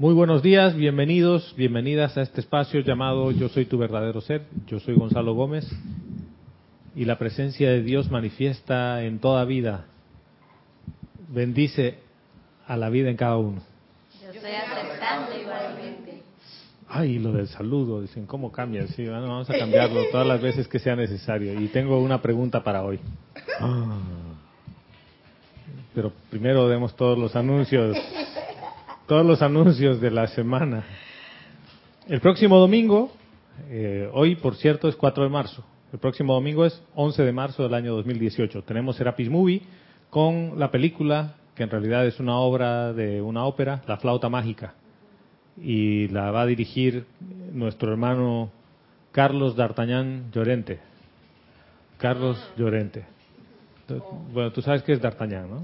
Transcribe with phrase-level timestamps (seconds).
[0.00, 4.46] Muy buenos días, bienvenidos, bienvenidas a este espacio llamado Yo soy tu verdadero ser.
[4.66, 5.70] Yo soy Gonzalo Gómez
[6.96, 9.84] y la presencia de Dios manifiesta en toda vida.
[11.28, 11.98] Bendice
[12.66, 13.60] a la vida en cada uno.
[14.22, 16.22] Yo estoy aceptando igualmente.
[16.88, 18.86] Ay, lo del saludo, dicen, ¿cómo cambia?
[18.86, 21.60] Sí, bueno, vamos a cambiarlo todas las veces que sea necesario.
[21.60, 22.98] Y tengo una pregunta para hoy.
[23.60, 23.98] Ah.
[25.94, 27.98] Pero primero demos todos los anuncios
[29.10, 30.84] todos los anuncios de la semana.
[32.06, 33.10] El próximo domingo,
[33.68, 37.64] eh, hoy por cierto es 4 de marzo, el próximo domingo es 11 de marzo
[37.64, 38.62] del año 2018.
[38.62, 39.62] Tenemos Serapis Movie
[40.10, 44.74] con la película, que en realidad es una obra de una ópera, La Flauta Mágica.
[45.60, 47.04] Y la va a dirigir
[47.52, 48.52] nuestro hermano
[49.10, 50.78] Carlos D'Artagnan Llorente.
[51.98, 53.06] Carlos Llorente.
[54.32, 55.62] Bueno, tú sabes que es D'Artagnan, ¿no?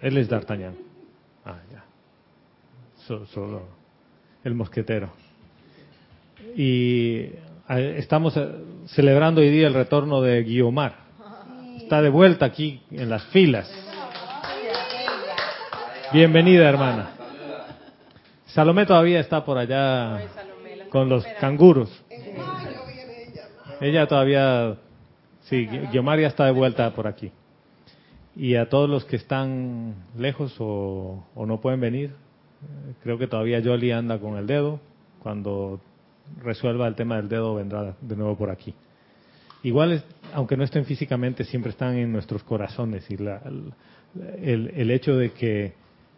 [0.00, 0.83] Él es D'Artagnan.
[3.06, 3.62] Ah, solo
[4.44, 5.10] el mosquetero.
[6.56, 7.28] Y
[7.68, 8.48] eh, estamos eh,
[8.86, 11.04] celebrando hoy día el retorno de Guiomar.
[11.76, 13.70] Está de vuelta aquí en las filas.
[16.12, 17.10] Bienvenida, hermana.
[18.46, 20.22] Salomé todavía está por allá
[20.88, 21.90] con los canguros.
[23.80, 24.76] Ella todavía,
[25.42, 27.32] sí, Guiomar ya está de vuelta por aquí.
[28.34, 32.23] Y a todos los que están lejos o no pueden venir,
[33.02, 34.80] Creo que todavía Jolly anda con el dedo.
[35.22, 35.80] Cuando
[36.42, 38.74] resuelva el tema del dedo vendrá de nuevo por aquí.
[39.62, 40.02] Igual,
[40.34, 43.10] aunque no estén físicamente, siempre están en nuestros corazones.
[43.10, 45.72] Y el, el hecho de que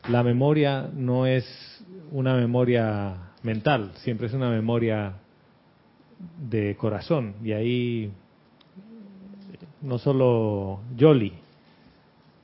[0.08, 5.14] la memoria no es una memoria mental, siempre es una memoria
[6.48, 7.34] de corazón.
[7.44, 8.10] Y ahí
[9.82, 11.32] no solo Jolly,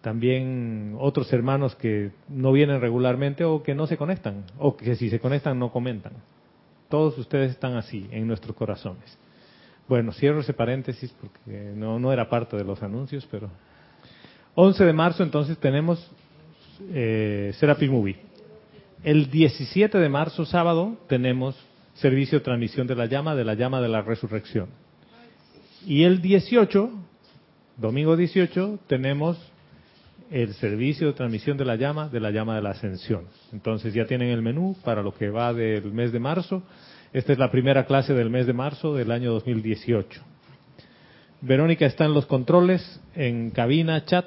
[0.03, 5.09] también otros hermanos que no vienen regularmente o que no se conectan, o que si
[5.09, 6.13] se conectan no comentan.
[6.89, 9.17] Todos ustedes están así, en nuestros corazones.
[9.89, 13.49] Bueno, cierro ese paréntesis porque no, no era parte de los anuncios, pero...
[14.55, 16.11] 11 de marzo entonces tenemos
[16.93, 17.55] eh,
[17.89, 18.17] Movie.
[19.03, 21.57] El 17 de marzo, sábado, tenemos
[21.95, 24.69] servicio de transmisión de la llama, de la llama de la resurrección.
[25.87, 26.91] Y el 18,
[27.79, 29.52] domingo 18, tenemos
[30.33, 33.27] el servicio de transmisión de la llama, de la llama de la ascensión.
[33.53, 36.63] Entonces ya tienen el menú para lo que va del mes de marzo.
[37.13, 40.23] Esta es la primera clase del mes de marzo del año 2018.
[41.43, 44.25] Verónica está en los controles, en cabina, chat.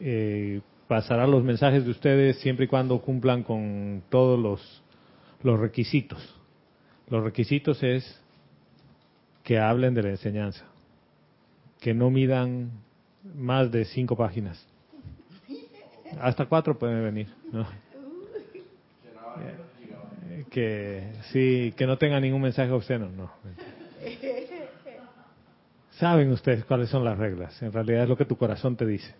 [0.00, 4.82] Eh, pasará los mensajes de ustedes siempre y cuando cumplan con todos los,
[5.42, 6.20] los requisitos.
[7.08, 8.20] Los requisitos es
[9.42, 10.66] que hablen de la enseñanza,
[11.80, 12.70] que no midan
[13.34, 14.62] más de cinco páginas
[16.20, 17.28] hasta cuatro pueden venir.
[20.50, 23.30] Que sí, que no tenga ningún mensaje obsceno, no.
[25.92, 27.60] Saben ustedes cuáles son las reglas.
[27.62, 29.14] En realidad es lo que tu corazón te dice.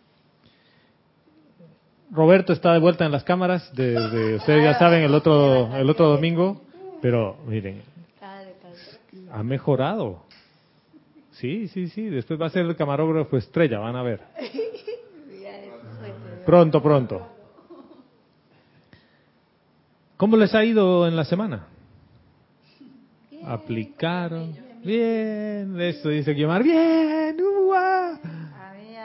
[2.11, 3.71] Roberto está de vuelta en las cámaras.
[3.75, 6.63] Desde, ustedes ya saben el otro el otro domingo,
[7.03, 7.83] pero miren,
[9.33, 10.25] ha mejorado.
[11.33, 12.09] Sí, sí, sí.
[12.09, 14.21] Después va a ser el camarógrafo estrella, van a ver.
[16.47, 17.27] Pronto, pronto.
[20.17, 21.67] ¿Cómo les ha ido en la semana?
[23.45, 24.57] ¿Aplicaron?
[24.85, 26.63] Bien, eso dice Guiomar.
[26.63, 27.37] Bien,
[27.75, 28.97] A mí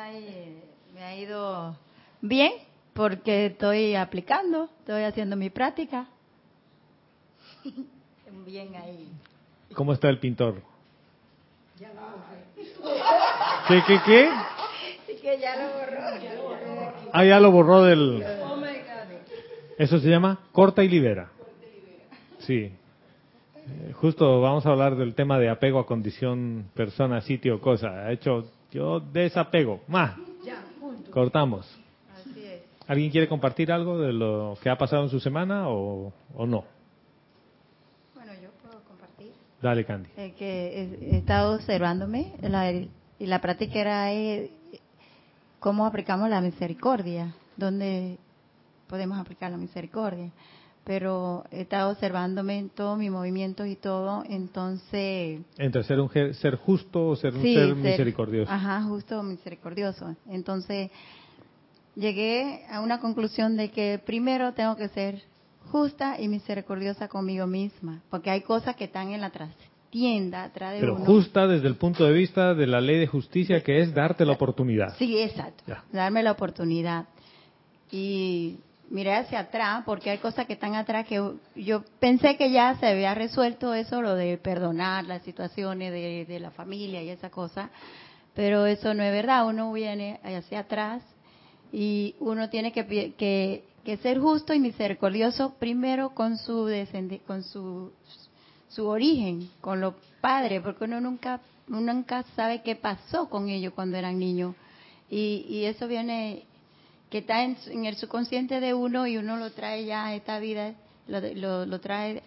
[0.93, 1.75] me ha ido
[2.21, 2.51] bien
[2.93, 6.07] porque estoy aplicando, estoy haciendo mi práctica.
[8.45, 9.09] Bien ahí.
[9.73, 10.61] ¿Cómo está el pintor?
[13.67, 14.29] ¿Qué, qué, qué?
[15.21, 16.60] Que ya lo borró.
[17.13, 18.23] Ah, ya lo borró del...
[19.77, 21.31] Eso se llama corta y libera.
[22.39, 22.71] Sí.
[23.71, 28.05] Eh, justo vamos a hablar del tema de apego a condición, persona, sitio, cosa.
[28.05, 29.81] Ha hecho, yo desapego.
[29.87, 30.15] Más.
[31.11, 31.67] Cortamos.
[32.87, 36.65] ¿Alguien quiere compartir algo de lo que ha pasado en su semana o, no?
[38.15, 39.31] Bueno, yo puedo compartir.
[39.61, 40.09] Dale, Candy.
[40.37, 42.33] que he, estado observándome
[43.19, 44.51] y la práctica era eh,
[45.61, 48.17] cómo aplicamos la misericordia, dónde
[48.87, 50.31] podemos aplicar la misericordia.
[50.83, 55.39] Pero he estado observándome en todos mis movimientos y todo, entonces...
[55.59, 58.51] Entre ser un ser justo o ser un ser, misericordioso.
[58.51, 60.15] Ajá, justo o misericordioso.
[60.27, 60.89] Entonces,
[61.95, 65.21] llegué a una conclusión de que primero tengo que ser
[65.71, 69.29] justa y misericordiosa conmigo misma, porque hay cosas que están en la
[69.91, 73.07] trasera tienda atrás de Pero justa desde el punto de vista de la ley de
[73.07, 74.95] justicia, que es darte la oportunidad.
[74.97, 75.75] Sí, exacto.
[75.91, 77.05] Darme la oportunidad.
[77.91, 78.57] Y
[78.89, 81.21] miré hacia atrás, porque hay cosas que están atrás que
[81.55, 86.39] yo pensé que ya se había resuelto eso, lo de perdonar las situaciones de, de
[86.39, 87.69] la familia y esa cosa,
[88.33, 91.03] pero eso no es verdad, uno viene hacia atrás
[91.71, 96.69] y uno tiene que, que, que ser justo y misericordioso primero con su
[97.25, 97.91] con su,
[98.73, 103.73] su origen, con los padres, porque uno nunca, uno nunca sabe qué pasó con ellos
[103.73, 104.55] cuando eran niños.
[105.09, 106.43] Y, y eso viene
[107.09, 110.73] que está en, el subconsciente de uno y uno lo trae ya a esta vida,
[111.07, 112.23] lo, lo, trae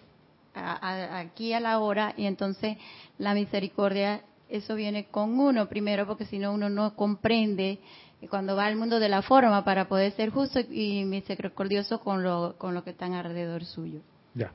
[0.55, 2.77] aquí a la hora y entonces
[3.17, 4.21] la misericordia,
[4.51, 7.79] eso viene con uno primero porque si no uno no comprende
[8.29, 12.57] cuando va al mundo de la forma para poder ser justo y misericordioso con lo,
[12.59, 14.01] con lo que están alrededor suyo.
[14.35, 14.53] Ya.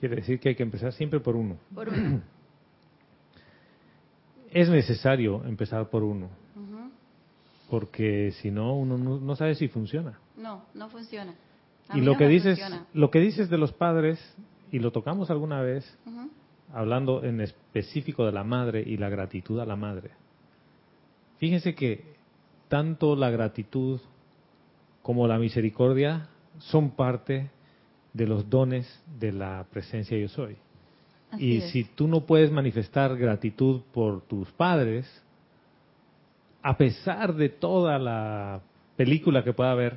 [0.00, 1.58] Quiere decir que hay que empezar siempre por uno.
[1.72, 2.22] Por uno.
[4.50, 6.28] es necesario empezar por uno
[7.70, 10.18] porque si no uno no, sabe si funciona.
[10.36, 11.34] No, no funciona.
[11.94, 12.60] y lo que dices,
[12.92, 14.18] lo que dices de los padres
[14.72, 15.96] y lo tocamos alguna vez,
[16.74, 20.10] hablando en específico de la madre y la gratitud a la madre.
[21.38, 22.04] Fíjense que
[22.68, 24.00] tanto la gratitud
[25.02, 27.50] como la misericordia son parte
[28.12, 28.86] de los dones
[29.18, 30.56] de la presencia yo soy.
[31.38, 35.06] y si tú no puedes manifestar gratitud por tus padres,
[36.62, 38.60] a pesar de toda la
[38.96, 39.96] película que pueda haber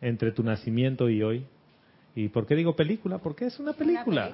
[0.00, 1.44] entre tu nacimiento y hoy,
[2.14, 3.18] ¿y por qué digo película?
[3.18, 4.32] Porque es una película.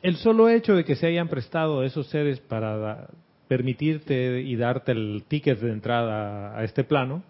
[0.00, 3.08] El solo hecho de que se hayan prestado esos seres para
[3.48, 7.22] permitirte y darte el ticket de entrada a este plano,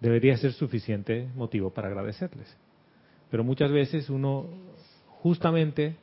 [0.00, 2.56] debería ser suficiente motivo para agradecerles.
[3.30, 4.46] Pero muchas veces uno
[5.20, 5.96] justamente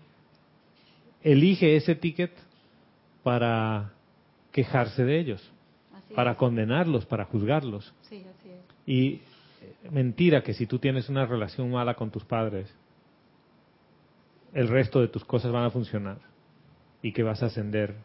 [1.22, 2.32] elige ese ticket
[3.24, 3.94] para
[4.52, 5.54] quejarse de ellos
[6.14, 7.94] para condenarlos, para juzgarlos.
[8.86, 9.22] Y eh,
[9.92, 12.74] mentira que si tú tienes una relación mala con tus padres,
[14.54, 16.20] el resto de tus cosas van a funcionar
[17.02, 17.96] y que vas a ascender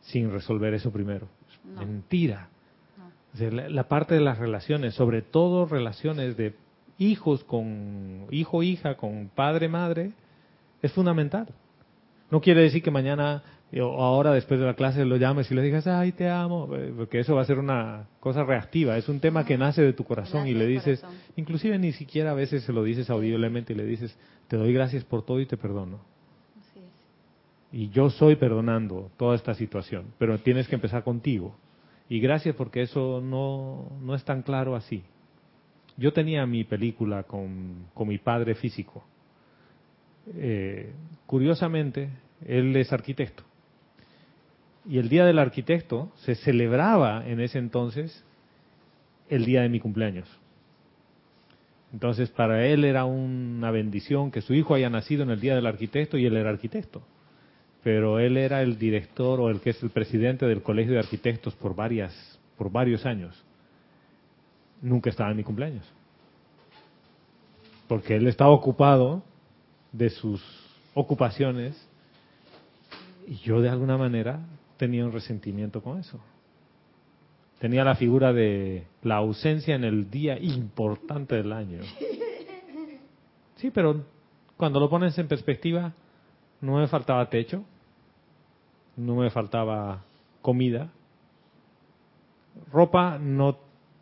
[0.00, 1.28] sin resolver eso primero.
[1.64, 2.48] Mentira.
[3.38, 6.54] la, parte de las relaciones, sobre todo relaciones de
[6.98, 10.12] hijos con hijo, hija, con padre, madre,
[10.82, 11.48] es fundamental.
[12.30, 13.42] No quiere decir que mañana
[13.76, 16.92] o ahora después de la clase lo llames y le digas, ay, te amo, eh,
[16.96, 20.04] porque eso va a ser una cosa reactiva, es un tema que nace de tu
[20.04, 21.04] corazón y le dices,
[21.36, 24.16] inclusive ni siquiera a veces se lo dices audiblemente y le dices,
[24.48, 26.00] te doy gracias por todo y te perdono.
[27.70, 31.54] Y yo soy perdonando toda esta situación, pero tienes que empezar contigo.
[32.08, 35.02] Y gracias porque eso no, no es tan claro así.
[35.98, 39.04] Yo tenía mi película con, con mi padre físico.
[40.34, 40.92] Eh,
[41.26, 42.08] curiosamente,
[42.46, 43.44] él es arquitecto
[44.88, 48.24] y el Día del Arquitecto se celebraba en ese entonces
[49.28, 50.26] el día de mi cumpleaños.
[51.92, 55.66] Entonces para él era una bendición que su hijo haya nacido en el Día del
[55.66, 57.02] Arquitecto y él era arquitecto.
[57.82, 61.54] Pero él era el director o el que es el presidente del Colegio de Arquitectos
[61.54, 63.44] por varias por varios años.
[64.80, 65.84] Nunca estaba en mi cumpleaños.
[67.88, 69.22] Porque él estaba ocupado
[69.92, 70.42] de sus
[70.94, 71.88] ocupaciones
[73.26, 74.40] y yo de alguna manera
[74.76, 76.20] tenía un resentimiento con eso.
[77.58, 81.80] Tenía la figura de la ausencia en el día importante del año.
[83.56, 84.04] Sí, pero
[84.56, 85.92] cuando lo pones en perspectiva,
[86.60, 87.64] no me faltaba techo,
[88.96, 90.04] no me faltaba
[90.40, 90.90] comida,
[92.72, 93.58] ropa no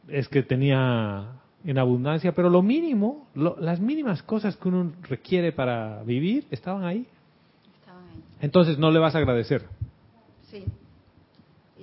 [0.09, 1.33] es que tenía
[1.65, 7.07] en abundancia, pero lo mínimo, las mínimas cosas que uno requiere para vivir estaban ahí.
[7.81, 8.23] Estaban ahí.
[8.41, 9.63] Entonces no le vas a agradecer.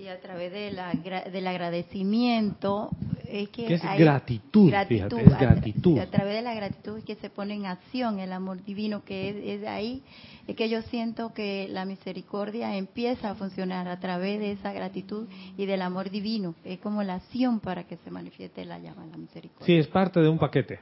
[0.03, 0.91] Y a través de la,
[1.31, 2.89] del agradecimiento
[3.25, 5.97] es que es gratitud, fíjate, es gratitud.
[5.97, 9.29] A, través de la gratitud es que se pone en acción el amor divino que
[9.29, 10.03] es, es ahí,
[10.45, 15.29] es que yo siento que la misericordia empieza a funcionar a través de esa gratitud
[15.55, 16.53] y del amor divino.
[16.65, 19.65] Es como la acción para que se manifieste la llama, la misericordia.
[19.65, 20.81] Sí, es parte de un paquete.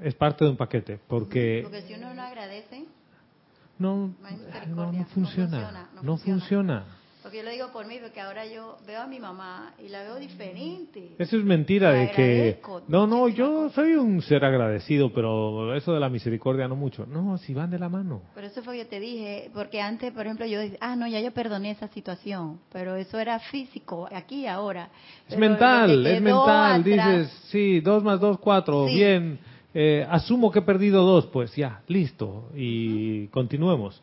[0.00, 1.60] Es parte de un paquete, porque...
[1.64, 2.86] Porque si uno no agradece,
[3.78, 4.14] no,
[4.68, 6.97] no, funciona, no funciona.
[7.22, 10.02] Porque yo lo digo por mí, porque ahora yo veo a mi mamá y la
[10.02, 11.16] veo diferente.
[11.18, 12.60] Eso es mentira de que...
[12.86, 17.06] No, no, yo soy un ser agradecido, pero eso de la misericordia no mucho.
[17.06, 18.22] No, si van de la mano.
[18.34, 21.20] Por eso fue que te dije, porque antes, por ejemplo, yo decía, ah, no, ya
[21.20, 24.88] yo perdoné esa situación, pero eso era físico, aquí y ahora.
[25.28, 26.84] Es mental, es mental.
[26.84, 29.40] Dices, sí, dos más dos, cuatro, bien.
[29.74, 34.00] Eh, asumo que he perdido dos, pues ya, listo, y continuemos.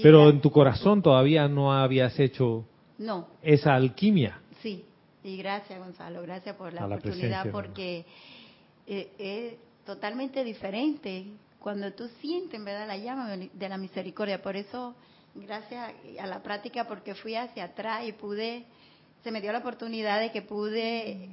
[0.00, 2.64] Pero en tu corazón todavía no habías hecho
[2.98, 3.28] no.
[3.42, 4.40] esa alquimia.
[4.62, 4.84] Sí,
[5.22, 8.06] y gracias Gonzalo, gracias por la, oportunidad porque
[8.86, 11.26] eh, es totalmente diferente
[11.58, 14.42] cuando tú sientes, ¿verdad?, la llama de la misericordia.
[14.42, 14.94] Por eso,
[15.34, 18.64] gracias a la práctica, porque fui hacia atrás y pude,
[19.22, 21.28] se me dio la oportunidad de que pude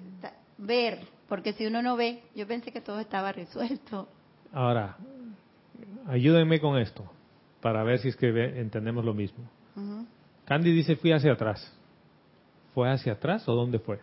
[0.57, 4.07] ver, porque si uno no ve, yo pensé que todo estaba resuelto.
[4.53, 4.97] Ahora,
[6.07, 7.09] ayúdenme con esto,
[7.61, 8.27] para ver si es que
[8.59, 9.43] entendemos lo mismo.
[10.45, 11.73] Candy dice, fui hacia atrás.
[12.73, 13.99] ¿Fue hacia atrás o dónde fue?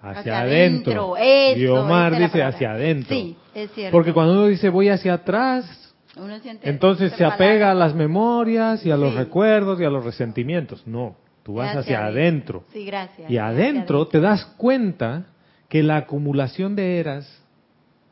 [0.00, 1.14] Hacia adentro.
[1.54, 3.14] Diomar dice hacia adentro.
[3.14, 3.92] Sí, es cierto.
[3.92, 5.94] Porque cuando uno dice voy hacia atrás,
[6.62, 10.86] entonces se apega a las memorias y a los recuerdos y a los resentimientos.
[10.86, 12.64] No, tú vas hacia, adentro.
[12.72, 13.30] Sí, gracias.
[13.30, 15.26] Y adentro te das cuenta
[15.68, 17.42] que la acumulación de eras,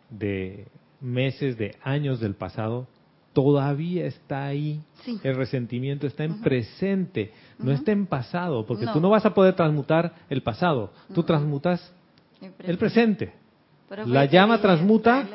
[0.08, 0.68] de
[1.00, 2.86] meses, de años del pasado,
[3.32, 4.80] todavía está ahí.
[5.22, 9.54] El resentimiento está en presente, no está en pasado, porque tú no vas a poder
[9.54, 11.92] transmutar el pasado, tú transmutas
[12.58, 13.32] el presente.
[14.06, 15.26] La llama transmuta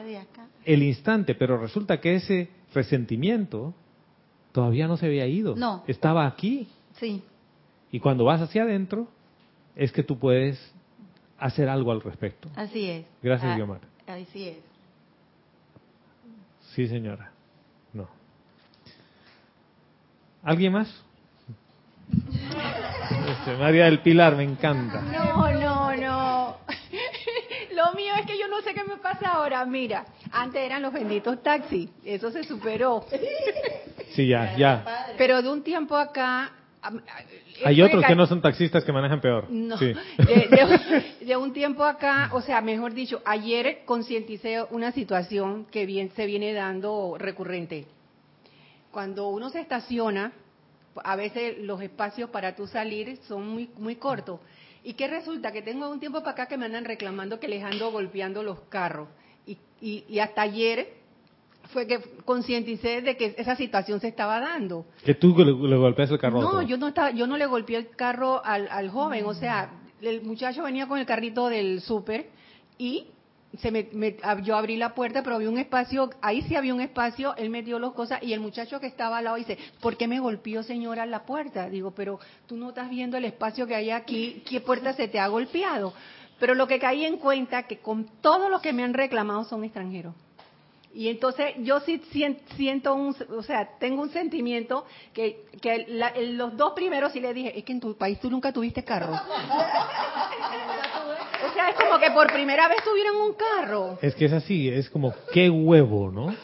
[0.64, 3.74] el instante, pero resulta que ese resentimiento
[4.52, 5.56] todavía no se había ido.
[5.56, 5.84] No.
[5.88, 6.68] Estaba aquí.
[6.94, 7.22] Sí.
[7.92, 9.08] Y cuando vas hacia adentro,
[9.76, 10.74] es que tú puedes
[11.38, 12.50] hacer algo al respecto.
[12.56, 13.06] Así es.
[13.22, 13.82] Gracias, ah, Guiomar.
[14.08, 14.58] Así es.
[16.74, 17.32] Sí, señora.
[17.94, 18.08] No.
[20.46, 20.88] ¿Alguien más?
[22.12, 25.02] Este, María del Pilar, me encanta.
[25.02, 26.58] No, no, no.
[27.76, 29.66] Lo mío es que yo no sé qué me pasa ahora.
[29.66, 33.06] Mira, antes eran los benditos taxis, eso se superó.
[34.12, 35.14] Sí, ya, ya.
[35.18, 36.52] Pero de un tiempo acá...
[37.66, 39.48] Hay otros que no son taxistas que manejan peor.
[39.50, 39.76] No,
[41.22, 46.28] de, un tiempo acá, o sea, mejor dicho, ayer concienticé una situación que bien se
[46.28, 47.88] viene dando recurrente.
[48.96, 50.32] Cuando uno se estaciona,
[51.04, 54.40] a veces los espacios para tú salir son muy, muy cortos.
[54.86, 55.52] ¿Y qué resulta?
[55.52, 58.62] Que tengo un tiempo para acá que me andan reclamando que les ando golpeando los
[58.70, 59.10] carros.
[59.46, 60.94] Y, y, hasta ayer
[61.74, 64.86] fue que concienticé de que esa situación se estaba dando.
[65.04, 66.40] ¿Que tú le, golpeas el carro?
[66.40, 69.26] No, yo no, estaba, yo no le golpeé el carro al, al joven.
[69.26, 69.72] O sea,
[70.02, 72.30] el muchacho venía con el carrito del súper
[72.78, 73.08] y
[73.60, 77.36] se me, yo abrí la puerta, pero había un espacio, ahí sí había un espacio,
[77.36, 80.08] él me dio las cosas y el muchacho que estaba al lado dice, ¿por qué
[80.08, 81.70] me golpeó señora la puerta?
[81.70, 85.20] Digo, pero tú no estás viendo el espacio que hay aquí, ¿qué puerta se te
[85.20, 85.94] ha golpeado?
[86.40, 89.64] Pero lo que caí en cuenta que con todo lo que me han reclamado son
[89.64, 90.14] extranjeros.
[90.94, 92.02] Y entonces yo sí
[92.56, 95.86] siento un, o sea, tengo un sentimiento que, que
[96.38, 99.12] los dos primeros sí le dije, es que en tu país tú nunca tuviste carro.
[101.50, 103.98] o sea, es como que por primera vez tuvieron un carro.
[104.02, 106.36] Es que es así, es como, qué huevo, ¿no?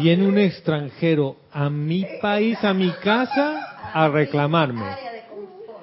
[0.00, 4.86] Viene un extranjero a mi país, a mi casa, a reclamarme.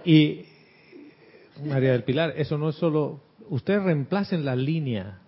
[0.03, 0.45] Y,
[1.63, 3.19] María del Pilar, eso no es solo,
[3.49, 5.21] ustedes reemplacen la línea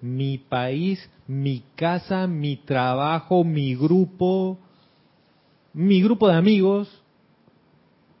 [0.00, 4.58] mi país, mi casa, mi trabajo, mi grupo,
[5.72, 7.02] mi grupo de amigos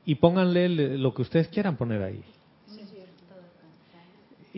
[0.04, 2.22] y pónganle lo que ustedes quieran poner ahí.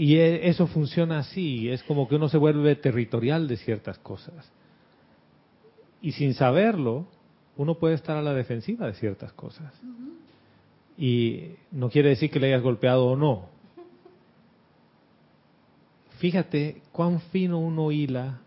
[0.00, 4.50] Y e, eso funciona así, es como que uno se vuelve territorial de ciertas cosas.
[6.00, 7.06] Y sin saberlo,
[7.58, 9.74] uno puede estar a la defensiva de ciertas cosas.
[10.96, 13.50] Y no quiere decir que le hayas golpeado o no,
[16.16, 18.40] Fíjate cuán fino uno hila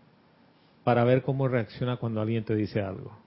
[0.82, 3.23] para ver cómo reacciona cuando alguien te dice algo.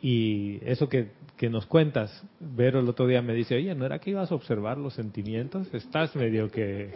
[0.00, 1.10] Y eso que,
[1.48, 4.78] nos cuentas, Vero el otro día me dice, oye, ¿no era que ibas a observar
[4.78, 5.72] los sentimientos?
[5.72, 6.94] Estás medio que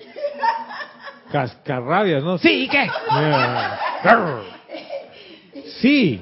[1.33, 2.38] cascarrabias, ¿no?
[2.38, 2.87] Sí, ¿qué?
[5.80, 6.21] Sí.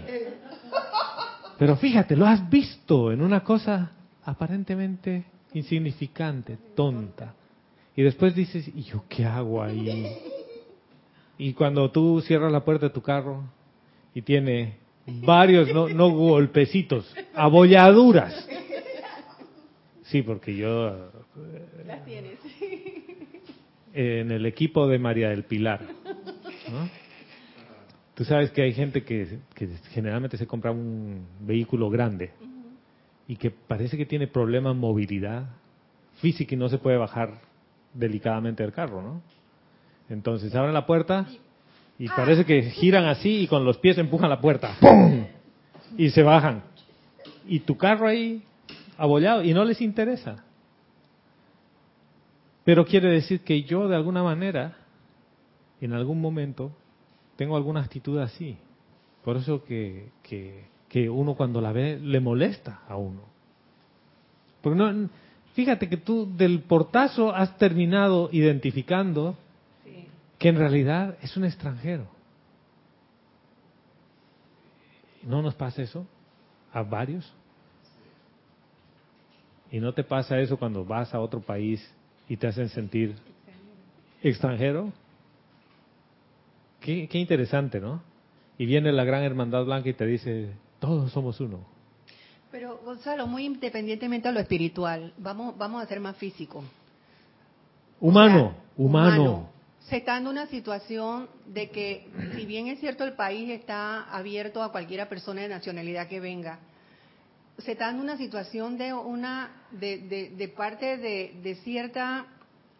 [1.58, 3.90] Pero fíjate, lo has visto en una cosa
[4.24, 7.34] aparentemente insignificante, tonta.
[7.96, 10.06] Y después dices, ¿y yo qué hago ahí?
[11.40, 13.44] Y cuando tú cierras la puerta de tu carro
[14.12, 14.74] y tiene
[15.22, 18.48] varios, no, no golpecitos, abolladuras.
[20.04, 21.10] Sí, porque yo...
[21.86, 22.38] Las tienes.
[23.92, 25.80] En el equipo de María del Pilar.
[28.14, 32.32] Tú sabes que hay gente que, que generalmente se compra un vehículo grande
[33.26, 35.48] y que parece que tiene problemas de movilidad
[36.20, 37.40] física y no se puede bajar
[37.94, 39.22] delicadamente el carro, ¿no?
[40.08, 41.26] Entonces abren la puerta
[41.98, 44.76] y parece que giran así y con los pies empujan la puerta.
[44.80, 45.26] ¡Pum!
[45.96, 46.62] Y se bajan.
[47.46, 48.42] Y tu carro ahí
[48.96, 50.44] abollado y no les interesa.
[52.64, 54.76] Pero quiere decir que yo de alguna manera,
[55.80, 56.70] en algún momento,
[57.36, 58.58] tengo alguna actitud así.
[59.24, 63.22] Por eso que, que, que uno cuando la ve le molesta a uno.
[64.60, 65.08] Porque no,
[65.58, 69.36] Fíjate que tú del portazo has terminado identificando
[70.38, 72.06] que en realidad es un extranjero.
[75.22, 76.06] ¿No nos pasa eso
[76.72, 77.30] a varios?
[79.70, 81.86] ¿Y no te pasa eso cuando vas a otro país
[82.28, 83.16] y te hacen sentir
[84.22, 84.92] extranjero?
[86.80, 88.00] Qué, qué interesante, ¿no?
[88.56, 91.60] Y viene la gran hermandad blanca y te dice, todos somos uno.
[92.50, 96.64] Pero Gonzalo, muy independientemente de lo espiritual, vamos, vamos a ser más físicos.
[98.00, 99.57] Humano, O sea, humano.
[99.88, 104.62] Se está dando una situación de que, si bien es cierto el país está abierto
[104.62, 106.58] a cualquiera persona de nacionalidad que venga,
[107.58, 112.26] se está dando una situación de una de, de, de parte de, de cierta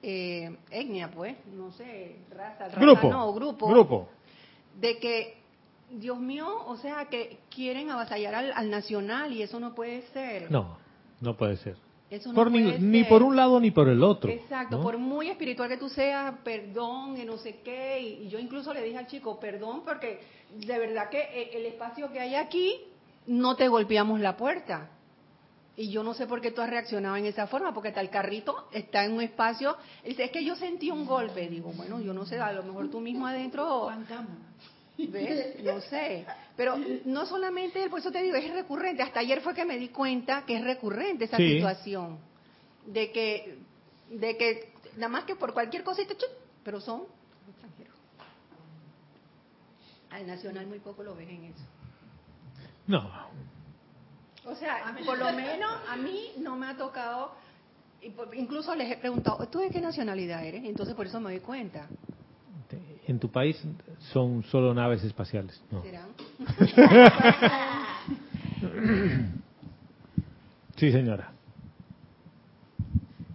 [0.03, 4.09] eh, etnia, pues, no sé, raza, raza Grupo, no, grupo, grupo.
[4.79, 5.39] de que,
[5.91, 10.51] Dios mío, o sea, que quieren avasallar al, al nacional y eso no puede ser.
[10.51, 10.77] No,
[11.21, 11.77] no puede ser.
[12.11, 13.09] Eso no Por ni, puede ni ser.
[13.09, 14.31] por un lado ni por el otro.
[14.31, 14.83] Exacto, ¿no?
[14.83, 18.73] por muy espiritual que tú seas, perdón, y no sé qué, y, y yo incluso
[18.73, 20.21] le dije al chico, perdón, porque
[20.55, 22.81] de verdad que eh, el espacio que hay aquí,
[23.27, 24.91] no te golpeamos la puerta.
[25.77, 28.11] Y yo no sé por qué tú has reaccionado en esa forma, porque está el
[28.11, 32.13] carrito, está en un espacio, dice, es que yo sentí un golpe, digo, bueno, yo
[32.13, 33.89] no sé, a lo mejor tú mismo adentro,
[34.99, 35.63] ¿ves?
[35.63, 36.27] No sé.
[36.57, 39.89] Pero no solamente, por eso te digo, es recurrente, hasta ayer fue que me di
[39.89, 41.55] cuenta que es recurrente esa Sí.
[41.55, 42.19] situación.
[42.87, 43.59] De que
[44.11, 46.31] de que nada más que por cualquier cosita chup,
[46.65, 47.03] pero son
[47.49, 47.95] extranjeros.
[50.11, 51.63] Al nacional muy poco lo ves en eso.
[52.87, 53.11] No,
[54.47, 57.33] o sea por lo menos a mí no me ha tocado
[58.01, 61.33] y por- incluso les he preguntado tú de qué nacionalidad eres entonces por eso me
[61.33, 61.87] doy cuenta
[63.09, 63.61] en tu país
[64.13, 65.61] son solo naves espaciales.
[65.71, 65.83] No.
[65.83, 66.09] serán
[70.77, 71.33] Sí, señora.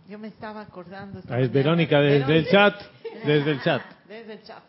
[0.07, 1.19] Yo me estaba acordando.
[1.19, 2.75] esta Ah, es Verónica desde el chat.
[3.25, 3.81] Desde el chat.
[4.07, 4.63] Desde el chat.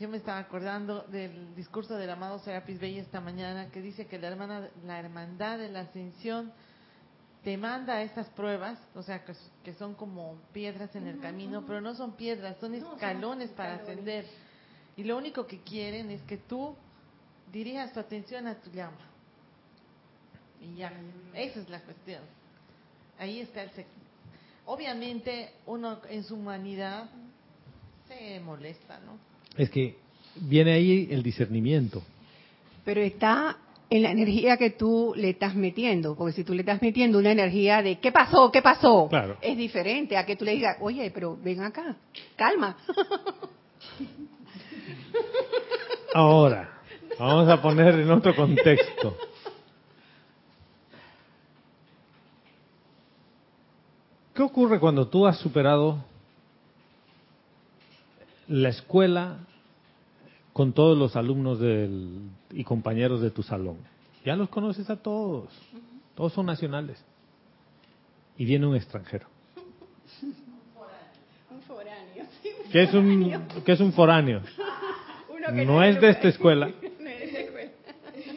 [0.00, 4.18] Yo me estaba acordando del discurso del amado Serapis Bey esta mañana que dice que
[4.18, 6.52] la, hermana, la hermandad de la ascensión
[7.44, 9.32] te manda estas pruebas, o sea, que,
[9.64, 14.26] que son como piedras en el camino, pero no son piedras, son escalones para ascender.
[14.96, 16.74] Y lo único que quieren es que tú
[17.52, 18.98] dirijas tu atención a tu llama.
[20.60, 20.92] Y ya,
[21.34, 22.22] esa es la cuestión.
[23.18, 23.92] Ahí está el secreto.
[24.66, 27.08] Obviamente uno en su humanidad
[28.08, 29.18] se molesta, ¿no?
[29.56, 29.96] Es que
[30.34, 32.02] viene ahí el discernimiento.
[32.84, 33.56] pero está
[33.90, 37.32] en la energía que tú le estás metiendo, porque si tú le estás metiendo una
[37.32, 38.50] energía de ¿qué pasó?
[38.52, 39.08] ¿qué pasó?
[39.08, 39.38] Claro.
[39.40, 41.96] Es diferente a que tú le digas, oye, pero ven acá,
[42.36, 42.76] calma.
[46.14, 46.80] Ahora,
[47.18, 49.16] vamos a poner en otro contexto.
[54.34, 56.04] ¿Qué ocurre cuando tú has superado
[58.46, 59.38] la escuela
[60.58, 62.18] con todos los alumnos del-
[62.50, 63.76] y compañeros de tu salón?
[64.24, 65.48] Ya los conoces a todos,
[66.16, 67.00] todos son nacionales.
[68.36, 69.28] Y viene un extranjero.
[71.52, 72.24] Un foráneo,
[72.72, 74.40] ¿Qué es un, qué es un foráneo?
[75.64, 76.70] No es de esta escuela.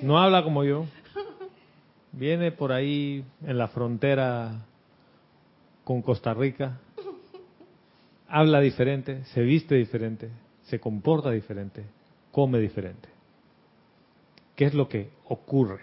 [0.04, 0.86] No habla como yo.
[2.12, 4.64] Viene por ahí en la frontera
[5.84, 6.78] con Costa Rica.
[8.30, 10.30] Habla diferente, se viste diferente,
[10.66, 11.84] se comporta diferente,
[12.32, 13.10] come diferente.
[14.56, 15.82] ¿Qué es lo que ocurre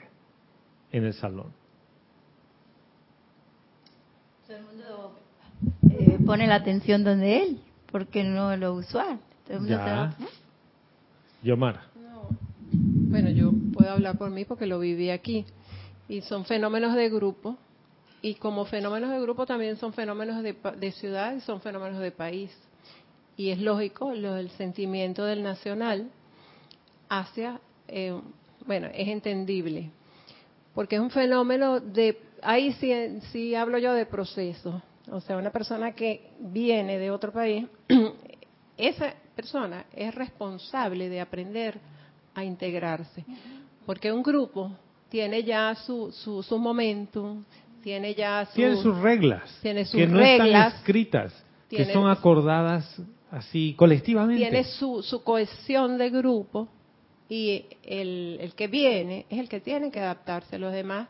[0.93, 1.53] en el salón?
[4.47, 5.13] Todo el mundo
[5.91, 9.19] eh, pone la atención donde él, porque no es lo usual.
[9.47, 9.95] Todo el mundo se Ya.
[9.95, 10.17] va-
[11.43, 11.83] Yomara.
[11.97, 12.29] No.
[13.11, 15.45] Bueno, yo puedo hablar por mí porque lo viví aquí.
[16.09, 17.57] Y son fenómenos de grupo.
[18.23, 22.01] Y como fenómenos de grupo también son fenómenos de, pa- de ciudad y son fenómenos
[22.01, 22.51] de país.
[23.37, 26.11] Y es lógico lo del sentimiento del nacional
[27.09, 28.19] hacia, eh,
[28.67, 29.91] bueno, es entendible.
[30.75, 32.93] Porque es un fenómeno de, ahí sí,
[33.33, 34.81] sí hablo yo de proceso.
[35.11, 37.67] O sea, una persona que viene de otro país,
[38.77, 41.79] esa persona es responsable de aprender
[42.35, 43.25] a integrarse.
[43.87, 44.71] Porque un grupo
[45.09, 47.43] tiene ya su, su, su momentum,
[47.83, 48.55] tiene ya su...
[48.55, 53.75] Tiene sus reglas, tiene sus que no reglas, están escritas, que tiene- son acordadas así
[53.77, 54.43] colectivamente.
[54.43, 56.69] tiene su, su cohesión de grupo
[57.29, 60.59] y el, el que viene es el que tiene que adaptarse.
[60.59, 61.09] Los demás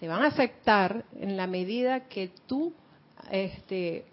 [0.00, 2.72] te van a aceptar en la medida que tú
[3.30, 4.04] este,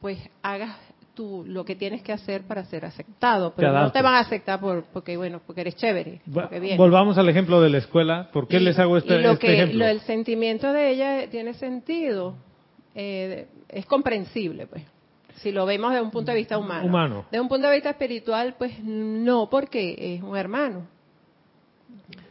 [0.00, 0.76] pues hagas
[1.14, 3.52] tú lo que tienes que hacer para ser aceptado.
[3.54, 6.20] Pero no te van a aceptar por, porque, bueno, porque eres chévere.
[6.32, 6.76] Porque.
[6.76, 8.30] Volvamos al ejemplo de la escuela.
[8.32, 9.78] ¿Por qué Y- les hago este, y lo este que, ejemplo?
[9.80, 12.36] Lo, el sentimiento de ella tiene sentido,
[12.94, 14.84] eh, es comprensible, pues.
[15.36, 16.86] Si lo vemos desde un punto de vista humano.
[16.86, 17.24] Humano.
[17.30, 20.86] Desde un punto de vista espiritual, pues no, porque es un hermano.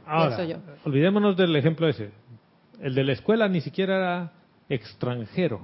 [0.06, 0.58] Ahora, yo.
[0.86, 2.12] olvidémonos del ejemplo ese.
[2.82, 4.32] El de la escuela ni siquiera era
[4.70, 5.62] extranjero.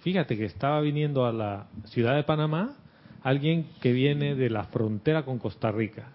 [0.00, 2.76] Fíjate que estaba viniendo a la ciudad de Panamá
[3.22, 6.12] alguien que viene de la frontera con Costa Rica.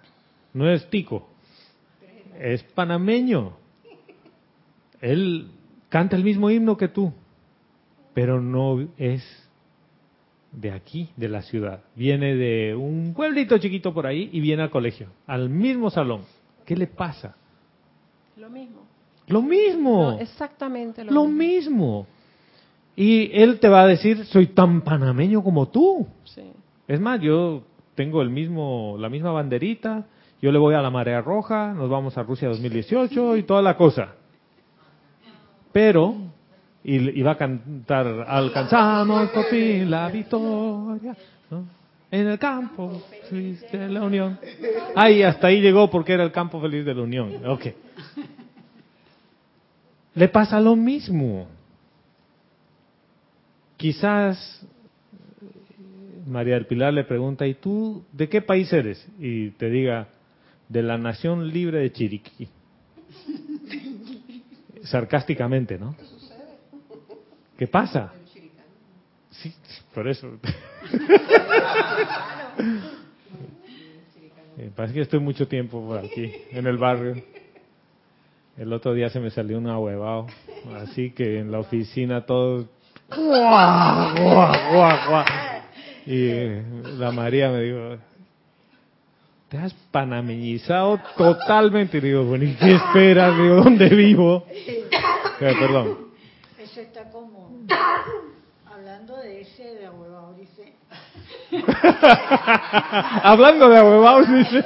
[0.53, 1.29] No es tico,
[2.39, 3.57] es panameño.
[5.01, 5.51] Él
[5.89, 7.13] canta el mismo himno que tú,
[8.13, 9.23] pero no es
[10.53, 11.81] de aquí, de la ciudad.
[11.95, 16.21] Viene de un pueblito chiquito por ahí y viene al colegio, al mismo salón.
[16.65, 17.35] ¿Qué le pasa?
[18.37, 18.81] Lo mismo.
[19.27, 20.11] Lo mismo.
[20.11, 22.05] No, exactamente lo, Lo mismo.
[22.05, 22.07] mismo.
[22.95, 26.07] Y él te va a decir, soy tan panameño como tú.
[26.25, 26.43] Sí.
[26.87, 27.63] Es más, yo
[27.95, 30.05] tengo el mismo, la misma banderita,
[30.41, 33.77] yo le voy a la marea roja, nos vamos a Rusia 2018 y toda la
[33.77, 34.15] cosa.
[35.71, 36.15] Pero,
[36.83, 41.15] y, va a cantar, alcanzamos por fin la victoria.
[42.11, 44.37] En el campo feliz de la Unión.
[44.95, 47.45] Ay, hasta ahí llegó porque era el campo feliz de la Unión.
[47.47, 47.67] Ok.
[50.15, 51.47] Le pasa lo mismo.
[53.77, 54.63] Quizás
[56.27, 59.05] María del Pilar le pregunta, ¿y tú de qué país eres?
[59.19, 60.07] Y te diga,
[60.69, 62.47] de la nación libre de Chiriquí.
[64.83, 65.95] Sarcásticamente, ¿no?
[67.57, 68.13] ¿Qué pasa?
[69.31, 69.53] Sí,
[69.93, 70.39] por eso.
[74.55, 77.15] Eh, Parece que estoy mucho tiempo por aquí, en el barrio.
[78.55, 80.27] El otro día se me salió un ahuevado,
[80.75, 82.67] así que en la oficina todos...
[83.09, 85.25] ¡Guau, guau, guau, guau!
[86.05, 86.63] Y eh,
[86.99, 87.97] la María me dijo,
[89.49, 91.97] te has panameñizado totalmente.
[91.97, 93.35] Y digo, bueno, ¿y qué esperas?
[93.35, 94.45] Digo, ¿dónde vivo?
[95.39, 95.97] Eh, perdón.
[96.57, 97.49] Eso está como
[99.61, 100.73] hablando de ese de ahuevado, dice.
[103.23, 104.65] Hablando de ahuevados, dice.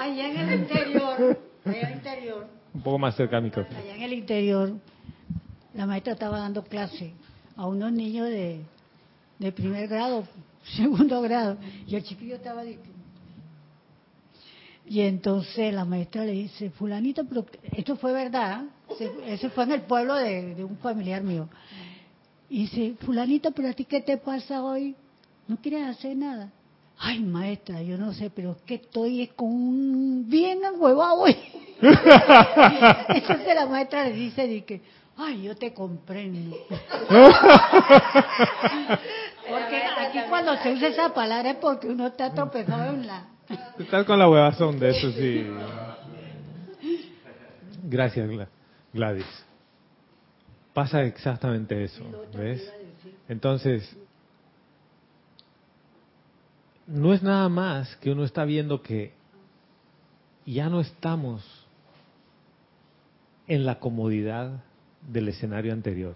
[0.00, 3.78] Allá en el interior, allá en el interior, Un poco más cerca al micrófono.
[3.78, 4.72] allá en el interior,
[5.74, 7.12] la maestra estaba dando clase
[7.56, 8.60] a unos niños de,
[9.38, 10.24] de primer grado,
[10.76, 11.56] segundo grado,
[11.86, 12.78] y el chiquillo estaba de-
[14.88, 17.44] y entonces la maestra le dice, fulanito, pero
[17.76, 18.62] esto fue verdad,
[18.96, 21.48] Se- ese fue en el pueblo de, de un familiar mío.
[22.48, 24.94] Y dice, fulanito, pero a ti qué te pasa hoy?
[25.48, 26.50] ¿No quieres hacer nada?
[26.98, 31.36] Ay, maestra, yo no sé, pero es que estoy es con un bien ahuevado hoy.
[31.82, 34.80] Entonces la maestra le dice, de que,
[35.16, 36.56] ay, yo te comprendo.
[39.48, 43.24] porque aquí cuando se usa esa palabra es porque uno está tropezado en la...
[43.78, 45.46] Estás con la huevazón de eso, sí.
[47.84, 48.48] Gracias, Gla-
[48.92, 49.26] Gladys.
[50.76, 52.04] Pasa exactamente eso,
[52.36, 52.70] ¿ves?
[53.30, 53.96] Entonces,
[56.86, 59.14] no es nada más que uno está viendo que
[60.44, 61.42] ya no estamos
[63.48, 64.64] en la comodidad
[65.00, 66.14] del escenario anterior.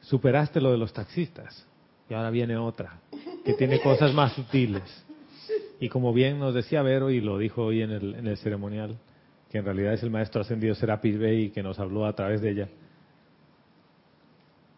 [0.00, 1.64] Superaste lo de los taxistas
[2.08, 2.98] y ahora viene otra
[3.44, 5.04] que tiene cosas más sutiles.
[5.78, 8.98] Y como bien nos decía Vero y lo dijo hoy en el, en el ceremonial,
[9.50, 12.50] que en realidad es el maestro ascendido Serapis Bey que nos habló a través de
[12.50, 12.68] ella.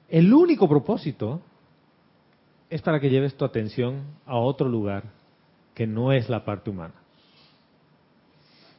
[0.08, 1.42] El único propósito
[2.70, 5.04] es para que lleves tu atención a otro lugar
[5.74, 6.94] que no es la parte humana.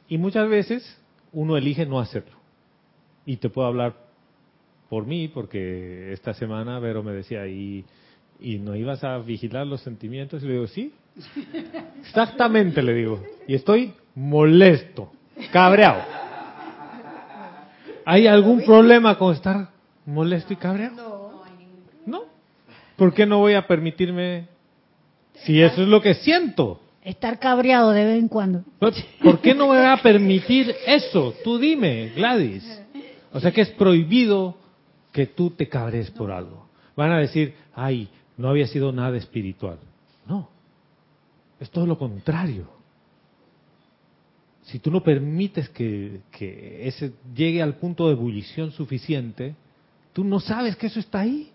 [0.08, 1.00] Y muchas veces
[1.32, 2.38] uno elige no hacerlo.
[3.26, 3.96] Y te puedo hablar
[4.90, 7.86] por mí, porque esta semana Vero me decía, ¿y,
[8.40, 10.44] y no ibas a vigilar los sentimientos?
[10.44, 10.94] Y le digo, sí.
[12.02, 13.24] Exactamente, le digo.
[13.48, 15.12] Y estoy molesto,
[15.54, 16.02] cabreado.
[18.06, 19.70] ¿Hay algún problema con estar
[20.06, 21.44] molesto y cabreado?
[22.06, 22.24] No.
[22.98, 24.48] ¿Por qué no voy a permitirme
[25.46, 26.82] si eso es lo que siento?
[27.04, 28.64] Estar cabreado de vez en cuando.
[28.80, 31.34] ¿Por qué no me voy a permitir eso?
[31.44, 32.82] Tú dime, Gladys.
[33.32, 34.56] O sea que es prohibido
[35.12, 36.68] que tú te cabres por algo.
[36.96, 39.78] Van a decir, ay, no había sido nada espiritual.
[40.28, 40.50] No,
[41.60, 42.83] es todo lo contrario.
[44.74, 49.54] Si tú no permites que, que ese llegue al punto de ebullición suficiente,
[50.14, 51.52] tú no sabes que eso está ahí.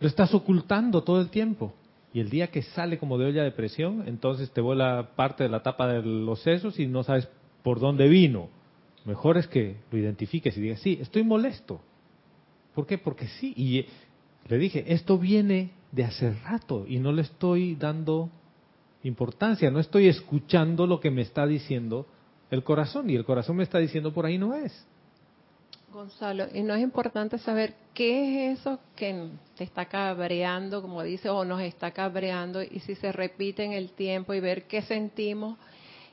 [0.00, 1.74] Lo estás ocultando todo el tiempo.
[2.14, 5.50] Y el día que sale como de olla de presión, entonces te vuela parte de
[5.50, 7.28] la tapa de los sesos y no sabes
[7.62, 8.48] por dónde vino.
[9.04, 11.82] Mejor es que lo identifiques y digas, sí, estoy molesto.
[12.74, 12.96] ¿Por qué?
[12.96, 13.52] Porque sí.
[13.54, 13.84] Y
[14.48, 18.30] le dije, esto viene de hace rato y no le estoy dando
[19.04, 22.06] importancia, no estoy escuchando lo que me está diciendo
[22.50, 24.86] el corazón y el corazón me está diciendo por ahí no es.
[25.90, 31.28] Gonzalo, y no es importante saber qué es eso que te está cabreando, como dice,
[31.28, 35.58] o nos está cabreando, y si se repite en el tiempo y ver qué sentimos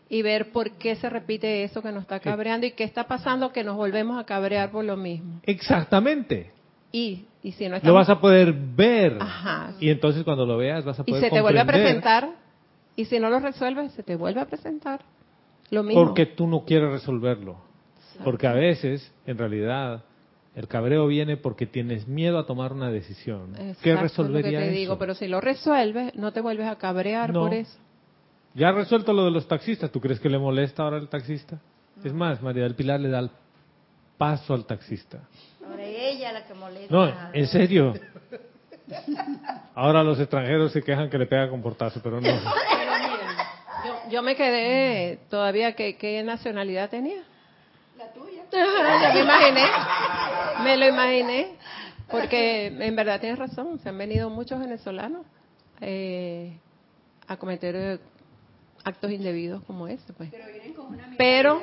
[0.10, 3.54] y ver por qué se repite eso que nos está cabreando y qué está pasando
[3.54, 5.40] que nos volvemos a cabrear por lo mismo.
[5.44, 6.52] Exactamente.
[6.92, 9.18] Y, y si no Lo estamos, vas a poder ver.
[9.20, 9.74] Ajá.
[9.80, 12.30] Y entonces cuando lo veas vas a y poder se te vuelve a presentar,
[13.02, 15.02] y si no lo resuelves, se te vuelve a presentar.
[15.72, 16.04] Lo mismo.
[16.04, 17.58] Porque tú no quieres resolverlo.
[18.24, 20.04] Porque a veces, en realidad,
[20.56, 23.52] el cabreo viene porque tienes miedo a tomar una decisión.
[23.56, 24.76] Exacto, ¿Qué es lo que resolvería te eso?
[24.76, 27.42] digo, pero si lo resuelves, no te vuelves a cabrear No.
[27.44, 27.78] por eso.
[28.56, 29.92] Ya resuelto lo de los taxistas.
[29.92, 31.60] ¿Tú crees que le molesta ahora el taxista?
[32.04, 33.30] Es más, María del Pilar le da el
[34.18, 35.20] paso al taxista.
[35.66, 36.94] Ahora es ella la que molesta.
[36.94, 37.94] No, en serio.
[39.76, 42.28] Ahora los extranjeros se quejan que le pega con portazo, pero no.
[44.10, 47.24] Yo, yo me quedé todavía, ¿qué, qué nacionalidad tenía?
[47.98, 48.44] La tuya.
[48.52, 49.64] ya me imaginé,
[50.64, 51.48] me lo imaginé,
[52.10, 55.26] porque en verdad tienes razón, se han venido muchos venezolanos
[55.82, 56.58] eh,
[57.28, 58.00] a cometer eh,
[58.84, 60.30] actos indebidos como ese, pues.
[60.32, 61.62] Pero vienen con una Pero,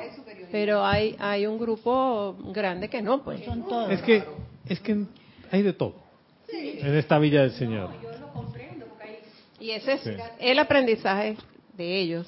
[0.51, 3.43] pero hay hay un grupo grande que no, pues.
[3.43, 3.91] Son todos.
[3.91, 4.23] Es que,
[4.67, 5.05] es que
[5.51, 6.07] hay de todo
[6.49, 7.89] en esta Villa del Señor.
[8.01, 9.17] Yo lo comprendo, porque hay
[9.59, 10.11] Y ese es Sí.
[10.39, 11.35] el aprendizaje
[11.77, 12.27] de ellos.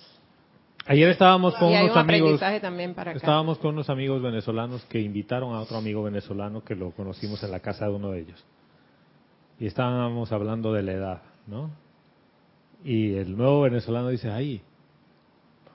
[0.85, 3.17] Ayer estábamos con y hay unos un amigos, aprendizaje también para acá.
[3.17, 7.51] estábamos con unos amigos venezolanos que invitaron a otro amigo venezolano que lo conocimos en
[7.51, 8.43] la casa de uno de ellos.
[9.59, 11.69] Y estábamos hablando de la edad, ¿no?
[12.83, 14.61] Y el nuevo venezolano dice, ay,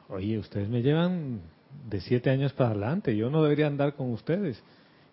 [0.08, 1.42] oye, ustedes me llevan
[1.88, 4.62] de siete años para adelante, yo no debería andar con ustedes.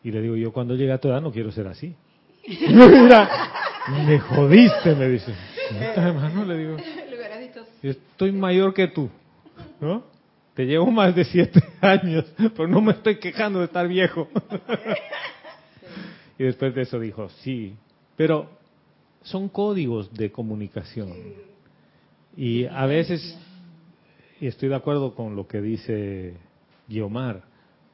[0.04, 1.94] Y le digo, yo cuando llegue a tu edad no quiero ser así.
[2.48, 3.30] Mira,
[4.08, 5.34] me jodiste, me dice.
[5.74, 6.78] "Neta, hermano, le digo.
[6.78, 9.10] Le hubieras dicho Yo estoy mayor que tú,
[9.80, 10.04] ¿no?
[10.54, 14.28] Te llevo más de siete años, pero no me estoy quejando de estar viejo.
[16.38, 17.76] y después de eso dijo, sí,
[18.16, 18.50] pero
[19.24, 21.14] son códigos de comunicación.
[22.36, 23.38] Y a veces,
[24.40, 26.36] y estoy de acuerdo con lo que dice
[26.88, 27.44] Guiomar,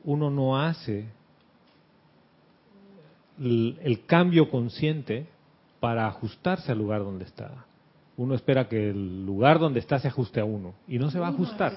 [0.04, 1.06] uno no hace
[3.40, 5.28] el, el cambio consciente
[5.80, 7.67] para ajustarse al lugar donde está.
[8.18, 11.28] Uno espera que el lugar donde está se ajuste a uno y no se va
[11.28, 11.74] a ajustar.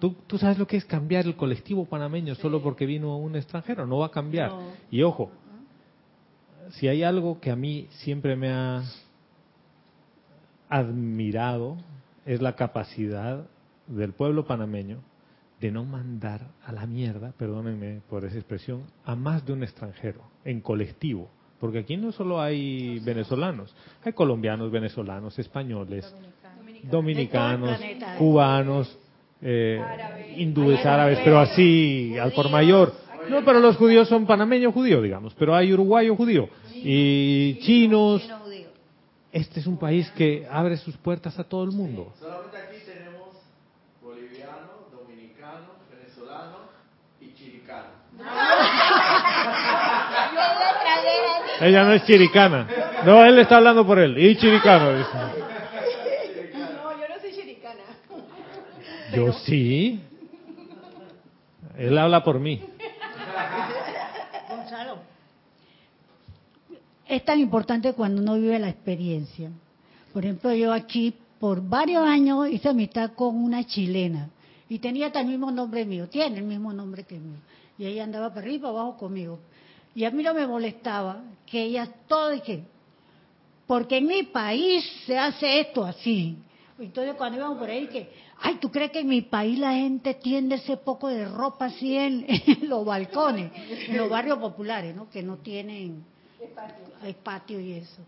[0.00, 3.86] ¿Tú, tú sabes lo que es cambiar el colectivo panameño solo porque vino un extranjero,
[3.86, 4.52] no va a cambiar.
[4.90, 5.30] Y ojo,
[6.70, 8.82] si hay algo que a mí siempre me ha
[10.68, 11.76] admirado
[12.26, 13.46] es la capacidad
[13.86, 14.98] del pueblo panameño
[15.60, 20.20] de no mandar a la mierda, perdónenme por esa expresión, a más de un extranjero,
[20.44, 21.30] en colectivo.
[21.64, 23.74] Porque aquí no solo hay venezolanos,
[24.04, 26.14] hay colombianos, venezolanos, españoles,
[26.82, 27.80] dominicanos,
[28.18, 28.98] cubanos,
[29.40, 29.80] eh,
[30.36, 32.92] hindúes, árabes, pero así, al por mayor.
[33.30, 38.30] No, pero los judíos son panameños judíos, digamos, pero hay uruguayo judío y chinos.
[39.32, 42.12] Este es un país que abre sus puertas a todo el mundo.
[42.20, 43.38] Solamente aquí tenemos
[44.02, 46.58] boliviano, dominicano, venezolano
[47.22, 47.88] y chiricano.
[51.60, 52.66] Ella no es chiricana.
[53.04, 54.18] No, él está hablando por él.
[54.18, 55.10] Y chiricano, dice.
[56.54, 57.80] No, yo no soy chiricana.
[59.14, 60.00] Yo sí.
[61.76, 62.62] Él habla por mí.
[64.48, 64.98] Gonzalo,
[67.06, 69.50] es tan importante cuando uno vive la experiencia.
[70.12, 74.30] Por ejemplo, yo aquí por varios años hice amistad con una chilena
[74.68, 77.38] y tenía hasta el mismo nombre mío, tiene el mismo nombre que mío.
[77.76, 79.38] Y ella andaba para arriba y para abajo conmigo.
[79.94, 82.64] Y a mí no me molestaba que ella todo y que,
[83.66, 86.36] porque en mi país se hace esto así.
[86.78, 90.14] Entonces cuando íbamos por ahí que, ay, ¿tú crees que en mi país la gente
[90.14, 93.52] tiende ese poco de ropa así en, en los balcones,
[93.88, 95.08] en los barrios populares, ¿no?
[95.08, 96.04] Que no tienen
[97.04, 98.02] el patio y eso.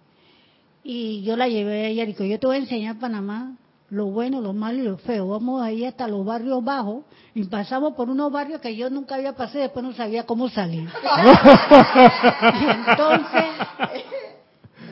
[0.83, 3.57] Y yo la llevé a ella y dijo, yo te voy a enseñar Panamá
[3.91, 5.29] lo bueno, lo malo y lo feo.
[5.29, 9.35] Vamos ahí hasta los barrios bajos y pasamos por unos barrios que yo nunca había
[9.35, 10.89] pasado y después no sabía cómo salir.
[12.61, 13.45] y entonces,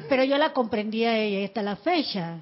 [0.08, 2.38] pero yo la comprendía a ella y hasta la fecha.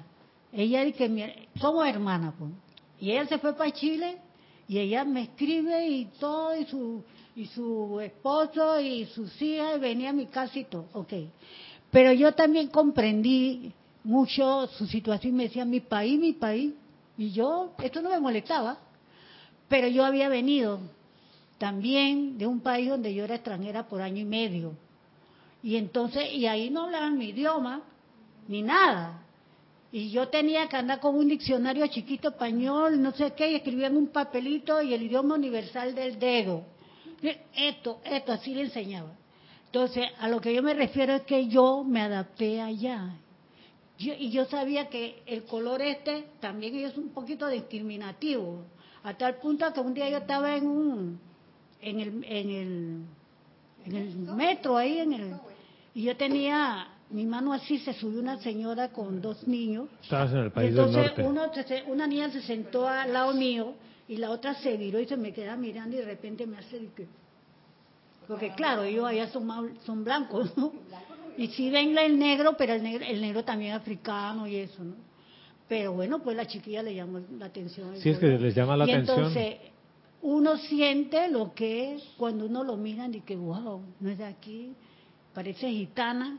[0.51, 2.51] Ella dice, somos hermanas, pues.
[2.99, 4.19] Y ella se fue para Chile
[4.67, 7.03] y ella me escribe y todo, y su,
[7.35, 10.85] y su esposo y sus hijas, y venía a mi casa y todo.
[10.93, 11.13] Ok.
[11.91, 16.73] Pero yo también comprendí mucho su situación y me decía, mi país, mi país.
[17.17, 18.77] Y yo, esto no me molestaba.
[19.67, 20.79] Pero yo había venido
[21.57, 24.73] también de un país donde yo era extranjera por año y medio.
[25.61, 27.81] Y entonces, y ahí no hablaban mi idioma,
[28.47, 29.21] ni nada.
[29.91, 33.89] Y yo tenía que andar con un diccionario chiquito español, no sé qué, y escribía
[33.89, 36.65] un papelito y el idioma universal del dedo.
[37.55, 39.11] Esto, esto, así le enseñaba.
[39.67, 43.15] Entonces, a lo que yo me refiero es que yo me adapté allá.
[44.03, 48.63] Yo- y yo sabía que el color este también es un poquito discriminativo,
[49.03, 51.19] a tal punto que un día yo estaba en un
[51.81, 53.01] en el en el
[53.85, 55.35] en el metro ahí en el
[55.93, 60.37] y yo tenía mi mano así se subió una señora con dos niños Estabas en
[60.39, 61.23] el país del entonces norte.
[61.27, 63.73] uno una niña se sentó al lado mío
[64.07, 66.79] y la otra se viró y se me queda mirando y de repente me hace
[66.95, 67.07] que
[68.27, 70.71] porque claro ellos allá son son blancos ¿no?
[71.37, 74.83] Y sí ven el negro pero el negro, el negro también es africano y eso
[74.83, 74.95] no
[75.67, 78.85] pero bueno pues la chiquilla le llamó la atención Sí, es que les llama la
[78.87, 79.17] y atención.
[79.19, 79.55] entonces
[80.21, 84.25] uno siente lo que es cuando uno lo mira y que wow no es de
[84.25, 84.73] aquí
[85.33, 86.37] parece gitana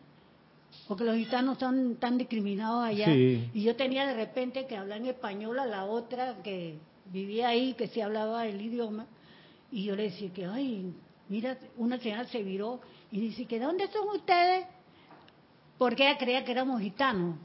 [0.89, 3.49] porque los gitanos son tan discriminados allá Sí.
[3.55, 6.79] y yo tenía de repente que hablar en español a la otra que
[7.13, 9.07] vivía ahí que sí hablaba el idioma
[9.71, 10.93] y yo le decía que ay
[11.29, 12.81] mira una señora se viró
[13.11, 14.67] y dice que dónde son ustedes
[15.79, 17.37] porque ella creía que éramos gitanos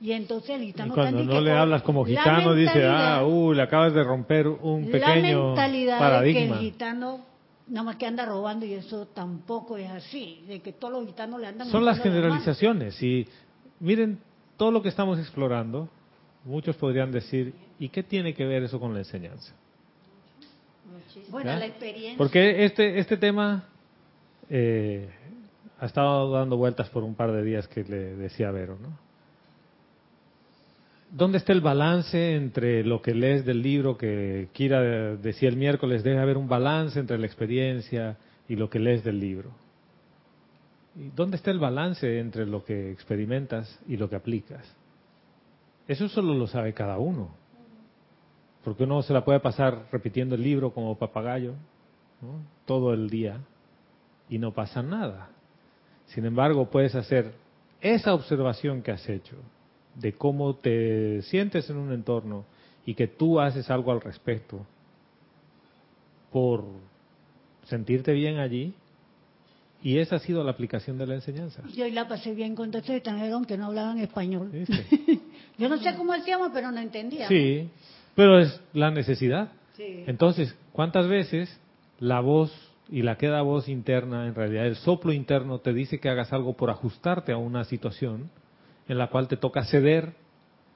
[0.00, 2.84] y entonces el Y gitano cuando tan no que le hablas como la gitano, dice,
[2.86, 6.56] ah, uh, le acabas de romper un la pequeño mentalidad de que paradigma.
[6.56, 7.20] el gitano
[7.68, 11.40] nada más que anda robando y eso tampoco es así, de que todos los gitanos
[11.40, 13.26] le andan Son las la generalizaciones y
[13.80, 14.20] miren
[14.56, 15.88] todo lo que estamos explorando.
[16.44, 19.52] Muchos podrían decir, ¿y qué tiene que ver eso con la enseñanza?
[21.30, 21.58] Bueno, ¿Ya?
[21.58, 22.18] la experiencia.
[22.18, 23.64] Porque este, este tema
[24.48, 25.10] eh,
[25.78, 29.06] ha estado dando vueltas por un par de días que le decía Vero, ¿no?
[31.10, 34.80] ¿Dónde está el balance entre lo que lees del libro que Kira
[35.16, 36.02] decía el miércoles?
[36.02, 38.16] Debe haber un balance entre la experiencia
[38.48, 39.50] y lo que lees del libro.
[40.96, 44.66] ¿Y ¿Dónde está el balance entre lo que experimentas y lo que aplicas?
[45.86, 47.30] Eso solo lo sabe cada uno.
[48.64, 51.54] Porque uno se la puede pasar repitiendo el libro como papagayo
[52.64, 53.38] todo el día
[54.28, 55.30] y no pasa nada.
[56.06, 57.32] Sin embargo, puedes hacer
[57.80, 59.36] esa observación que has hecho
[59.94, 62.44] de cómo te sientes en un entorno
[62.84, 64.64] y que tú haces algo al respecto
[66.30, 66.64] por
[67.64, 68.74] sentirte bien allí
[69.82, 71.62] y esa ha sido la aplicación de la enseñanza.
[71.74, 74.50] Yo hoy la pasé bien con todos estos extranjeros que no hablaban español.
[74.50, 75.20] ¿Viste?
[75.58, 77.28] Yo no sé cómo hacíamos, pero no entendía.
[77.28, 77.68] Sí,
[78.14, 79.52] pero es la necesidad.
[79.76, 80.04] Sí.
[80.06, 81.56] Entonces, ¿cuántas veces
[81.98, 82.52] la voz
[82.88, 86.56] y la queda voz interna, en realidad el soplo interno te dice que hagas algo
[86.56, 88.30] por ajustarte a una situación
[88.88, 90.14] en la cual te toca ceder,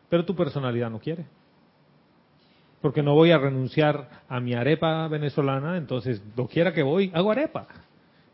[0.09, 1.27] pero tu personalidad no quiere?
[2.81, 7.69] Porque no voy a renunciar a mi arepa venezolana, entonces, quiera que voy, hago arepa.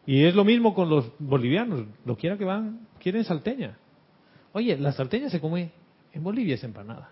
[0.06, 1.84] Y es lo mismo con los bolivianos,
[2.18, 3.76] quiera que van, quieren salteña.
[4.52, 5.72] Oye, la salteña se come
[6.12, 7.10] en Bolivia es empanada.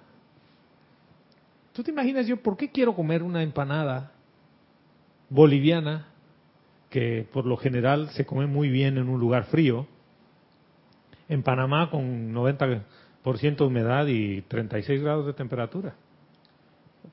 [1.75, 4.13] ¿Tú te imaginas yo por qué quiero comer una empanada
[5.29, 6.07] boliviana
[6.95, 9.89] que por lo general se come muy bien en un lugar frío?
[11.29, 12.85] En Panamá con 90%
[13.57, 15.97] de humedad y 36 grados de temperatura.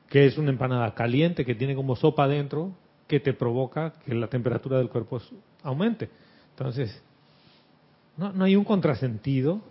[0.08, 2.76] Que es una empanada caliente que tiene como sopa adentro
[3.08, 5.20] que te provoca que la temperatura del cuerpo
[5.64, 6.12] aumente.
[6.52, 7.04] Entonces,
[8.18, 9.62] no, no hay un contrasentido.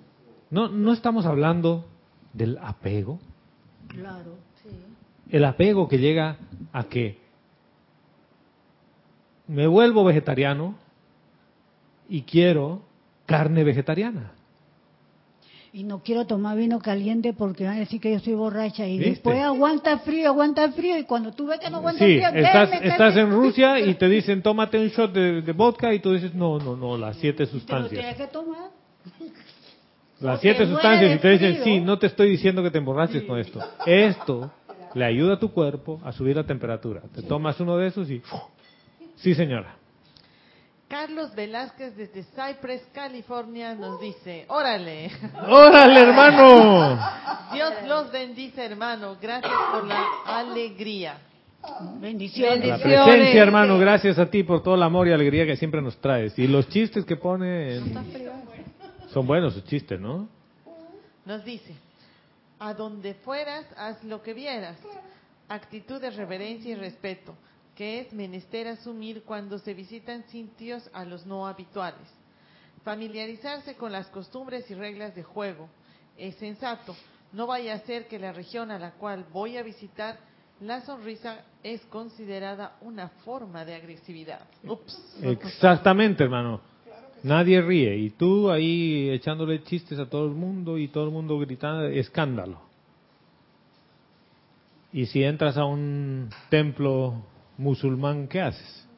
[0.51, 1.87] No, no estamos hablando
[2.33, 3.21] del apego.
[3.87, 4.39] Claro.
[5.29, 6.37] El apego que llega
[6.73, 7.20] a que
[9.51, 10.77] me vuelvo vegetariano
[12.09, 12.83] y quiero
[13.27, 14.33] carne vegetariana.
[15.73, 18.87] Y no quiero tomar vino caliente porque van a decir que yo soy borracha.
[18.87, 19.11] Y ¿Viste?
[19.11, 20.97] después aguanta frío, aguanta frío.
[20.99, 24.09] Y cuando tú ves que no aguanta Sí, frío, estás, estás en Rusia y te
[24.09, 27.45] dicen tómate un shot de, de vodka y tú dices no, no, no, las siete
[27.45, 28.01] Y te lo sustancias.
[28.01, 28.71] tienes que tomar.
[30.21, 31.65] Las siete sustancias y te dicen frío.
[31.65, 33.61] sí, no te estoy diciendo que te emborraches con esto.
[33.87, 34.51] Esto
[34.95, 37.03] le ayuda a tu cuerpo a subir la temperatura.
[37.15, 38.23] Te tomas uno de esos y...
[39.21, 39.77] Sí, señora.
[40.89, 45.09] Carlos Velázquez desde Cypress, California, nos dice, órale,
[45.49, 46.99] ¡Órale, hermano!
[47.53, 51.19] Dios los bendice, hermano, gracias por la alegría.
[52.01, 52.67] Bendiciones.
[52.67, 55.97] La presencia, hermano, gracias a ti por todo el amor y alegría que siempre nos
[55.99, 56.37] traes.
[56.39, 57.81] Y los chistes que pone...
[59.13, 60.29] Son buenos sus chistes, ¿no?
[61.25, 61.75] Nos dice,
[62.59, 64.77] a donde fueras, haz lo que vieras.
[65.49, 67.35] Actitud de reverencia y respeto,
[67.81, 72.13] que es menester asumir cuando se visitan sitios a los no habituales.
[72.85, 75.67] Familiarizarse con las costumbres y reglas de juego.
[76.19, 76.95] Es sensato.
[77.33, 80.19] No vaya a ser que la región a la cual voy a visitar,
[80.61, 84.43] la sonrisa es considerada una forma de agresividad.
[84.63, 85.17] Ups.
[85.23, 86.61] Exactamente, hermano.
[87.23, 87.97] Nadie ríe.
[87.97, 92.61] Y tú ahí echándole chistes a todo el mundo y todo el mundo gritando, escándalo.
[94.93, 97.30] Y si entras a un templo
[97.61, 98.89] musulmán, ¿qué haces?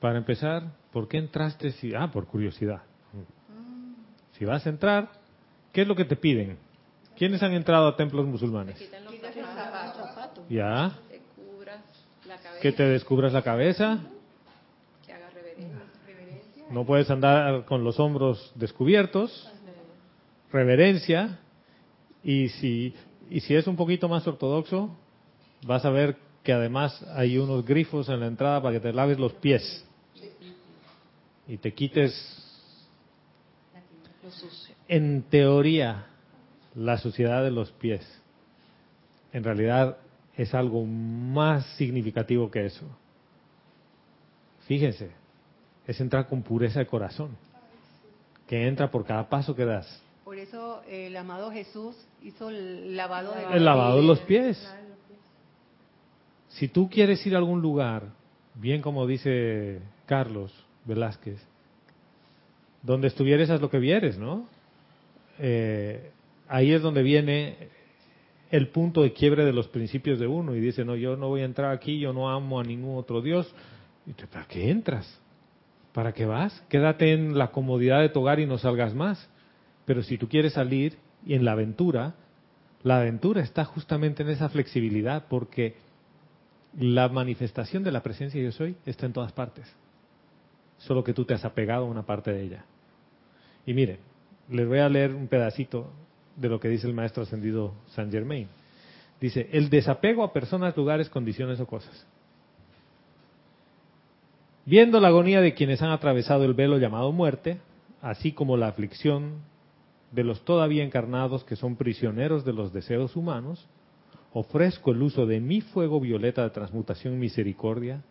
[0.00, 1.70] Para empezar, ¿por qué entraste?
[1.70, 2.82] Si, ah, por curiosidad.
[4.32, 5.10] Si vas a entrar,
[5.72, 6.58] ¿qué es lo que te piden?
[7.16, 8.76] ¿Quiénes han entrado a templos musulmanes?
[8.76, 11.80] Quiten los zapatos, Ya, te cubras
[12.26, 14.00] la cabeza, que te descubras la cabeza.
[15.06, 16.64] que hagas reverencia.
[16.70, 19.48] No puedes andar con los hombros descubiertos.
[20.52, 21.38] Reverencia.
[22.24, 22.94] Y si,
[23.30, 24.90] y si es un poquito más ortodoxo,
[25.64, 29.18] vas a ver que además hay unos grifos en la entrada para que te laves
[29.18, 29.84] los pies.
[31.48, 32.14] Y te quites,
[34.86, 36.06] en teoría,
[36.74, 38.06] la suciedad de los pies.
[39.32, 39.96] En realidad
[40.36, 42.86] es algo más significativo que eso.
[44.66, 45.10] Fíjense,
[45.86, 47.36] es entrar con pureza de corazón,
[48.46, 50.02] que entra por cada paso que das.
[50.24, 54.58] Por eso eh, el amado Jesús hizo el lavado de El lavado de los pies.
[56.54, 58.10] Si tú quieres ir a algún lugar,
[58.54, 60.52] bien como dice Carlos
[60.84, 61.40] Velázquez,
[62.82, 64.46] donde estuvieres haz lo que vieres, ¿no?
[65.40, 66.10] Eh,
[66.46, 67.56] ahí es donde viene
[68.50, 71.40] el punto de quiebre de los principios de uno y dice, no, yo no voy
[71.40, 73.52] a entrar aquí, yo no amo a ningún otro Dios.
[74.06, 75.20] Y tú, ¿para qué entras?
[75.92, 76.62] ¿Para qué vas?
[76.68, 79.28] Quédate en la comodidad de tu hogar y no salgas más.
[79.86, 82.14] Pero si tú quieres salir y en la aventura,
[82.84, 85.74] la aventura está justamente en esa flexibilidad porque
[86.78, 89.64] la manifestación de la presencia yo soy está en todas partes.
[90.78, 92.64] Solo que tú te has apegado a una parte de ella.
[93.64, 93.98] Y miren,
[94.50, 95.90] les voy a leer un pedacito
[96.36, 98.48] de lo que dice el maestro ascendido Saint Germain.
[99.20, 102.06] Dice, el desapego a personas, lugares, condiciones o cosas.
[104.66, 107.58] Viendo la agonía de quienes han atravesado el velo llamado muerte,
[108.02, 109.42] así como la aflicción
[110.10, 113.66] de los todavía encarnados que son prisioneros de los deseos humanos,
[114.34, 118.02] ofrezco el uso de mi fuego violeta de transmutación y misericordia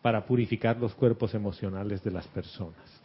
[0.00, 3.02] para purificar los cuerpos emocionales de las personas.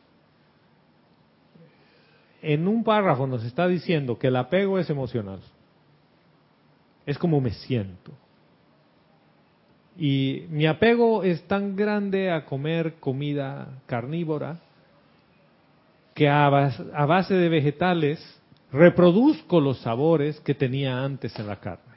[2.42, 5.40] En un párrafo nos está diciendo que el apego es emocional.
[7.06, 8.12] Es como me siento.
[9.98, 14.60] Y mi apego es tan grande a comer comida carnívora
[16.14, 21.89] que a base, de vegetales reproduzco los sabores que tenía antes en la carne.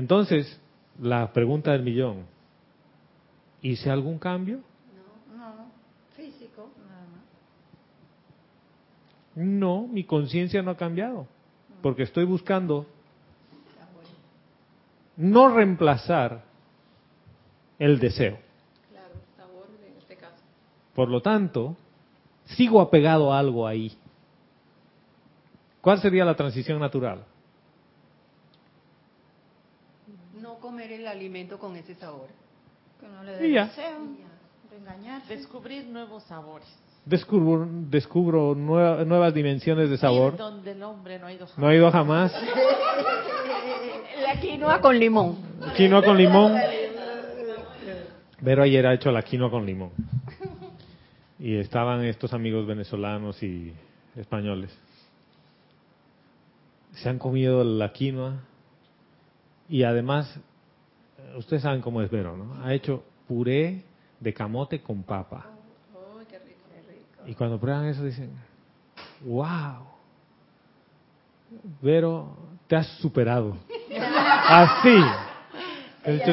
[0.00, 0.58] Entonces,
[0.98, 2.24] la pregunta del millón,
[3.60, 4.60] ¿hice algún cambio?
[5.36, 5.66] No,
[6.16, 7.20] físico, nada más.
[9.34, 11.26] No, mi conciencia no ha cambiado,
[11.82, 12.86] porque estoy buscando
[15.18, 16.44] no reemplazar
[17.78, 18.38] el deseo.
[18.90, 20.42] Claro, sabor en este caso.
[20.94, 21.76] Por lo tanto,
[22.46, 23.92] sigo apegado a algo ahí.
[25.82, 27.26] ¿Cuál sería la transición natural?
[30.40, 32.28] no comer el alimento con ese sabor.
[33.00, 33.98] Que no le dé deseo
[34.70, 35.36] de engañarse.
[35.36, 36.68] Descubrir nuevos sabores.
[37.04, 40.36] Descubro, descubro nueva- nuevas dimensiones de sabor.
[40.36, 41.58] donde el hombre no ha ido jamás.
[41.58, 42.32] No he ido jamás.
[44.22, 45.36] La quinoa con limón.
[45.76, 46.54] Quinoa con limón.
[48.42, 49.90] Vero ayer ha hecho la quinoa con limón.
[51.38, 53.72] Y estaban estos amigos venezolanos y
[54.16, 54.70] españoles.
[56.92, 58.34] Se han comido la quinoa
[59.68, 60.38] y además,
[61.36, 62.64] ustedes saben cómo es Vero, ¿no?
[62.64, 63.84] Ha hecho puré
[64.18, 65.46] de camote con papa.
[66.16, 67.28] Uy, qué rico.
[67.28, 68.30] Y cuando prueban eso dicen,
[69.24, 69.84] wow,
[71.82, 73.56] Vero, te has superado.
[74.48, 74.96] Así.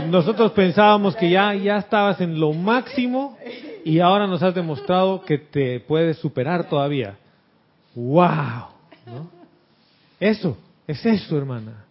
[0.07, 3.37] Nosotros pensábamos que ya, ya estabas en lo máximo
[3.83, 7.17] y ahora nos has demostrado que te puedes superar todavía.
[7.95, 8.67] ¡Wow!
[9.05, 9.29] ¿no?
[10.19, 11.86] Eso, es eso, hermana.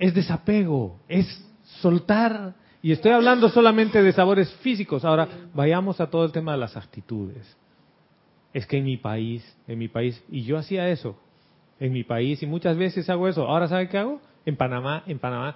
[0.00, 1.26] Es desapego, es
[1.80, 2.54] soltar.
[2.82, 5.04] Y estoy hablando solamente de sabores físicos.
[5.04, 7.56] Ahora, vayamos a todo el tema de las actitudes.
[8.52, 11.16] Es que en mi país, en mi país, y yo hacía eso,
[11.78, 13.46] en mi país, y muchas veces hago eso.
[13.46, 14.20] Ahora, ¿sabe qué hago?
[14.46, 15.54] En Panamá, en Panamá.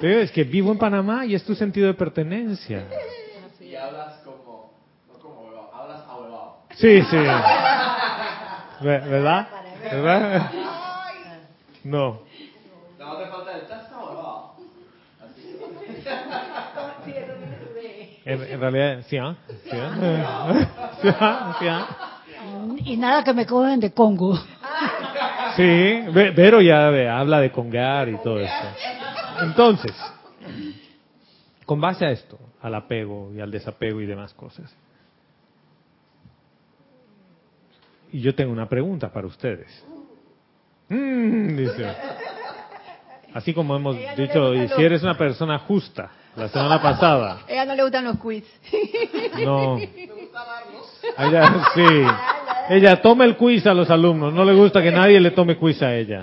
[0.00, 2.86] Pero es que vivo en Panamá y es tu sentido de pertenencia.
[3.60, 4.72] Y hablas como,
[5.12, 6.56] no como hablas a huevado.
[6.76, 7.16] Sí, sí.
[8.84, 9.48] Ve- ¿Verdad?
[9.90, 10.52] ¿Verdad?
[11.82, 12.20] No.
[12.98, 14.54] No te falta el estás a huevado.
[15.20, 15.42] Así.
[18.24, 19.36] En, en realidad, sí, ¿ah?
[19.70, 19.92] Sí, ¿ah?
[21.00, 21.56] Sí, ¿ah?
[21.58, 21.86] Sí, ¿ah?
[22.84, 24.36] Y nada que me cogen de Congo.
[25.56, 25.62] Sí,
[26.12, 28.66] Ve- Vero ya ve, habla de congar y todo esto.
[29.40, 29.92] Entonces,
[31.66, 34.74] con base a esto, al apego y al desapego y demás cosas,
[38.12, 39.84] y yo tengo una pregunta para ustedes.
[40.88, 41.86] Mm, dice.
[43.34, 47.40] Así como hemos dicho, y si eres una persona justa, la semana pasada.
[47.46, 48.44] A ella no le gustan los quiz.
[49.44, 49.78] No.
[51.18, 51.84] Ella, sí.
[52.70, 54.32] Ella toma el quiz a los alumnos.
[54.32, 56.22] No le gusta que nadie le tome quiz a ella.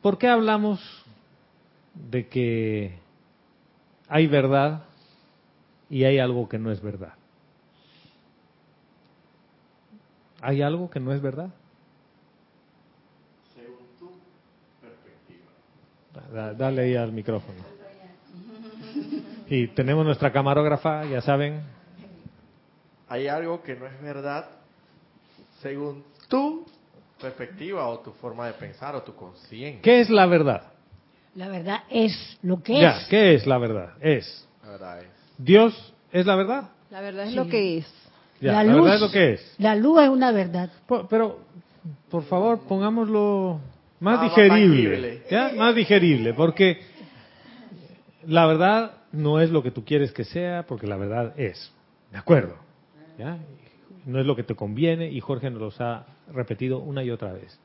[0.00, 0.80] ¿Por qué hablamos
[1.94, 2.98] de que
[4.08, 4.84] hay verdad
[5.88, 7.14] y hay algo que no es verdad?
[10.40, 11.50] ¿Hay algo que no es verdad?
[13.54, 14.10] Según tu
[14.80, 15.52] perspectiva.
[16.00, 16.01] Da-
[16.56, 17.58] Dale ahí al micrófono.
[19.48, 21.62] Y tenemos nuestra camarógrafa, ya saben.
[23.08, 24.46] Hay algo que no es verdad
[25.60, 26.66] según tu
[27.20, 29.82] perspectiva o tu forma de pensar o tu conciencia.
[29.82, 30.62] ¿Qué es la verdad?
[31.34, 33.08] La verdad es lo que Ya, es.
[33.08, 33.90] ¿qué es la verdad?
[34.00, 34.48] Es.
[34.64, 35.06] La verdad es.
[35.38, 36.70] ¿Dios es la verdad?
[36.90, 37.36] La verdad es Sí.
[37.36, 37.86] lo que es.
[38.40, 39.54] Ya, la la, luz, verdad es lo que es.
[39.58, 40.70] La luz es una verdad.
[41.08, 41.38] Pero,
[42.10, 43.60] por favor, pongámoslo
[44.02, 45.22] más digerible.
[45.56, 46.80] Más digerible, porque
[48.26, 51.72] la verdad no es lo que tú quieres que sea, porque la verdad es.
[52.10, 52.56] ¿De acuerdo?
[53.18, 53.38] ¿Ya?
[54.04, 57.32] No es lo que te conviene y Jorge nos los ha repetido una y otra
[57.32, 57.58] vez.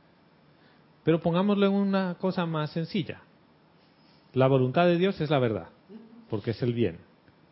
[1.04, 3.22] Pero pongámoslo en una cosa más sencilla.
[4.34, 5.70] La voluntad de Dios es la verdad,
[6.30, 6.98] porque es el bien.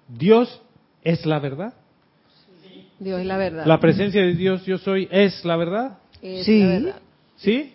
[0.08, 0.62] Dios
[1.04, 1.74] es la verdad.
[3.00, 3.66] Dios es la verdad.
[3.66, 5.98] La presencia de Dios, yo soy, es la verdad.
[6.22, 6.60] Es Sí.
[6.60, 7.02] la verdad.
[7.38, 7.74] ¿Sí?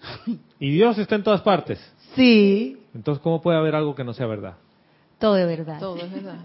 [0.60, 1.78] Y Dios está en todas partes.
[2.14, 4.54] Sí, Entonces, ¿cómo puede haber algo que no sea verdad?
[5.18, 5.78] todo es verdad.
[5.80, 6.36] Todo es verdad.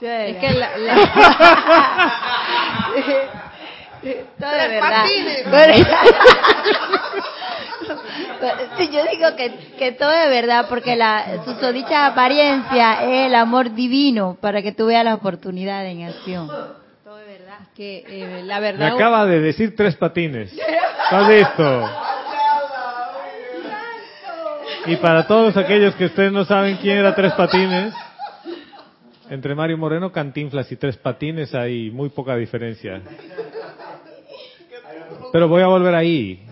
[0.00, 0.94] Es que la, la-
[4.38, 5.04] Todo de verdad.
[8.76, 13.72] Sí, yo digo que, que todo es verdad porque la susodicha apariencia es el amor
[13.74, 16.46] divino para que tú veas la oportunidad en acción.
[16.46, 17.58] Todo es verdad.
[17.74, 20.52] que eh, la Me verdad acaba de decir tres patines.
[20.52, 21.90] ¿Estás listo?
[24.86, 27.92] Y para todos aquellos que ustedes no saben quién era Tres Patines,
[29.28, 33.02] entre Mario Moreno, Cantinflas y Tres Patines hay muy poca diferencia.
[35.32, 36.42] Pero voy a volver ahí.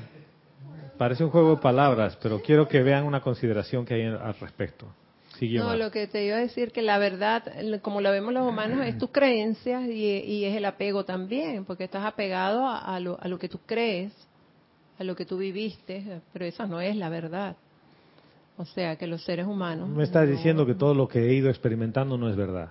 [0.99, 4.87] Parece un juego de palabras, pero quiero que vean una consideración que hay al respecto.
[5.39, 7.45] Sigue No, lo que te iba a decir que la verdad,
[7.83, 11.85] como lo vemos los humanos, es tus creencias y, y es el apego también, porque
[11.85, 14.13] estás apegado a, a lo, a lo que tú crees,
[14.99, 17.57] a lo que tú viviste, pero esa no es la verdad.
[18.57, 19.89] O sea, que los seres humanos...
[19.89, 22.69] Me estás no- diciendo que todo lo que he ido experimentando no es verdad.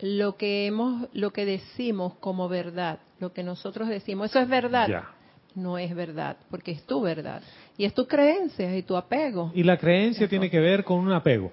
[0.00, 4.88] Lo que hemos, lo que decimos como verdad, lo que nosotros decimos, eso es verdad.
[4.88, 5.10] Ya.
[5.54, 7.42] No es verdad, porque es tu verdad.
[7.78, 9.52] Y es tu creencia y tu apego.
[9.54, 11.50] Y la creencia tiene que ver con un apego.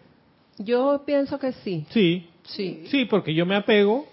[0.58, 2.84] Yo pienso que sí, Sí, sí.
[2.88, 4.06] sí, porque yo me apego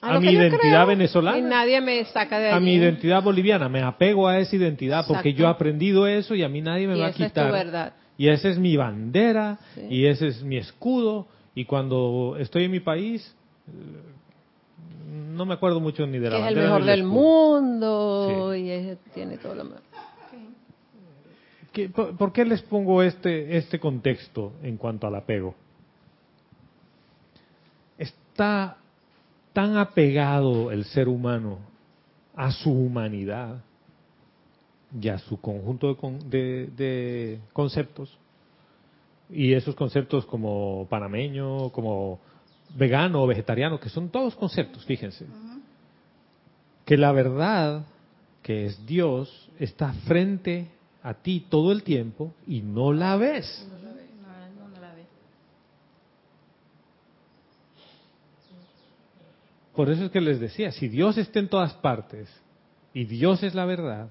[0.00, 1.38] a, mi identidad venezolana.
[1.38, 2.64] Y nadie me saca de a allí.
[2.64, 6.48] mi identidad boliviana, me apego a esa identidad porque yo he aprendido eso y a
[6.48, 7.46] mí nadie me Y va a esa es quitar.
[7.48, 7.92] tu verdad.
[8.20, 9.86] Y esa es mi bandera Sí.
[9.88, 13.34] y ese es mi escudo y cuando estoy en mi país
[13.66, 13.72] eh,
[15.34, 18.68] no me acuerdo mucho ni de que la es el bandera mejor del mundo y
[18.70, 19.80] es- tiene todo lo mejor.
[21.72, 25.54] ¿Qué- por, por qué les pongo este este contexto en cuanto al apego?
[27.96, 28.76] Está
[29.54, 31.58] tan apegado el ser humano
[32.36, 33.62] a su humanidad
[34.98, 38.16] y a su conjunto de, con- de- de conceptos.
[39.28, 42.18] Y esos conceptos como panameño, como
[42.74, 45.26] vegano o vegetariano, que son todos conceptos, fíjense,
[46.84, 47.84] que la verdad,
[48.42, 50.68] que es Dios, está frente
[51.02, 53.46] a ti todo el tiempo y no la ves.
[59.74, 62.28] Por eso es que les decía, si Dios está en todas partes
[62.92, 64.10] y Dios es la verdad,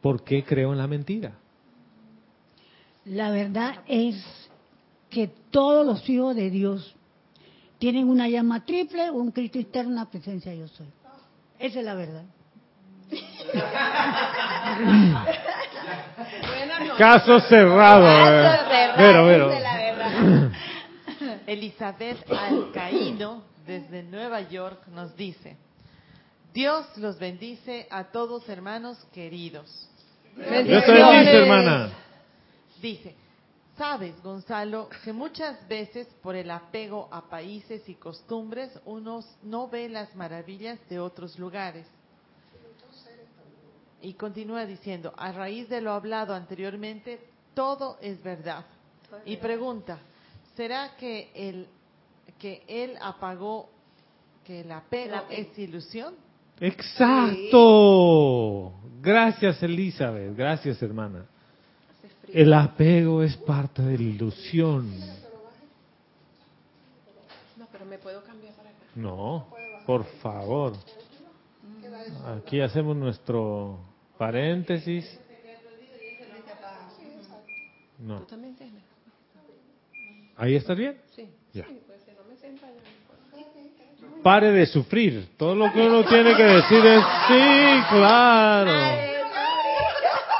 [0.00, 1.32] ¿por qué creo en la mentira?
[3.04, 4.16] La verdad es
[5.10, 6.94] que todos los hijos de Dios
[7.78, 10.86] tienen una llama triple, un Cristo interno, una presencia yo soy.
[11.58, 12.24] Esa es la verdad.
[16.98, 18.06] Caso cerrado.
[18.06, 18.58] eh.
[18.96, 19.50] Pero, pero.
[21.46, 25.56] Elizabeth Alcaíno, desde Nueva York, nos dice,
[26.52, 29.87] Dios los bendice a todos hermanos queridos.
[30.38, 31.90] Te bendice, hermana.
[32.80, 33.14] Dice,
[33.76, 39.88] sabes, Gonzalo, que muchas veces por el apego a países y costumbres uno no ve
[39.88, 41.86] las maravillas de otros lugares.
[44.00, 47.18] Y continúa diciendo, a raíz de lo hablado anteriormente,
[47.54, 48.64] todo es verdad.
[49.24, 49.98] Y pregunta,
[50.56, 51.66] ¿será que el
[52.38, 53.68] que él apagó,
[54.44, 56.14] que el apego es ilusión?
[56.60, 57.62] Exacto.
[59.00, 60.36] Gracias, Elizabeth.
[60.36, 61.24] Gracias, hermana.
[62.32, 64.90] El apego es parte de la ilusión.
[67.56, 68.78] No, pero me puedo cambiar para acá.
[68.94, 69.46] No,
[69.86, 70.74] por favor.
[72.36, 73.78] Aquí hacemos nuestro
[74.18, 75.18] paréntesis.
[77.98, 78.26] No.
[80.36, 80.96] ¿Ahí estás bien?
[81.16, 81.28] Sí.
[81.52, 81.64] Ya.
[81.66, 82.74] Sí, pues si no me sienta ya.
[84.28, 85.26] Pare de sufrir.
[85.38, 88.72] Todo lo que uno tiene que decir es sí, claro.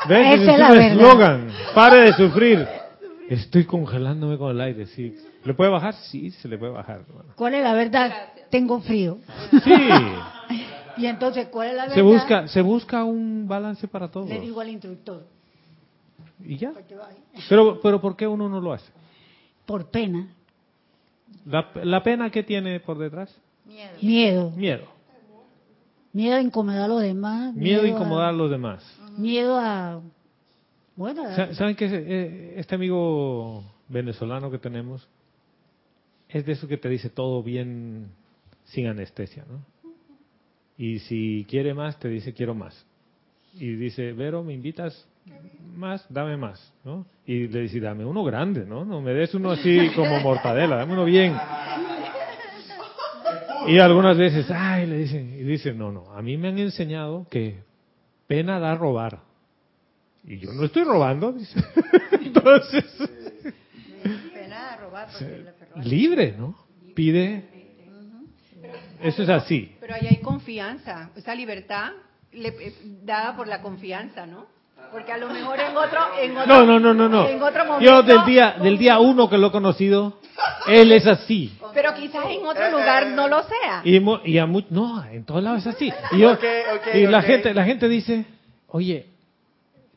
[0.07, 0.27] ¿Ves?
[0.27, 0.93] Ese es es la un verdad.
[0.93, 1.49] eslogan.
[1.75, 2.69] Pare de sufrir.
[3.31, 5.17] Estoy congelándome con el aire, sí.
[5.43, 5.95] ¿Le puede bajar?
[5.95, 7.01] Sí, se le puede bajar.
[7.35, 8.13] ¿Cuál es la verdad?
[8.51, 9.19] Tengo frío.
[9.65, 9.73] Sí.
[10.99, 11.95] Y entonces, ¿cuál es la verdad?
[11.95, 14.27] Se busca, se busca un balance para todo.
[14.27, 15.25] Le digo al instructor.
[16.45, 16.73] Y ya.
[17.49, 18.91] Pero, pero ¿por qué uno no lo hace?
[19.65, 20.29] Por pena,
[21.47, 23.33] La, la pena que tiene por detrás.
[23.69, 23.93] Miedo.
[24.03, 24.51] miedo.
[24.57, 24.85] Miedo.
[26.13, 27.55] Miedo a incomodar a los demás.
[27.55, 28.83] Miedo a incomodar a los demás.
[29.17, 30.01] Miedo a...
[30.97, 35.07] Bueno, a- ¿Saben que este amigo venezolano que tenemos
[36.29, 38.09] es de eso que te dice todo bien
[38.65, 39.61] sin anestesia, ¿no?
[40.77, 42.85] Y si quiere más, te dice quiero más.
[43.55, 45.07] Y dice, Vero, ¿me invitas
[45.77, 46.05] más?
[46.09, 47.05] Dame más, ¿no?
[47.27, 48.85] Y le dice, dame uno grande, ¿no?
[48.85, 51.35] No me des uno así como mortadela, dame uno bien.
[53.69, 57.27] Y algunas veces, ay, le dicen, y dice, no, no, a mí me han enseñado
[57.31, 57.63] que
[58.27, 59.21] pena da robar.
[60.25, 61.59] Y yo no estoy robando, dice.
[62.13, 62.85] Entonces,
[64.33, 65.09] Pena de robar
[65.85, 66.57] libre, ¿no?
[66.95, 67.45] Pide.
[69.03, 69.75] Eso es así.
[69.81, 71.93] Pero ahí hay confianza, esa libertad
[72.33, 74.47] le- eh, dada por la confianza, ¿no?
[74.93, 77.29] Porque a lo mejor en otro, en otro, No, no, no, no, no.
[77.29, 80.19] en otro momento, Yo del día, del día uno que lo he conocido,
[80.67, 81.57] él es así.
[81.75, 83.83] pero quizás en otro lugar no lo sea.
[83.85, 83.99] Y,
[84.31, 85.93] y a mu- no, en todos lados es así.
[86.13, 86.45] Y, yo- Ok,
[86.77, 88.25] ok, y la gente, la gente dice,
[88.69, 89.07] oye,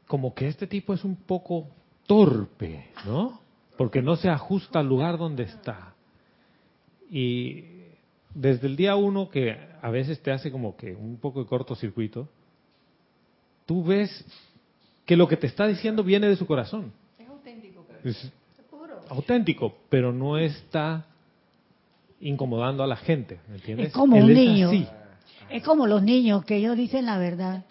[0.08, 1.68] como que este tipo es un poco
[2.06, 3.40] torpe, ¿no?
[3.78, 5.94] Porque no se ajusta al lugar donde está.
[7.10, 7.64] Y
[8.34, 12.28] desde el día uno que a veces te hace como que un poco de cortocircuito,
[13.66, 14.26] tú ves
[15.12, 16.94] que lo que te está diciendo viene de su corazón.
[17.20, 17.86] Es auténtico.
[18.02, 18.32] Es
[19.10, 21.04] auténtico, pero no está
[22.22, 23.88] incomodando a la gente, ¿me entiendes?
[23.88, 24.68] Es como Él un es niño.
[24.70, 24.88] así.
[25.50, 27.66] Es como los niños que ellos dicen la verdad.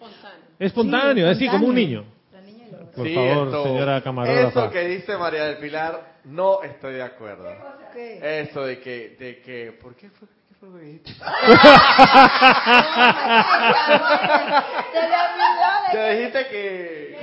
[0.59, 2.05] Espontáneo, Sí, así como un espontáneo.
[2.45, 2.91] niño.
[2.95, 4.59] Por Sí, favor, esto- señora camarógrafa.
[4.65, 7.49] Eso que dice María del Pilar, no estoy de acuerdo.
[7.95, 11.11] Eso de que, de que, ¿por qué fue, qué fue lo que dijiste?
[16.31, 17.17] Te que-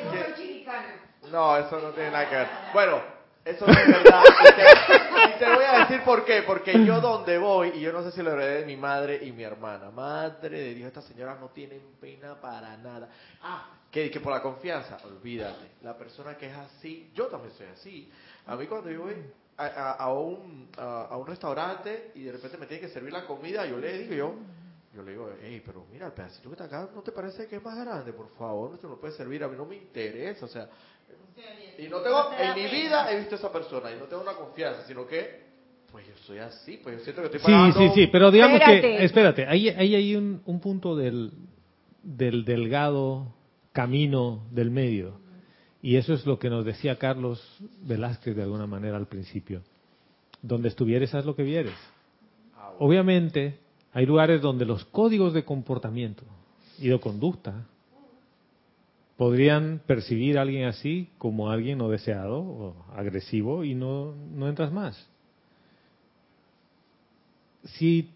[1.30, 2.48] no, eso no tiene nada que ver.
[2.72, 3.00] Bueno,
[3.44, 4.22] eso no es verdad.
[5.34, 6.42] Y te, voy a decir por qué.
[6.42, 9.32] Porque yo donde voy, y yo no sé si lo heredé de mi madre y
[9.32, 9.90] mi hermana.
[9.90, 13.08] Madre de Dios, estas señoras no tienen pena para nada.
[13.42, 15.70] Ah, que, que por la confianza, olvídate.
[15.82, 18.12] La persona que es así, yo también soy así.
[18.46, 19.14] A mí cuando yo voy
[19.56, 23.64] a, a- un, a, un restaurante y de repente me tiene que servir la comida,
[23.66, 24.34] yo le digo, yo,
[24.94, 27.56] yo le digo, hey, pero mira, el pedacito que está acá, ¿no te parece que
[27.56, 28.12] es más grande?
[28.12, 30.68] Por favor, no te lo puedes servir, a mí no me interesa, o sea,
[31.78, 34.32] y no tengo, en mi vida he visto a esa persona y no tengo una
[34.34, 35.46] confianza, sino que,
[35.92, 37.78] pues yo soy así, pues yo siento que estoy Sí, pagando.
[37.78, 39.04] sí, sí, pero digamos que, Espérate.
[39.04, 41.32] espérate, ahí, ahí hay un, un punto del,
[42.02, 43.32] del delgado
[43.72, 45.20] camino del medio.
[45.80, 47.40] Y eso es lo que nos decía Carlos
[47.82, 49.62] Velázquez de alguna manera al principio.
[50.42, 51.74] Donde estuvieres, haz lo que vieres.
[52.80, 53.58] Obviamente,
[53.92, 56.24] hay lugares donde los códigos de comportamiento
[56.78, 57.66] y de conducta
[59.18, 64.72] podrían percibir a alguien así como alguien no deseado o agresivo y no, no entras
[64.72, 65.06] más.
[67.64, 68.10] Si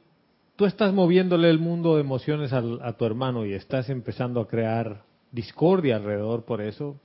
[0.54, 4.46] tú estás moviéndole el mundo de emociones al- a tu hermano y estás empezando a
[4.48, 6.96] crear discordia alrededor por eso,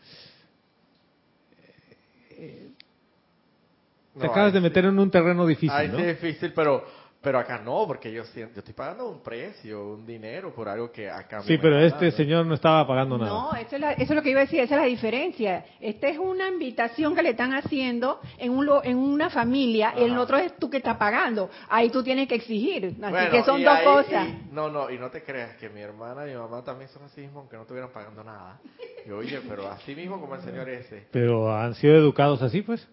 [2.29, 4.63] te No, acabas de sí.
[4.63, 5.97] meter en un terreno difícil, Ahí ¿no?
[5.97, 6.85] sí es difícil, pero,
[7.21, 10.91] pero acá no, porque yo siento, yo estoy pagando un precio, un dinero por algo
[10.91, 13.29] que acá Sí, pero este señor no estaba pagando nada.
[13.31, 15.65] No, eso es, la- eso es lo que iba a decir, esa es la diferencia.
[15.81, 20.03] Esta es una invitación que le están haciendo en, un, lo- en una familia y
[20.03, 21.49] el otro es tú que estás pagando.
[21.69, 22.85] Ahí tú tienes que exigir.
[22.85, 24.27] Así Bueno, que son dos ahí- cosas.
[24.29, 27.03] y- no, no, y no te creas que mi hermana y mi mamá también son
[27.03, 28.59] así mismo, aunque no estuvieran pagando nada.
[29.05, 31.07] Y oye, pero así mismo como el señor ese.
[31.11, 32.87] Pero han sido educados así, pues.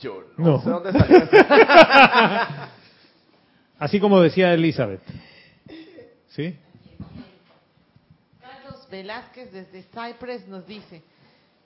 [0.00, 0.60] Yo no, No.
[0.60, 1.30] sé dónde salió eso.
[3.78, 5.02] Así como decía Elizabeth.
[6.28, 6.56] ¿Sí?
[8.40, 11.02] Carlos Velázquez desde Cypress nos dice,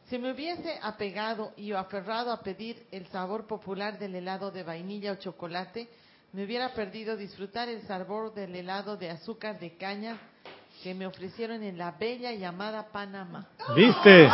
[0.05, 5.13] si me hubiese apegado y aferrado a pedir el sabor popular del helado de vainilla
[5.13, 5.89] o chocolate,
[6.33, 10.19] me hubiera perdido disfrutar el sabor del helado de azúcar de caña
[10.83, 13.49] que me ofrecieron en la bella llamada Panamá.
[13.75, 14.29] ¿Viste?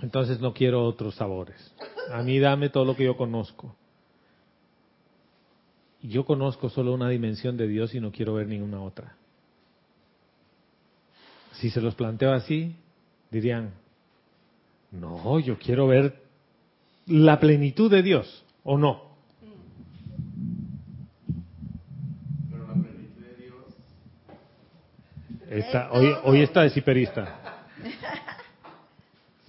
[0.00, 1.74] Entonces no quiero otros sabores.
[2.12, 3.74] A mí dame todo lo que yo conozco.
[6.02, 9.16] Yo conozco solo una dimensión de Dios y no quiero ver ninguna otra.
[11.52, 12.76] Si se los planteo así,
[13.30, 13.72] dirían,
[14.92, 16.22] no, yo quiero ver
[17.06, 19.08] la plenitud de Dios, ¿o no?
[22.50, 23.64] Pero la plenitud de Dios.
[25.50, 27.47] Está, hoy, hoy está de ciperista.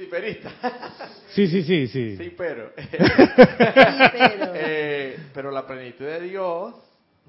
[0.09, 0.39] Sí.
[1.33, 2.17] Sí, sí, sí, sí.
[2.17, 2.71] Sí, pero.
[2.75, 6.73] pero- Eh, pero la plenitud de Dios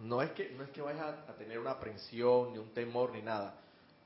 [0.04, 3.12] no es que no es que vayas a, a tener una aprensión, ni un temor,
[3.12, 3.54] ni nada.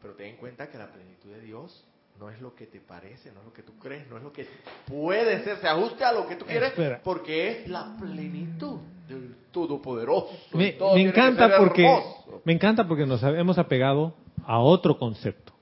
[0.03, 1.85] Pero ten en cuenta que la plenitud de Dios
[2.21, 4.33] no es lo que te parece, no es lo que tú crees, no es lo
[4.33, 4.47] que
[4.87, 7.01] puede ser, se ajuste a lo que tú quieres, Espera.
[7.03, 10.31] porque es la plenitud del Todopoderoso.
[10.53, 12.43] Me, todo me encanta porque hermoso.
[12.45, 14.15] me encanta porque nos hemos apegado
[14.47, 15.54] a otro concepto.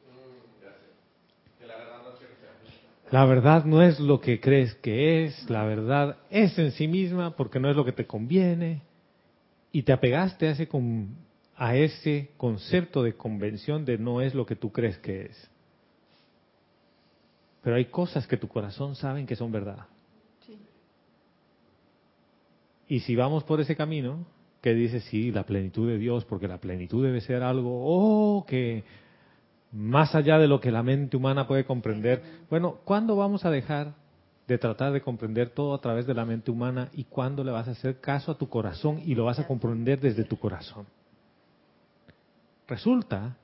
[3.13, 7.37] La verdad no es lo que crees que es, la verdad es en sí misma
[7.37, 8.81] porque no es lo que te conviene.
[9.71, 10.67] Y te apegaste a ese,
[11.55, 15.51] a ese concepto de convención de no es lo que tú crees que es.
[17.61, 19.87] Pero hay cosas que tu corazón saben que son verdad.
[22.89, 24.25] Y si vamos por ese camino,
[24.63, 28.85] que dice, sí, la plenitud de Dios, porque la plenitud debe ser algo, oh, que
[29.73, 32.23] más allá de lo que la mente humana puede comprender.
[32.51, 33.95] Bueno, ¿cuándo vamos a dejar
[34.47, 37.69] de tratar de comprender todo a través de la mente humana y cuándo le vas
[37.69, 40.87] a hacer caso a tu corazón y lo vas a comprender desde tu corazón?
[42.69, 43.37] Resulta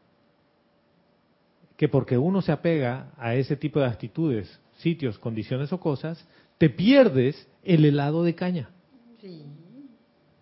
[1.76, 6.26] que porque uno se apega a ese tipo de actitudes, sitios, condiciones o cosas,
[6.58, 8.68] te pierdes el helado de caña.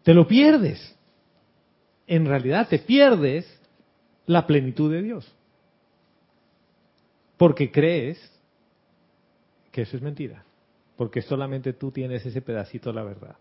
[0.02, 0.96] Te lo pierdes.
[2.06, 3.46] En realidad te pierdes
[4.24, 5.36] la plenitud de Dios.
[7.36, 8.18] Porque crees
[9.72, 10.44] que eso es mentira.
[10.96, 13.36] Porque solamente tú tienes ese pedacito de la verdad.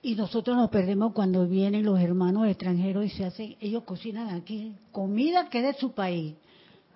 [0.00, 4.74] Y nosotros nos perdemos cuando vienen los hermanos extranjeros y se hacen, ellos cocinan aquí
[4.92, 6.34] comida que es de su país.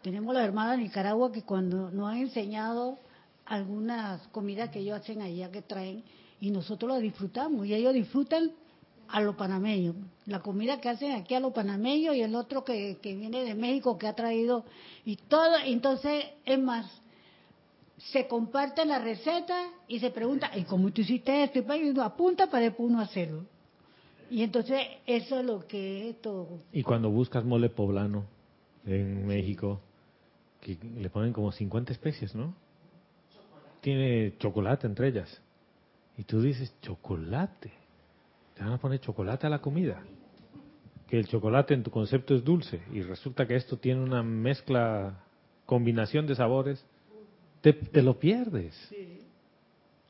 [0.03, 2.99] Tenemos la hermana de Nicaragua que cuando nos han enseñado
[3.45, 6.05] algunas comidas que ellos hacen allá que traen
[6.41, 8.53] y nosotros lo disfrutamos y ellos disfrutan
[9.09, 9.95] a los panameños.
[10.27, 13.55] La comida que hacen aquí a los panameños y el otro que, que viene de
[13.55, 14.65] México que ha traído
[15.05, 15.57] y todo.
[15.65, 16.87] Entonces, es más,
[17.99, 21.59] se comparte la receta y se pregunta, ¿y cómo tú hiciste esto?
[21.75, 23.45] Y uno apunta para después uno hacerlo.
[24.31, 26.49] Y entonces eso es lo que es todo.
[26.73, 28.25] Y cuando buscas mole poblano
[28.87, 29.81] en México,
[30.61, 32.55] que le ponen como 50 especies, ¿no?
[33.83, 35.41] Tiene chocolate entre ellas.
[36.17, 37.73] Y tú dices, chocolate.
[38.55, 40.03] Te van a poner chocolate a la comida.
[41.09, 42.81] Que el chocolate en tu concepto es dulce.
[42.93, 45.21] Y resulta que esto tiene una mezcla,
[45.67, 46.85] combinación de sabores.
[47.61, 48.75] Te, te lo pierdes.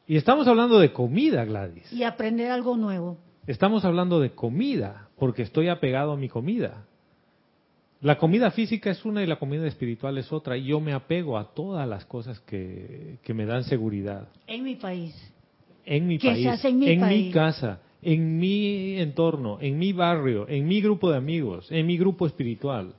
[0.07, 1.93] Y estamos hablando de comida, Gladys.
[1.93, 3.19] Y aprender algo nuevo.
[3.47, 6.85] Estamos hablando de comida, porque estoy apegado a mi comida.
[8.01, 10.57] La comida física es una y la comida espiritual es otra.
[10.57, 14.29] Y yo me apego a todas las cosas que, que me dan seguridad.
[14.47, 15.15] En mi país.
[15.85, 17.35] En mi Que se país, hace en mi país.
[17.35, 22.27] casa, en mi entorno, en mi barrio, en mi grupo de amigos, en mi grupo
[22.27, 22.95] espiritual.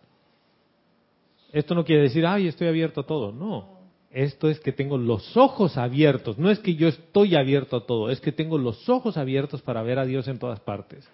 [1.51, 3.31] Esto no quiere decir, ay, estoy abierto a todo.
[3.31, 3.73] No.
[4.09, 6.37] Esto es que tengo los ojos abiertos.
[6.37, 9.83] No es que yo estoy abierto a todo, es que tengo los ojos abiertos para
[9.83, 11.07] ver a Dios en todas partes.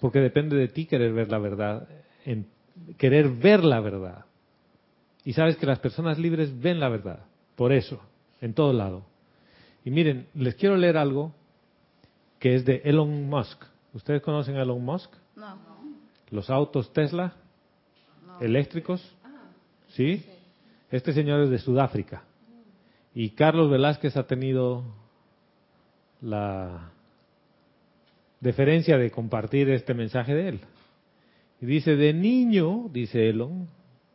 [0.00, 1.88] Porque depende de ti querer ver la verdad,
[2.98, 4.24] querer ver la verdad.
[5.24, 7.20] Y sabes que las personas libres ven la verdad.
[7.54, 8.00] Por eso,
[8.40, 9.04] en todo lado.
[9.84, 11.32] Y miren, les quiero leer algo
[12.38, 13.62] que es de Elon Musk.
[13.92, 15.10] ¿Ustedes conocen a Elon Musk?
[15.34, 15.56] No.
[16.30, 17.34] Los autos Tesla
[18.40, 19.14] eléctricos.
[19.88, 20.24] ¿Sí?
[20.90, 22.24] Este señor es de Sudáfrica.
[23.14, 24.84] Y Carlos Velázquez ha tenido
[26.20, 26.90] la
[28.40, 30.60] deferencia de compartir este mensaje de él.
[31.60, 33.68] Y dice, de niño, dice Elon,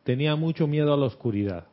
[0.04, 1.66] tenía mucho miedo a la oscuridad.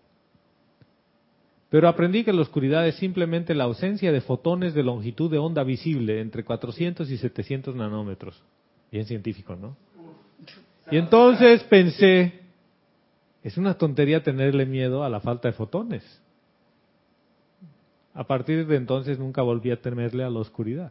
[1.71, 5.63] Pero aprendí que la oscuridad es simplemente la ausencia de fotones de longitud de onda
[5.65, 8.43] visible entre 400 y 700 nanómetros.
[8.91, 9.77] Bien científico, ¿no?
[10.91, 12.41] Y entonces pensé,
[13.43, 16.23] es una tontería tenerle miedo a la falta de fotones.
[18.15, 20.91] A partir de entonces nunca volví a temerle a la oscuridad.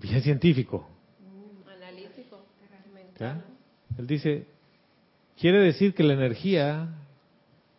[0.00, 0.88] Bien científico.
[1.66, 2.40] Analítico.
[3.20, 3.44] ¿ya?
[3.98, 4.46] Él dice,
[5.38, 7.03] quiere decir que la energía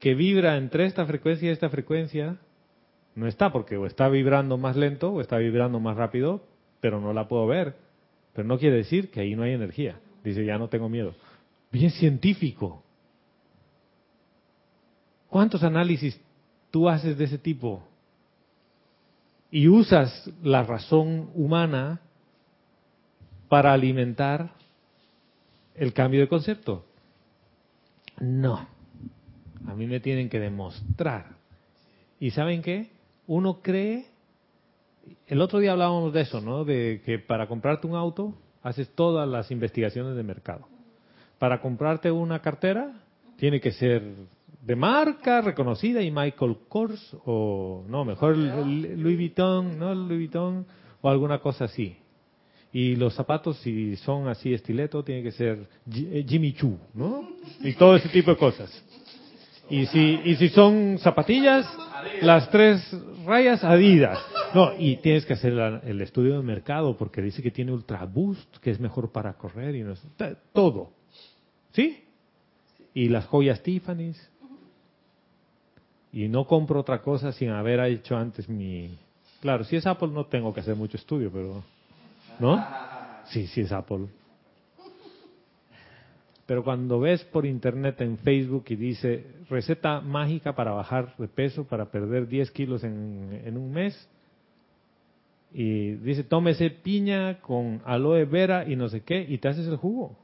[0.05, 2.37] que vibra entre esta frecuencia y esta frecuencia
[3.15, 6.43] no está, porque o está vibrando más lento o está vibrando más rápido,
[6.79, 7.75] pero no la puedo ver.
[8.31, 9.99] Pero no quiere decir que ahí no hay energía.
[10.23, 11.15] Dice, ya no tengo miedo.
[11.71, 12.83] Bien científico.
[15.27, 16.21] ¿Cuántos análisis
[16.69, 17.81] tú haces de ese tipo?
[19.49, 21.99] Y usas la razón humana
[23.49, 24.51] para alimentar
[25.73, 26.85] el cambio de concepto.
[28.19, 28.74] No.
[29.67, 31.37] A mí me tienen que demostrar.
[32.19, 32.89] ¿Y saben qué?
[33.27, 34.05] Uno cree,
[35.27, 36.63] el otro día hablábamos de eso, ¿no?
[36.65, 40.67] De que para comprarte un auto haces todas las investigaciones de mercado.
[41.39, 42.93] Para comprarte una cartera
[43.37, 44.01] tiene que ser
[44.61, 49.93] de marca reconocida y Michael Kors o no, mejor Louis Vuitton, ¿no?
[49.93, 50.65] Louis Vuitton
[51.01, 51.97] o alguna cosa así.
[52.73, 57.29] Y los zapatos, si son así estileto, tiene que ser Jimmy Choo, ¿no?
[57.61, 58.83] Y todo ese tipo de cosas.
[59.69, 61.65] Y si, y si son zapatillas,
[62.21, 62.95] las tres
[63.25, 64.19] rayas Adidas.
[64.53, 65.53] No, y tienes que hacer
[65.83, 69.75] el estudio de mercado porque dice que tiene Ultra Boost, que es mejor para correr
[69.75, 69.95] y no
[70.53, 70.91] todo.
[71.73, 72.03] ¿Sí?
[72.93, 74.31] Y las joyas Tiffany's.
[76.13, 78.97] Y no compro otra cosa sin haber hecho antes mi...
[79.41, 81.61] Claro, si es Apple no tengo que hacer mucho estudio, pero...
[82.39, 82.65] ¿No?
[83.25, 84.07] Sí, sí es Apple.
[86.45, 91.63] Pero cuando ves por internet en Facebook y dice receta mágica para bajar de peso,
[91.65, 94.09] para perder 10 kilos en, en un mes,
[95.53, 99.77] y dice tómese piña con aloe vera y no sé qué, y te haces el
[99.77, 100.17] jugo.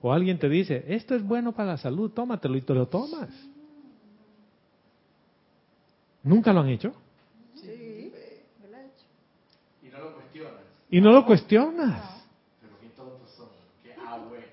[0.00, 3.30] O alguien te dice, esto es bueno para la salud, tómatelo y te lo tomas.
[6.22, 6.92] ¿Nunca lo han hecho?
[7.54, 8.12] Sí,
[8.70, 9.06] lo he hecho.
[9.82, 10.62] Y no lo cuestionas.
[10.90, 12.26] Y no lo cuestionas.
[12.60, 13.48] Pero qué tontos son,
[13.82, 14.44] qué agüe.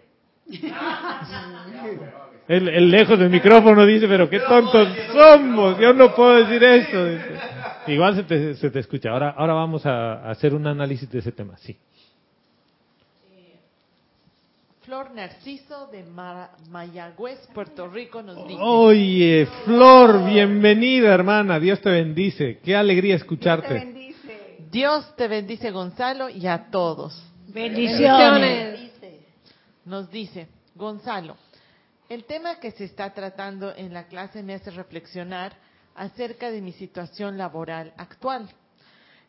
[2.47, 7.07] El, lejos del micrófono dice, pero qué tontos somos, yo no puedo decir eso.
[7.87, 9.09] Igual se te, se te escucha.
[9.09, 11.75] Ahora, ahora vamos a, hacer un análisis de ese tema, sí.
[14.81, 16.03] Flor Narciso de
[16.69, 18.61] Mayagüez, Puerto Rico nos dice.
[18.61, 22.59] Oye, Flor, bienvenida hermana, Dios te bendice.
[22.63, 23.73] Qué alegría escucharte.
[23.73, 24.57] Dios te bendice.
[24.71, 27.19] Dios te bendice Gonzalo y a todos.
[27.47, 28.84] Bendiciones.
[29.85, 31.37] Nos dice Gonzalo,
[32.09, 35.55] el tema que se está tratando en la clase me hace reflexionar
[35.93, 38.49] acerca de mi situación laboral actual,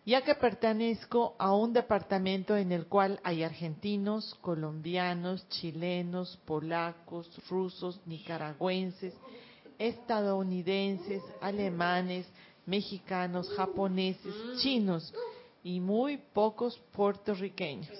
[0.06, 8.00] ya que pertenezco a un departamento en el cual hay argentinos, colombianos, chilenos, polacos, rusos,
[8.06, 9.12] nicaragüenses,
[9.78, 12.26] estadounidenses, alemanes,
[12.64, 15.12] mexicanos, japoneses, chinos
[15.62, 17.90] y muy pocos puertorriqueños.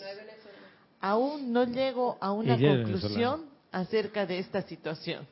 [1.07, 5.25] Aún no llego a una conclusión acerca de esta situación.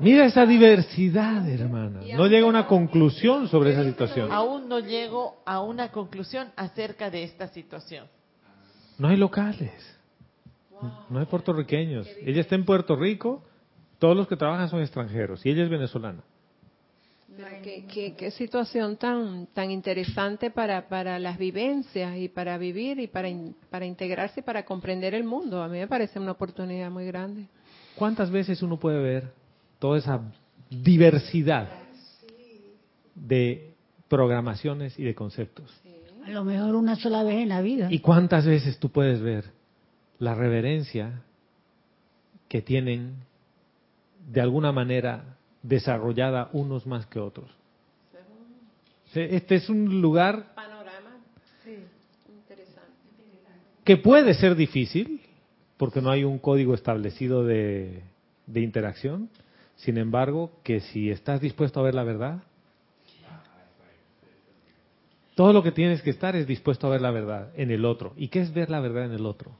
[0.00, 2.00] Mira esa diversidad, hermana.
[2.16, 4.32] No llega a una conclusión sobre esa situación.
[4.32, 8.08] Aún no llego a una conclusión acerca de esta situación.
[8.98, 9.72] No hay locales.
[11.08, 12.08] No hay puertorriqueños.
[12.22, 13.44] Ella está en Puerto Rico.
[14.00, 15.46] Todos los que trabajan son extranjeros.
[15.46, 16.24] Y ella es venezolana.
[17.62, 23.28] Qué, qué, situación tan tan interesante para, para las vivencias y para vivir y para,
[23.70, 25.62] para integrarse y para comprender el mundo.
[25.62, 27.46] A mí me parece una oportunidad muy grande.
[27.94, 29.32] ¿Cuántas veces uno puede ver
[29.78, 30.20] toda esa
[30.70, 31.68] diversidad
[33.14, 33.74] de
[34.08, 35.70] programaciones y de conceptos?
[36.24, 37.88] A lo mejor una sola vez en la vida.
[37.90, 39.44] ¿Y cuántas veces tú puedes ver
[40.18, 41.22] la reverencia
[42.48, 43.14] que tienen
[44.28, 47.50] de alguna manera desarrollada unos más que otros.
[49.14, 50.54] Este es un lugar
[53.84, 55.20] que puede ser difícil
[55.76, 58.02] porque no hay un código establecido de,
[58.46, 59.28] de interacción.
[59.76, 62.42] Sin embargo, que si estás dispuesto a ver la verdad,
[65.34, 68.12] todo lo que tienes que estar es dispuesto a ver la verdad en el otro.
[68.16, 69.52] ¿Y qué es ver la verdad en el otro?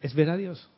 [0.00, 0.68] Es ver a Dios.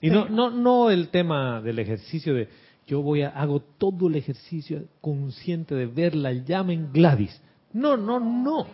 [0.00, 2.48] Y no, no, no el tema del ejercicio de
[2.86, 7.38] yo voy a, hago todo el ejercicio consciente de ver la llama en Gladys.
[7.74, 8.66] No, no, no.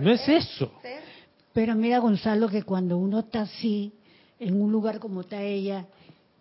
[0.00, 0.72] No es eso.
[1.52, 3.92] Pero mira, Gonzalo, que cuando uno está así,
[4.38, 5.86] en un lugar como está ella,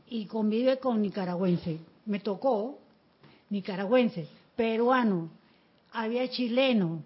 [0.09, 2.79] y convive con nicaragüense, me tocó
[3.49, 5.29] nicaragüense, peruano,
[5.91, 7.03] había chileno,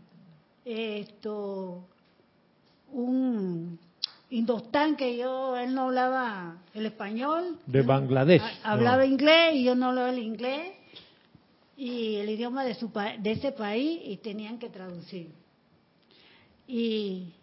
[0.66, 1.84] esto,
[2.92, 3.80] un
[4.32, 7.58] Indostán, que yo, él no hablaba el español.
[7.66, 8.42] De Bangladesh.
[8.64, 10.74] Hablaba inglés y yo no hablaba el inglés.
[11.76, 15.30] Y el idioma de, su, de ese país y tenían que traducir.
[16.68, 17.34] Y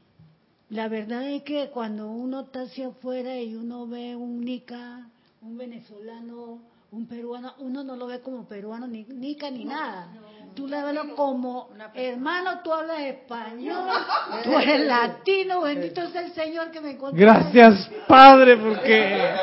[0.68, 5.08] la verdad es que cuando uno está hacia afuera y uno ve un nica,
[5.42, 6.60] un venezolano,
[6.90, 10.08] un peruano, uno no lo ve como peruano ni nica ni nada.
[10.54, 13.90] Tú le ves como, hermano, tú hablas español,
[14.44, 17.18] tú eres latino, bendito sea el Señor que me encontró.
[17.20, 19.34] Gracias, Padre, porque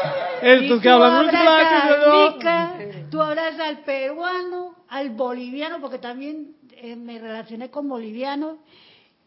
[0.41, 2.77] que tú hablan abrazas mucho al nica,
[3.11, 8.57] tú hablas al peruano, al boliviano, porque también eh, me relacioné con bolivianos,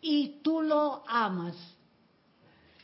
[0.01, 1.55] y tú lo amas.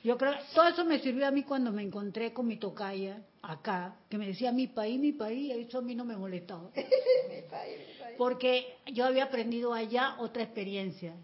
[0.05, 3.21] Yo creo que todo eso me sirvió a mí cuando me encontré con mi tocaya
[3.43, 6.71] acá, que me decía mi país, mi país, y eso a mí no me molestaba.
[8.19, 11.15] Porque yo había aprendido allá otra experiencia.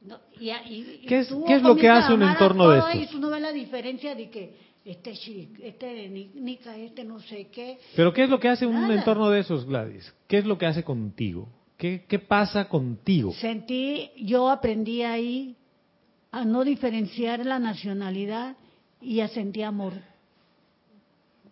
[0.00, 2.94] No, y, y- ¿Qué es- qué es lo que hace a un entorno de estos?
[3.02, 7.20] Y tú no ves la diferencia de que este chic, este ni- nica, este no
[7.20, 7.78] sé qué.
[7.94, 10.12] Pero ¿qué es lo que hace un entorno de esos, Gladys?
[10.26, 11.48] ¿Qué es lo que hace contigo?
[11.76, 13.32] ¿Qué, qué pasa contigo?
[13.34, 15.56] Sentí, yo aprendí ahí
[16.32, 18.56] a no diferenciar la nacionalidad
[19.00, 19.92] y a sentir amor.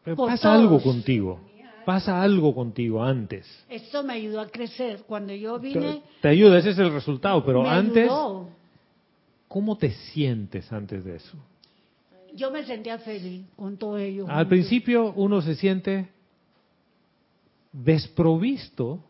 [0.05, 1.41] Pero por pasa algo contigo.
[1.85, 3.47] Pasa algo contigo antes.
[3.69, 5.03] Esto me ayudó a crecer.
[5.07, 7.45] Cuando yo Te, vine, te ayuda, ese es el resultado.
[7.45, 8.49] Pero antes, ayudó.
[9.49, 11.37] ¿cómo te sientes antes de eso?
[12.35, 14.27] Yo me sentía feliz con todo ello.
[14.29, 16.09] Al principio uno se siente
[17.73, 19.03] desprovisto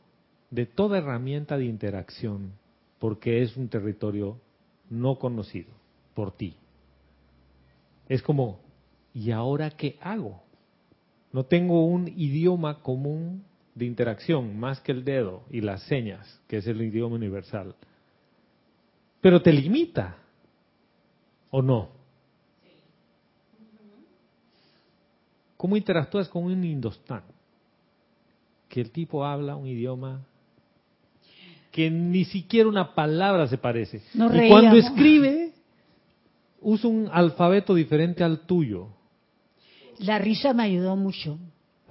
[0.51, 2.53] de toda herramienta de interacción
[2.99, 4.39] porque es un territorio
[4.89, 5.71] no conocido
[6.15, 6.55] por ti.
[8.09, 8.59] Es como,
[9.15, 10.43] ¿y ahora qué hago?
[11.33, 16.59] No tengo un idioma común de interacción más que el dedo y las señas, que
[16.59, 17.75] es el idioma universal.
[19.21, 20.17] Pero te limita,
[21.51, 21.91] ¿o no?
[25.57, 27.23] ¿Cómo interactúas con un indostán?
[28.69, 30.23] Que el tipo habla un idioma
[31.71, 34.03] que ni siquiera una palabra se parece.
[34.15, 35.53] Nos y cuando escribe,
[36.61, 38.89] usa un alfabeto diferente al tuyo.
[40.01, 41.39] La risa me ayudó mucho.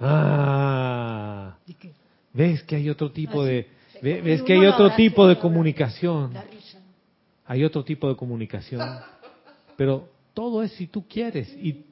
[0.00, 1.92] Ah, ¿De
[2.32, 3.68] ves que hay otro tipo de,
[4.02, 6.32] ve- Y ves que hay otro tipo de comunicación.
[7.46, 8.88] Hay otro tipo de comunicación.
[9.76, 11.52] Pero todo es si tú quieres.
[11.56, 11.84] Y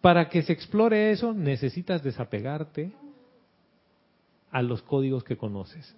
[0.00, 2.92] para que se explore eso, necesitas desapegarte
[4.50, 5.94] a los códigos que conoces.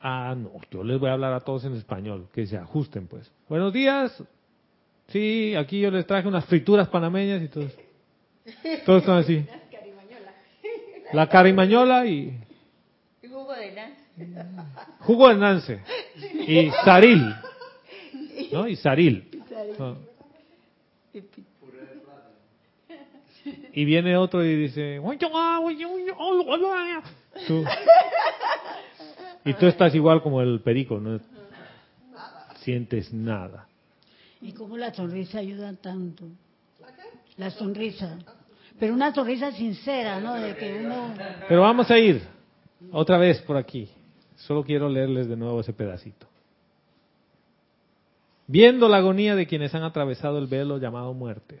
[0.00, 3.30] Ah, no, yo les voy a hablar a todos en español, que se ajusten pues.
[3.48, 4.20] Buenos días.
[5.08, 7.72] Sí, aquí yo les traje unas frituras panameñas y todos.
[8.86, 9.44] Todos están así.
[11.12, 12.38] La carimañola y
[15.00, 15.80] jugo de nance
[16.46, 17.34] y saril.
[18.52, 18.66] ¿No?
[18.68, 19.42] Y saril.
[19.78, 19.94] Ah.
[23.72, 25.00] Y viene otro y dice,
[27.46, 27.64] Tú-
[29.44, 31.18] y tú estás igual como el perico, no
[32.60, 33.66] sientes nada.
[34.40, 36.24] Y cómo la sonrisa ayuda tanto.
[37.36, 38.18] La sonrisa.
[38.78, 40.34] Pero una sonrisa sincera, ¿no?
[40.34, 41.14] De que uno...
[41.48, 42.22] Pero vamos a ir
[42.90, 43.88] otra vez por aquí.
[44.36, 46.26] Solo quiero leerles de nuevo ese pedacito.
[48.46, 51.60] Viendo la agonía de quienes han atravesado el velo llamado muerte,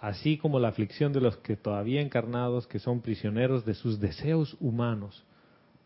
[0.00, 4.56] así como la aflicción de los que todavía encarnados que son prisioneros de sus deseos
[4.58, 5.22] humanos,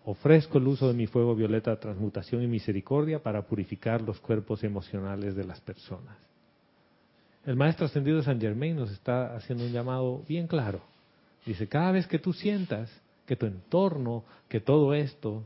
[0.04, 5.34] ofrezco el uso de mi fuego violeta transmutación y misericordia para purificar los cuerpos emocionales
[5.34, 6.16] de las personas.
[7.46, 10.82] El maestro ascendido San Germain nos está haciendo un llamado bien claro.
[11.46, 12.90] Dice, cada vez que tú sientas
[13.24, 15.44] que tu entorno, que todo esto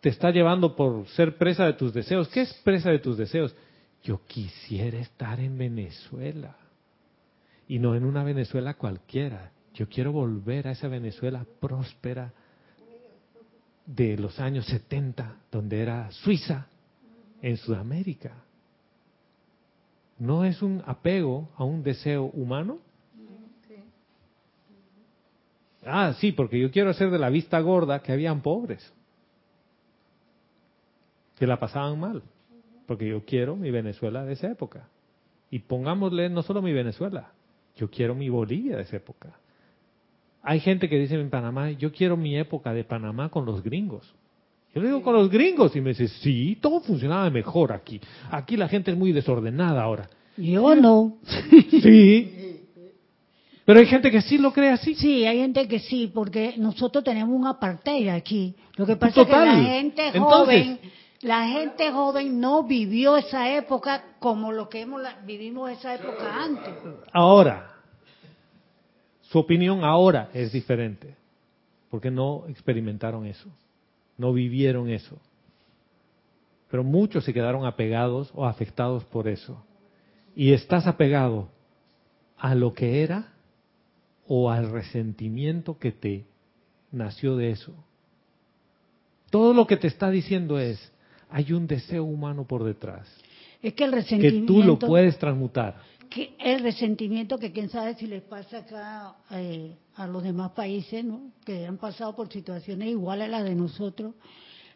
[0.00, 2.28] te está llevando por ser presa de tus deseos.
[2.28, 3.54] ¿Qué es presa de tus deseos?
[4.02, 6.56] Yo quisiera estar en Venezuela.
[7.68, 9.52] Y no en una Venezuela cualquiera.
[9.74, 12.32] Yo quiero volver a esa Venezuela próspera
[13.86, 16.66] de los años 70, donde era Suiza,
[17.40, 18.41] en Sudamérica.
[20.18, 22.78] ¿No es un apego a un deseo humano?
[25.84, 28.92] Ah, sí, porque yo quiero hacer de la vista gorda que habían pobres,
[31.36, 32.22] que la pasaban mal,
[32.86, 34.88] porque yo quiero mi Venezuela de esa época.
[35.50, 37.32] Y pongámosle no solo mi Venezuela,
[37.76, 39.36] yo quiero mi Bolivia de esa época.
[40.42, 44.14] Hay gente que dice en Panamá, yo quiero mi época de Panamá con los gringos.
[44.74, 48.00] Yo le digo con los gringos y me dice, sí, todo funcionaba mejor aquí.
[48.30, 50.08] Aquí la gente es muy desordenada ahora.
[50.36, 51.18] Yo no.
[51.70, 52.60] Sí.
[53.64, 54.94] Pero hay gente que sí lo cree así.
[54.94, 58.54] Sí, hay gente que sí, porque nosotros tenemos un apartheid aquí.
[58.76, 59.48] Lo que pasa Total.
[59.48, 60.78] es que la gente Entonces- joven,
[61.20, 66.74] la gente joven no vivió esa época como lo que hemos vivimos esa época antes.
[67.12, 67.70] Ahora,
[69.20, 71.14] su opinión ahora es diferente,
[71.90, 73.48] porque no experimentaron eso,
[74.22, 75.18] no vivieron eso.
[76.70, 79.64] Pero muchos se quedaron apegados o afectados por eso.
[80.36, 81.48] Y estás apegado
[82.38, 83.32] a lo que era
[84.28, 86.24] o al resentimiento que te
[86.92, 87.74] nació de eso.
[89.28, 90.92] Todo lo que te está diciendo es,
[91.28, 93.12] hay un deseo humano por detrás,
[93.60, 94.52] Es que el que resentimiento...
[94.52, 95.80] tú lo puedes transmutar.
[96.12, 101.04] Que el resentimiento que quién sabe si les pasa acá eh, a los demás países,
[101.04, 101.32] ¿no?
[101.44, 104.14] Que han pasado por situaciones iguales a las de nosotros,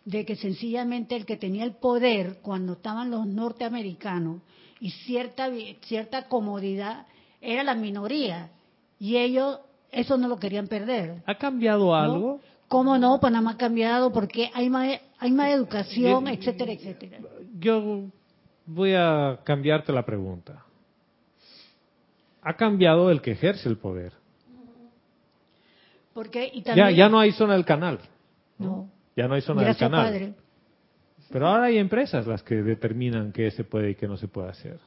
[0.05, 4.41] de que sencillamente el que tenía el poder cuando estaban los norteamericanos
[4.80, 5.51] y cierta
[5.82, 7.07] cierta comodidad
[7.41, 8.51] era la minoría
[8.99, 9.59] y ellos
[9.91, 11.22] eso no lo querían perder.
[11.26, 11.95] ¿Ha cambiado ¿no?
[11.95, 12.41] algo?
[12.68, 13.20] ¿Cómo no?
[13.20, 16.39] Panamá ha cambiado porque hay más, hay más educación, Bien.
[16.39, 17.18] etcétera, etcétera.
[17.59, 18.05] Yo
[18.66, 20.65] voy a cambiarte la pregunta.
[22.49, 24.12] Ha cambiado el que ejerce el poder.
[26.14, 27.99] Porque, y Ya, también, ya no hay zona del canal.
[28.59, 30.12] No, Ya no hay zona gracias del canal.
[30.12, 30.34] padre.
[31.30, 34.49] Pero ahora hay empresas las que determinan qué se puede y qué no se puede
[34.49, 34.78] hacer.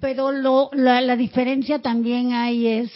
[0.00, 2.92] Pero lo, la, la diferencia también hay es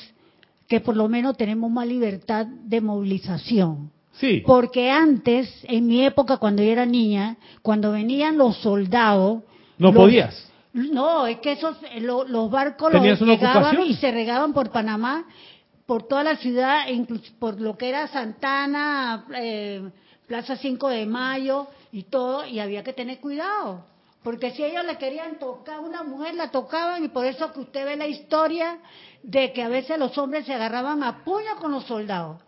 [0.68, 3.90] que por lo menos tenemos más libertad de movilización.
[4.12, 9.42] Sí, Porque antes, en mi época, cuando yo era niña, cuando venían los soldados...
[9.78, 10.47] no los- podías.
[10.72, 15.24] No, es que esos, eh, lo- los barcos los llegaban y se regaban por Panamá,
[15.86, 19.88] por toda la ciudad, incluso por lo que era Santana, eh,
[20.26, 23.84] Plaza 5 de Mayo y todo, y había que tener cuidado.
[24.22, 27.60] Porque si ellos le querían tocar a una mujer, la tocaban, y por eso que
[27.60, 28.78] usted ve la historia
[29.22, 32.42] de que a veces los hombres se agarraban a puño con los soldados.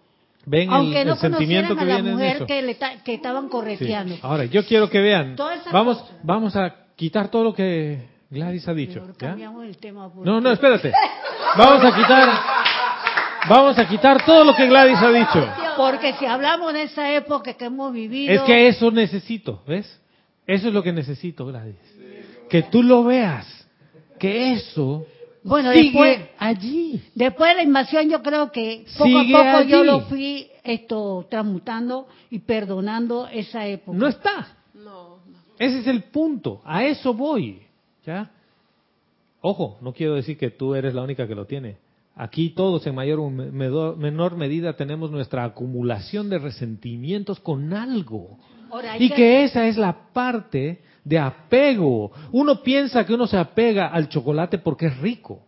[0.45, 2.47] Ven el, Aunque el no sentimiento conocieran que a la viene en mujer eso.
[2.47, 3.51] que, le ta- que estaban Sí.
[3.51, 4.17] correteando.
[4.23, 5.37] Ahora, yo quiero que vean.
[5.73, 7.99] Vamos, vamos a quitar todo lo que
[8.29, 9.01] Gladys ha dicho.
[9.01, 9.29] Mejor ¿ya?
[9.29, 10.13] cambiamos el tema.
[10.13, 10.93] porque- No, no, espérate.
[11.57, 12.29] Vamos a quitar,
[13.49, 15.49] vamos a quitar todo lo que Gladys ha dicho.
[15.79, 18.35] Porque si hablamos de esa época que hemos vivido...
[18.35, 19.99] Es que eso necesito, ¿ves?
[20.47, 21.77] Eso es lo que necesito, Gladys.
[22.51, 23.47] Que tú lo veas.
[24.19, 25.07] Que eso
[25.43, 27.03] Bueno, sigue después, allí.
[27.15, 31.27] después de la invasión yo creo que poco Sigue a poco yo lo fui esto
[31.31, 33.97] transmutando y perdonando esa época.
[33.97, 34.59] No está.
[35.61, 36.63] Ese es el punto.
[36.65, 37.61] A eso voy.
[38.07, 38.31] ¿Ya?
[39.43, 41.77] Ojo, no quiero decir que tú eres la única que lo tiene.
[42.17, 48.39] Aquí todos en mayor o menor medida tenemos nuestra acumulación de resentimientos con algo.
[48.99, 52.11] Y que esa es la parte de apego.
[52.33, 55.43] Uno piensa que uno se apega al chocolate porque es rico.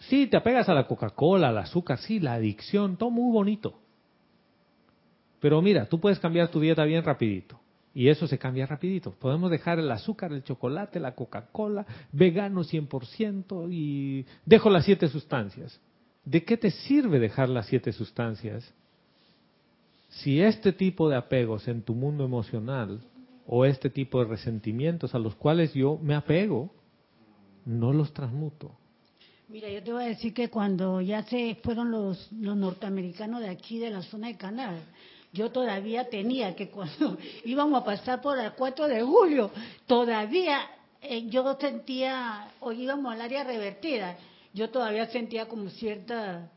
[0.00, 3.83] Sí, te apegas a la Coca-Cola, al azúcar, sí, la adicción, todo muy bonito.
[5.44, 7.60] Pero mira, tú puedes cambiar tu dieta bien rapidito.
[7.92, 9.10] Y eso se cambia rapidito.
[9.10, 15.78] Podemos dejar el azúcar, el chocolate, la Coca-Cola, vegano 100% y dejo las siete sustancias.
[16.24, 18.72] ¿De qué te sirve dejar las siete sustancias
[20.08, 23.02] si este tipo de apegos en tu mundo emocional
[23.46, 26.70] o este tipo de resentimientos a los cuales yo me apego,
[27.66, 28.74] no los transmuto?
[29.46, 33.50] Mira, yo te voy a decir que cuando ya se fueron los, los norteamericanos de
[33.50, 34.80] aquí, de la zona de Canal,
[35.34, 39.50] yo todavía tenía que cuando íbamos a pasar por el 4 de julio,
[39.86, 40.60] todavía
[41.02, 44.16] eh, yo sentía, o íbamos al área revertida,
[44.54, 46.50] yo todavía sentía como cierta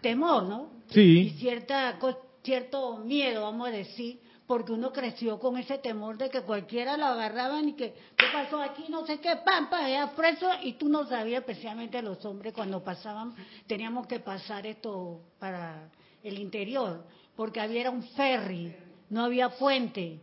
[0.00, 0.68] temor, ¿no?
[0.90, 6.18] y Sí, cierta co- cierto miedo, vamos a decir, porque uno creció con ese temor
[6.18, 8.84] de que cualquiera lo agarraban y que, ¿qué pasó aquí?
[8.88, 12.82] No sé qué, pam, pam, era preso, y tú no sabías, especialmente los hombres, cuando
[12.82, 13.34] pasaban,
[13.66, 15.88] teníamos que pasar esto para
[16.22, 17.04] el interior,
[17.36, 18.74] porque había era un ferry,
[19.10, 20.18] no había puente,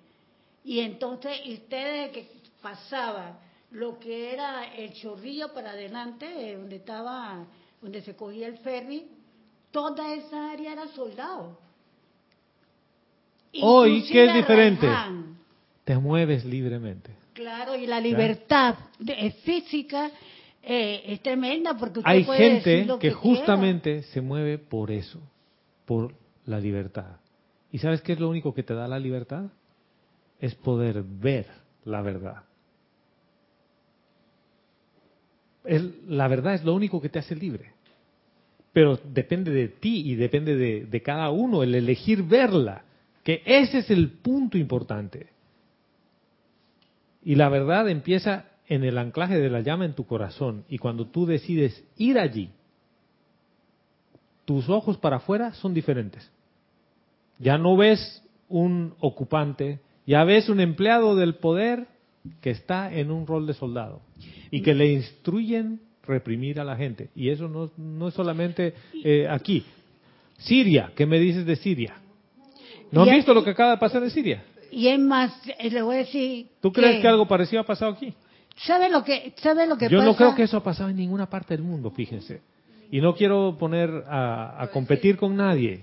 [0.64, 2.28] y entonces, y ustedes que
[2.62, 3.38] pasaban
[3.72, 7.45] lo que era el chorrillo para adelante, eh, donde estaba,
[7.81, 9.07] donde se cogía el ferry,
[9.72, 11.57] toda esa área era soldado.
[13.61, 14.88] Hoy, Inclusive ¿qué es diferente?
[15.84, 17.11] Te mueves libremente.
[17.34, 20.11] Claro, y la libertad de- eh, física
[20.61, 24.57] eh, es tremenda porque usted Hay puede decir gente lo que que justamente se mueve
[24.60, 25.19] por eso,
[25.86, 26.14] por
[26.49, 27.17] la libertad.
[27.71, 29.45] ¿Y sabes qué es lo único que te da la libertad?
[30.39, 31.45] Es poder ver
[31.85, 32.43] la verdad.
[36.07, 37.73] La verdad es lo único que te hace libre.
[38.73, 42.84] Pero depende de ti y depende de, de cada uno el elegir verla.
[43.23, 45.27] Que ese es el punto importante.
[47.23, 50.63] Y la verdad empieza en el anclaje de la llama en tu corazón.
[50.69, 52.49] Y cuando tú decides ir allí,
[54.45, 56.31] tus ojos para afuera son diferentes.
[57.40, 61.88] Ya no ves un ocupante, ya ves un empleado del poder
[62.41, 64.02] que está en un rol de soldado
[64.52, 67.10] y que le instruyen reprimir a la gente.
[67.16, 69.64] Y eso no, no es solamente eh, aquí.
[70.38, 71.95] Siria, ¿qué me dices de Siria?
[72.91, 74.44] ¿No es- visto lo que acaba de pasar en Siria?
[74.72, 77.91] Y es más, eh, le voy a decir ¿Tú crees que algo parecido ha pasado
[77.94, 78.14] aquí?
[78.57, 80.06] ¿Sabe lo que, sabe lo que Yo pasa?
[80.11, 82.41] no creo que eso ha pasado en ninguna parte del mundo, fíjense.
[82.91, 85.82] Y no quiero poner a, a competir con nadie.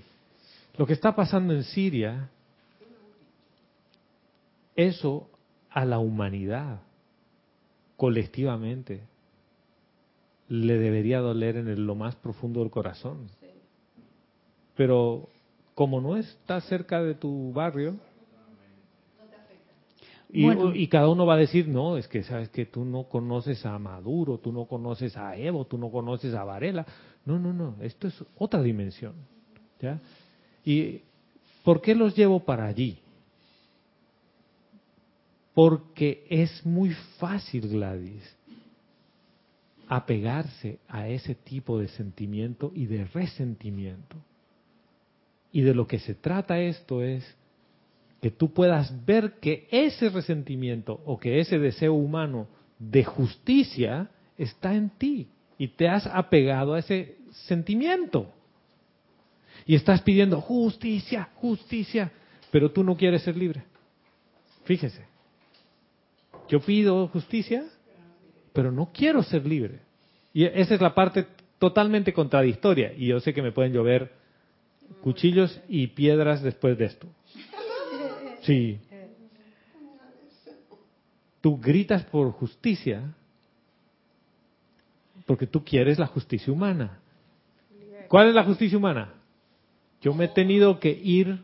[0.77, 2.29] Lo que está pasando en Siria,
[4.75, 5.29] eso
[5.69, 6.81] a la humanidad,
[7.95, 9.01] colectivamente,
[10.49, 13.27] le debería doler en el- lo más profundo del corazón.
[14.75, 15.29] Pero
[15.73, 17.97] como no está cerca de tu barrio,
[20.29, 20.75] y, Bueno.
[20.75, 23.79] y cada uno va a decir, no, es que sabes que tú no conoces a
[23.79, 26.85] Maduro, tú no conoces a Evo, tú no conoces a Varela.
[27.25, 29.13] No, no, no, esto es otra dimensión.
[29.79, 29.99] ¿ya?
[30.67, 31.03] ¿Y
[31.63, 32.99] por qué los llevo para allí?
[35.53, 36.89] Porque es muy
[37.19, 38.35] fácil, Gladys,
[39.87, 44.17] apegarse a ese tipo de sentimiento y de resentimiento.
[45.53, 47.23] Y de lo que se trata esto es
[48.21, 54.75] que tú puedas ver que ese resentimiento o que ese deseo humano de justicia está
[54.75, 57.15] en ti y te has apegado a ese
[57.47, 58.33] sentimiento.
[59.67, 62.11] Y estás pidiendo justicia, justicia,
[62.51, 63.63] pero tú no quieres ser libre.
[64.63, 65.05] Fíjese,
[66.47, 67.65] yo pido justicia,
[68.53, 69.81] pero no quiero ser libre.
[70.33, 71.27] Y esa es la parte
[71.59, 72.93] totalmente contradictoria.
[72.93, 74.13] Y yo sé que me pueden llover
[75.01, 77.07] cuchillos y piedras después de esto.
[78.43, 78.79] Sí.
[81.41, 83.13] Tú gritas por justicia
[85.25, 86.99] porque tú quieres la justicia humana.
[88.07, 89.16] ¿Cuál es la justicia humana?
[90.07, 91.39] Yo me he tenido que ir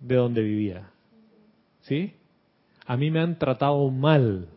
[0.00, 0.90] de donde vivía.
[1.80, 2.12] ¿Sí?
[2.84, 4.48] A mí me han tratado mal.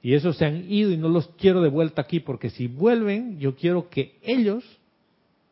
[0.00, 3.38] Y esos se han ido y no los quiero de vuelta aquí porque si vuelven,
[3.38, 4.64] yo quiero que ellos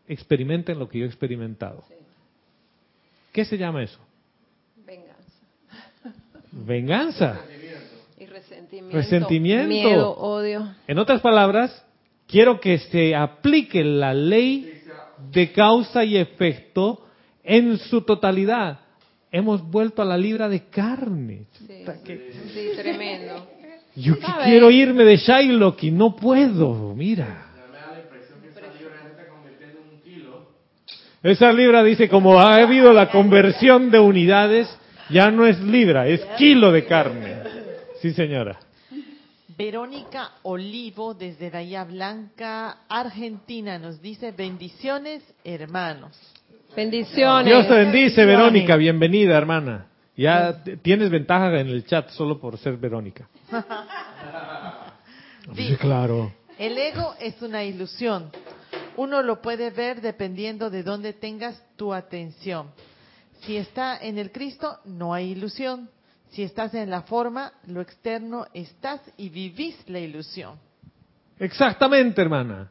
[0.09, 1.85] experimenten lo que yo he experimentado.
[3.31, 3.99] ¿Qué se llama eso?
[4.87, 5.41] Venganza.
[6.51, 7.41] Venganza.
[8.17, 8.97] Y resentimiento.
[8.97, 9.69] Resentimiento.
[9.69, 10.67] Miedo, odio.
[10.87, 11.85] En otras palabras,
[12.27, 14.72] quiero que se aplique la ley
[15.31, 17.07] de causa y efecto
[17.45, 18.81] en su totalidad.
[19.31, 21.47] Hemos vuelto a la libra de carne.
[21.53, 23.49] Sí, Chuta, que- sí, tremendo.
[23.95, 27.49] Yo que quiero irme de Shylock y no puedo, mira.
[31.23, 34.69] Esa libra dice, como ha habido la conversión de unidades,
[35.09, 37.35] ya no es libra, es kilo de carne.
[38.01, 38.59] Sí, señora.
[39.57, 46.19] Verónica Olivo desde Bahía Blanca, Argentina, nos dice bendiciones, hermanos.
[46.77, 47.47] Bendiciones.
[47.47, 49.87] Dios te bendice, Verónica, bienvenida, hermana.
[50.17, 53.29] Ya tienes ventaja en el chat solo por ser Verónica.
[55.57, 56.33] Sí, claro.
[56.57, 58.31] El ego es una ilusión.
[58.97, 62.69] Uno lo puede ver dependiendo de dónde tengas tu atención.
[63.41, 65.91] Si está en el Cristo, no hay ilusión.
[66.33, 70.59] Si estás en la forma, lo externo estás y vivís la ilusión.
[71.39, 72.71] Exactamente, hermana.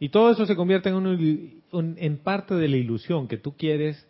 [0.00, 4.06] Y todo eso se convierte en, un- en parte de la ilusión que tú quieres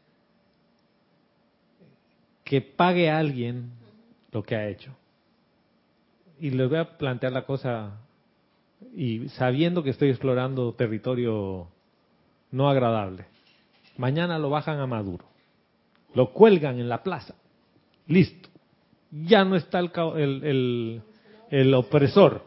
[2.44, 3.70] que pague a alguien
[4.32, 4.94] lo que ha hecho.
[6.40, 7.98] Y les voy a plantear la cosa
[8.94, 11.68] y sabiendo que estoy explorando territorio
[12.50, 13.26] no agradable.
[13.96, 15.24] Mañana lo bajan a Maduro.
[16.14, 17.34] Lo cuelgan en la plaza.
[18.08, 18.48] Listo.
[19.12, 21.02] Ya no está el, el, el-
[21.50, 22.42] el opresor.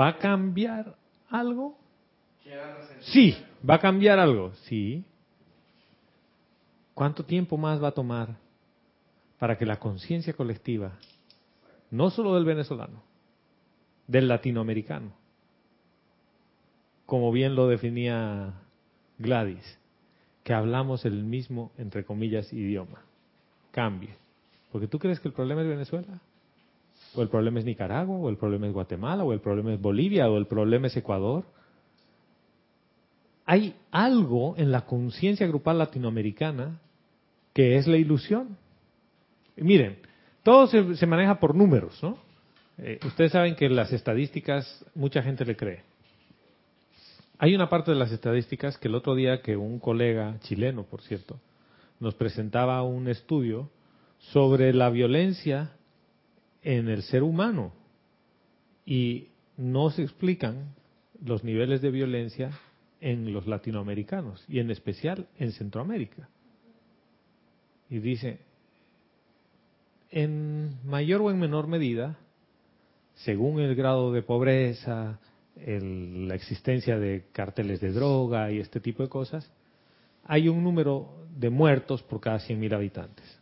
[0.00, 0.96] ¿Va a cambiar
[1.30, 1.78] algo?
[3.12, 3.36] Sí,
[3.68, 5.04] va a cambiar algo, sí.
[6.94, 8.36] ¿Cuánto tiempo más va a tomar
[9.38, 10.98] para que la conciencia colectiva,
[11.90, 13.02] no solo del venezolano,
[14.08, 15.12] del latinoamericano,
[17.04, 18.54] como bien lo definía
[19.18, 19.78] Gladys,
[20.42, 23.04] que hablamos el mismo, entre comillas, idioma,
[23.76, 24.14] cambie?
[24.72, 26.18] Porque tú crees que el problema es Venezuela,
[27.14, 30.30] o el problema es Nicaragua, o el problema es Guatemala, o el problema es Bolivia,
[30.30, 31.44] o el problema es Ecuador.
[33.44, 36.80] Hay algo en la conciencia grupal latinoamericana
[37.52, 38.56] que es la ilusión.
[39.56, 39.98] Miren,
[40.42, 42.18] todo se, se maneja por números, ¿no?
[42.78, 45.82] Eh, ustedes saben que las estadísticas mucha gente le cree.
[47.38, 51.02] Hay una parte de las estadísticas que el otro día que un colega chileno, por
[51.02, 51.38] cierto,
[52.00, 53.70] nos presentaba un estudio
[54.18, 55.72] sobre la violencia
[56.62, 57.72] en el ser humano
[58.84, 60.74] y no se explican
[61.24, 62.50] los niveles de violencia
[63.00, 66.28] en los latinoamericanos y en especial en Centroamérica.
[67.88, 68.40] Y dice,
[70.10, 72.18] en mayor o en menor medida,
[73.14, 75.20] según el grado de pobreza,
[75.56, 79.50] el- la existencia de carteles de droga y este tipo de cosas,
[80.26, 83.40] hay un número de muertos por cada 100.000 habitantes.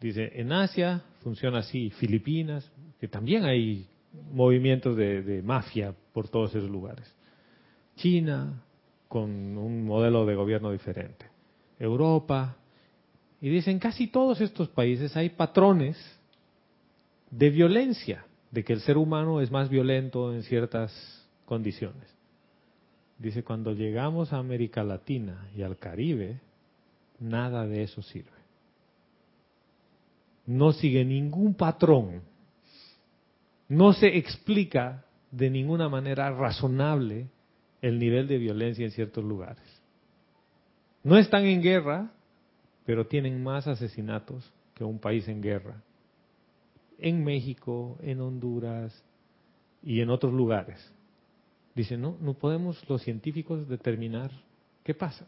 [0.00, 2.70] Dice, en Asia funciona así, Filipinas,
[3.00, 3.86] que también hay
[4.32, 7.12] movimientos de, de mafia por todos esos lugares.
[7.96, 8.62] China,
[9.08, 11.26] con un modelo de gobierno diferente.
[11.78, 12.56] Europa.
[13.40, 15.96] Y dicen, casi todos estos países hay patrones
[17.30, 20.92] de violencia, de que el ser humano es más violento en ciertas
[21.44, 22.15] condiciones.
[23.18, 26.40] Dice, cuando llegamos a América Latina y al Caribe,
[27.18, 28.30] nada de eso sirve.
[30.46, 32.22] No sigue ningún patrón.
[33.68, 37.28] No se explica de ninguna manera razonable
[37.82, 39.64] el nivel de violencia en ciertos lugares.
[41.02, 42.12] No están en guerra,
[42.84, 45.82] pero tienen más asesinatos que un país en guerra.
[46.98, 49.04] En México, en Honduras
[49.82, 50.92] y en otros lugares.
[51.76, 54.30] Dicen, no, no podemos los científicos determinar
[54.82, 55.26] qué pasa.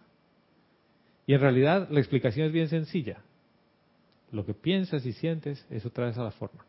[1.27, 3.21] Y en realidad la explicación es bien sencilla.
[4.33, 6.65] Lo que piensas y sientes, eso traes a la forma.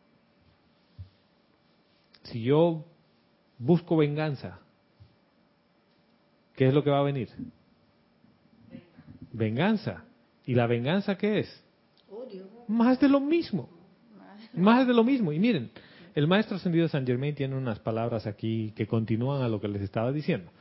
[2.24, 2.86] Si yo
[3.58, 4.60] busco venganza,
[6.58, 7.30] ¿qué es lo que va a venir?
[9.32, 10.04] Venganza.
[10.46, 11.64] ¿Y la venganza qué es?
[12.68, 13.70] Más de lo mismo.
[14.54, 15.32] Más de lo mismo.
[15.32, 15.72] Y miren,
[16.16, 19.68] el maestro ascendido de San Germain tiene unas palabras aquí que continúan a lo que
[19.68, 20.52] les estaba diciendo.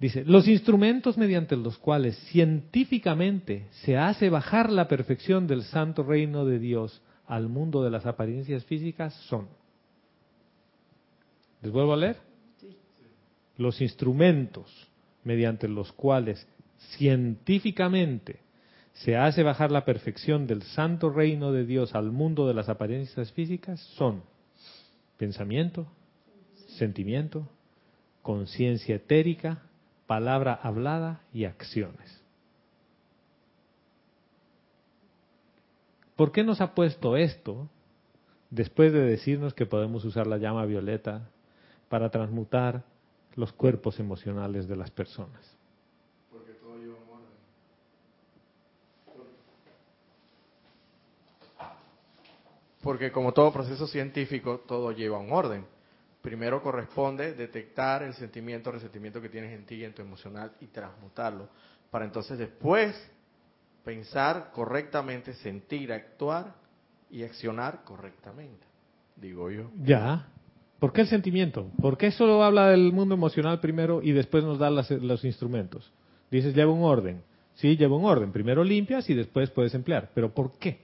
[0.00, 6.44] Dice, los instrumentos mediante los cuales científicamente se hace bajar la perfección del santo reino
[6.44, 9.46] de Dios al mundo de las apariencias físicas son.
[11.62, 12.16] ¿Les vuelvo a leer?
[13.56, 14.88] Los instrumentos
[15.22, 16.48] mediante los cuales
[16.96, 18.40] científicamente
[18.92, 23.30] se hace bajar la perfección del santo reino de Dios al mundo de las apariencias
[23.32, 24.31] físicas son
[25.22, 25.86] pensamiento,
[26.78, 27.46] sentimiento,
[28.22, 29.62] conciencia etérica,
[30.08, 32.20] palabra hablada y acciones.
[36.16, 37.68] ¿Por qué nos ha puesto esto
[38.50, 41.30] después de decirnos que podemos usar la llama violeta
[41.88, 42.82] para transmutar
[43.36, 45.56] los cuerpos emocionales de las personas?
[46.32, 47.28] Porque todo lleva un orden.
[52.82, 55.64] Porque como todo proceso científico, todo lleva un orden.
[56.20, 60.52] Primero corresponde detectar el sentimiento, el resentimiento que tienes en ti y en tu emocional
[60.60, 61.48] y transmutarlo.
[61.90, 62.94] Para entonces después
[63.84, 66.54] pensar correctamente, sentir, actuar
[67.10, 68.66] y accionar correctamente.
[69.16, 69.70] Digo yo.
[69.82, 70.28] Ya.
[70.78, 71.70] ¿Por qué el sentimiento?
[71.80, 75.92] ¿Por qué solo habla del mundo emocional primero y después nos da las- los instrumentos?
[76.30, 77.22] Dices, lleva un orden.
[77.54, 78.32] Sí, lleva un orden.
[78.32, 80.10] Primero limpias y después puedes emplear.
[80.14, 80.81] ¿Pero por qué?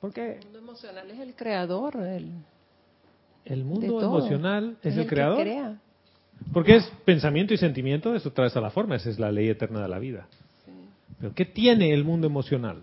[0.00, 0.34] ¿Por qué?
[0.38, 1.96] El mundo emocional es el creador.
[1.96, 2.32] El,
[3.44, 4.18] El de mundo todo.
[4.18, 5.40] emocional es, el, que creador.
[5.40, 5.80] crea.
[6.52, 9.82] Porque es pensamiento y sentimiento, eso traes a la forma, esa es la ley eterna
[9.82, 10.28] de la vida.
[11.20, 12.82] Pero ¿qué tiene el mundo emocional?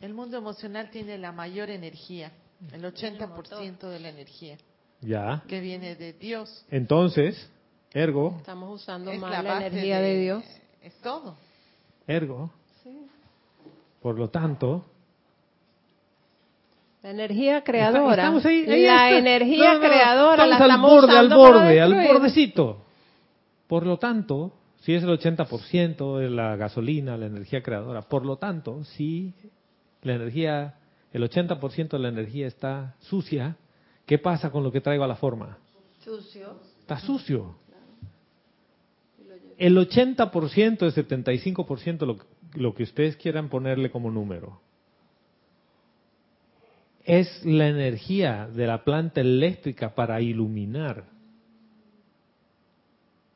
[0.00, 2.32] El mundo emocional tiene la mayor energía,
[2.72, 4.56] el 80% de la energía
[5.00, 5.44] Ya.
[5.46, 6.64] que viene de Dios.
[6.70, 7.48] Entonces,
[7.92, 10.44] ergo, Estamos usando Es mal la la, energía de, Dios.
[10.82, 11.36] Es todo.
[12.08, 12.50] ergo,
[14.00, 14.84] por lo tanto,
[17.08, 18.22] La energía creadora.
[18.22, 19.18] Estamos ahí, ahí la está.
[19.18, 22.84] energía No, no, creadora la estamos al estamos borde, al borde, al bordecito.
[23.66, 28.36] Por lo tanto, si es el 80% de la gasolina, la energía creadora, por lo
[28.36, 29.32] tanto, si
[30.02, 30.74] la energía,
[31.10, 33.56] el 80% de la energía está sucia,
[34.04, 35.56] ¿qué pasa con lo que traigo a la forma?
[36.04, 36.60] Sucio.
[36.80, 37.56] Está sucio.
[39.56, 42.18] El 80%, el 75%, lo,
[42.54, 44.60] lo que ustedes quieran ponerle como número,
[47.08, 51.06] es la energía de la planta eléctrica para iluminar.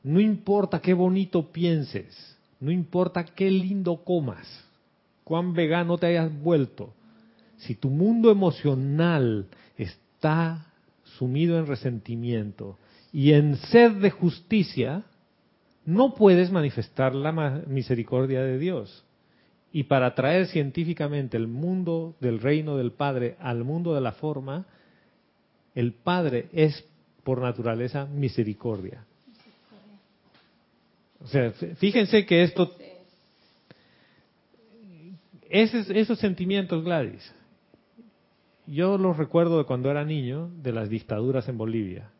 [0.02, 4.46] No importa qué bonito pienses, no importa qué lindo comas,
[5.24, 6.92] cuán vegano te hayas vuelto,
[7.56, 9.46] si tu mundo emocional
[9.78, 10.66] está
[11.16, 12.76] sumido en resentimiento
[13.10, 15.02] y en sed de justicia,
[15.86, 17.32] no puedes manifestar la
[17.66, 19.02] misericordia de Dios.
[19.72, 24.66] Y para traer científicamente el mundo del reino del Padre al mundo de la forma,
[25.74, 26.84] el Padre es
[27.24, 29.04] por naturaleza misericordia.
[31.20, 32.74] O sea, fíjense que esto,
[35.48, 37.32] esos, esos sentimientos, Gladys,
[38.66, 42.10] yo los recuerdo de cuando era niño, de las dictaduras en Bolivia,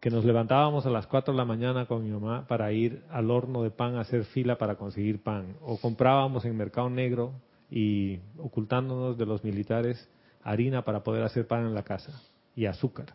[0.00, 3.30] que nos levantábamos a las 4 de la mañana con mi mamá para ir al
[3.30, 7.32] horno de pan a hacer fila para conseguir pan, o comprábamos en Mercado Negro
[7.70, 10.08] y ocultándonos de los militares
[10.42, 12.22] harina para poder hacer pan en la casa
[12.54, 13.14] y azúcar.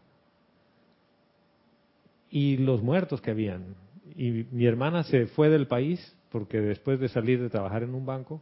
[2.29, 3.75] Y los muertos que habían.
[4.15, 8.05] Y mi hermana se fue del país porque después de salir de trabajar en un
[8.05, 8.41] banco,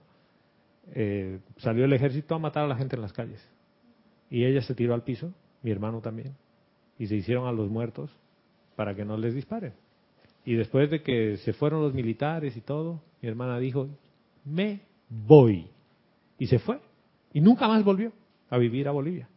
[0.93, 3.45] eh, salió el ejército a matar a la gente en las calles.
[4.29, 6.33] Y ella se tiró al piso, mi hermano también,
[6.97, 8.09] y se hicieron a los muertos
[8.75, 9.73] para que no les disparen.
[10.45, 13.87] Y después de que se fueron los militares y todo, mi hermana dijo,
[14.43, 15.67] me voy.
[16.39, 16.79] Y se fue.
[17.33, 18.11] Y nunca más volvió
[18.49, 19.27] a vivir a Bolivia.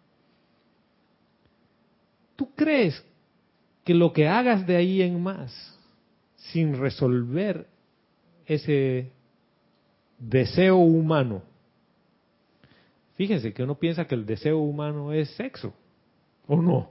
[2.36, 3.04] ¿Tú crees
[3.84, 5.78] que lo que hagas de ahí en más,
[6.36, 7.66] sin resolver
[8.46, 9.10] ese
[10.18, 11.42] deseo humano,
[13.16, 15.72] fíjense que uno piensa que el deseo humano es sexo,
[16.46, 16.90] ¿o no?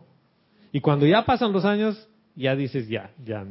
[0.72, 3.46] Y cuando ya pasan los años, ya dices, ya, ya,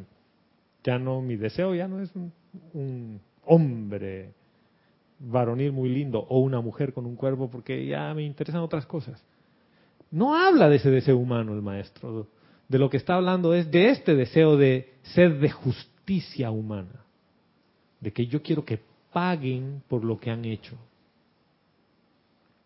[0.84, 2.10] ya no, mi deseo ya no es
[2.74, 4.32] un, hombre
[5.18, 9.22] varonil muy lindo o una mujer con un cuerpo porque ya me interesan otras cosas.
[10.10, 12.28] No habla de ese deseo humano el maestro.
[12.68, 17.04] De lo que está hablando es de este deseo de ser de justicia humana.
[18.00, 18.80] De que yo quiero que
[19.12, 20.76] paguen por lo que han hecho.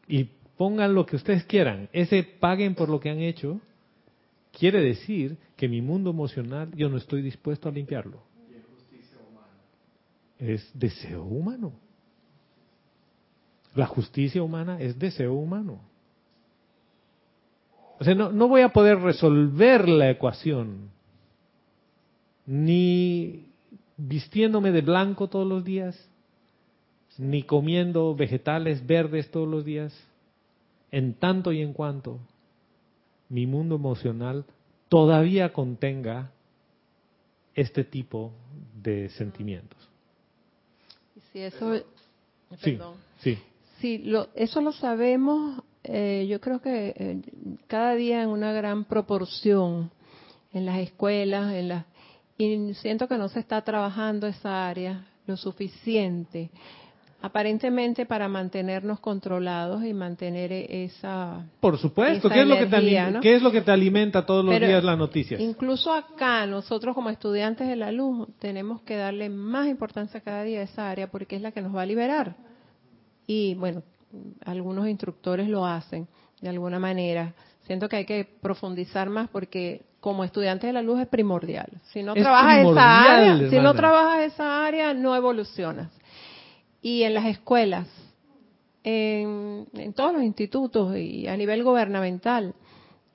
[0.08, 1.88] Y pongan lo que ustedes quieran.
[1.92, 3.60] Ese paguen por lo que han hecho
[4.58, 8.22] quiere decir que mi mundo emocional yo no estoy dispuesto a limpiarlo.
[10.38, 11.72] Es deseo humano.
[13.74, 15.80] La justicia humana es deseo humano.
[17.98, 20.90] O sea, no, no voy a poder resolver la ecuación
[22.46, 23.48] ni
[23.96, 26.10] vistiéndome de blanco todos los días,
[27.18, 29.92] ni comiendo vegetales verdes todos los días,
[30.90, 32.20] en tanto y en cuanto
[33.28, 34.44] mi mundo emocional
[34.88, 36.30] todavía contenga
[37.54, 38.32] este tipo
[38.82, 39.78] de sentimientos.
[41.32, 41.74] Si eso,
[42.58, 42.94] Sí, perdón.
[43.18, 43.38] sí.
[43.80, 47.20] Sí, lo, eso lo sabemos, eh, yo creo que eh,
[47.66, 49.90] cada día en una gran proporción
[50.52, 51.84] en las escuelas, en las
[52.38, 56.50] y siento que no se está trabajando esa área lo suficiente,
[57.26, 62.66] aparentemente para mantenernos controlados y mantener e- esa Por supuesto, esa ¿qué es, lo que
[62.66, 65.40] te, qué es lo que te alimenta todos los Pero días las noticias?
[65.40, 70.60] Incluso acá, nosotros como estudiantes de la luz, tenemos que darle más importancia cada día
[70.60, 72.36] a esa área porque es la que nos va a liberar.
[73.26, 73.82] Y bueno,
[74.44, 76.06] algunos instructores lo hacen
[76.40, 77.34] de alguna manera.
[77.66, 81.66] Siento que hay que profundizar más porque como estudiantes de la luz es primordial.
[81.86, 85.90] Si no Es trabajas esa área, si no trabajas esa área, no evolucionas.
[86.88, 87.88] Y en las escuelas,
[88.84, 92.54] en, en todos los institutos y a nivel gubernamental,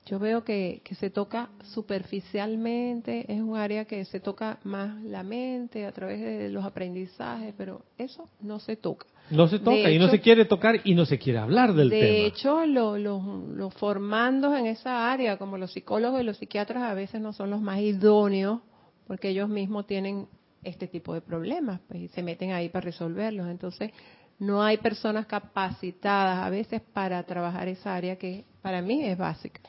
[0.04, 5.22] yo veo que, que se toca superficialmente, es un área que se toca más la
[5.22, 9.06] mente a través de los aprendizajes, pero eso no se toca.
[9.30, 11.88] No se toca de y no se quiere tocar y no se quiere hablar del
[11.88, 12.26] de tema.
[12.26, 16.92] hecho, lo- lo- los formandos en esa área, como los psicólogos y los psiquiatras, a
[16.92, 18.60] veces no son los más idóneos
[19.06, 20.26] porque ellos mismos tienen
[20.64, 23.48] este tipo de problemas pues, y se meten ahí para resolverlos.
[23.48, 23.90] Entonces,
[24.38, 29.60] no hay personas capacitadas a veces para trabajar esa área que para mí es básica.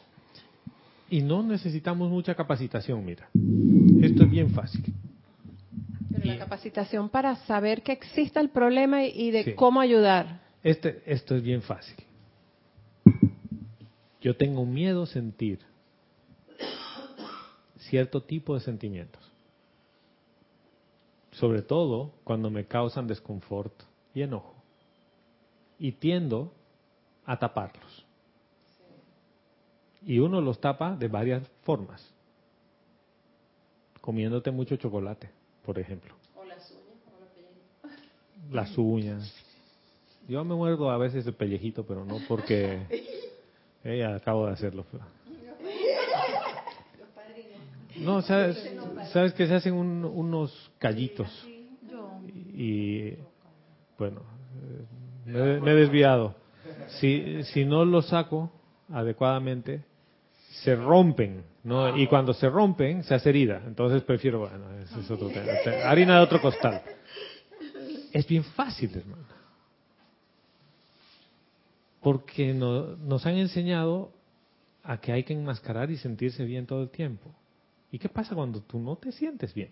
[1.10, 3.30] Y no necesitamos mucha capacitación, mira.
[4.02, 4.82] Esto es bien fácil.
[6.12, 9.54] Pero la capacitación para saber que existe el problema y, y de Sí.
[9.54, 10.42] cómo ayudar.
[10.64, 11.96] Este, esto es bien fácil.
[14.22, 15.60] Yo tengo miedo a sentir
[17.78, 19.23] cierto tipo de sentimientos.
[21.34, 23.74] Sobre todo cuando me causan desconfort
[24.14, 24.56] y enojo.
[25.80, 26.54] Y tiendo
[27.26, 28.06] a taparlos.
[30.06, 32.14] Y uno los tapa de varias formas.
[34.02, 35.30] Comiéndote mucho chocolate,
[35.66, 36.14] por ejemplo.
[38.52, 39.34] Las uñas.
[40.28, 42.86] Yo me muerdo a veces el pellejito, pero no porque
[43.84, 44.86] eh, acabo de hacerlo.
[48.02, 48.58] No, sabes,
[49.12, 51.30] sabes que se hacen un- unos callitos
[52.56, 53.14] y
[53.98, 54.22] bueno,
[55.26, 56.36] me, he- me he desviado.
[57.00, 58.52] Si, si no los saco
[58.92, 59.84] adecuadamente,
[60.64, 61.96] se rompen, ¿no?
[61.96, 63.62] Y cuando se rompen, se hace herida.
[63.66, 65.52] Entonces prefiero, bueno, ese es otro tema.
[65.86, 66.82] Harina de otro costal.
[68.12, 69.24] Es bien fácil, hermano.
[72.02, 74.12] Porque no- nos han enseñado
[74.84, 77.34] a que hay que enmascarar y sentirse bien todo el tiempo.
[77.94, 79.70] ¿Y qué pasa cuando tú no te sientes bien?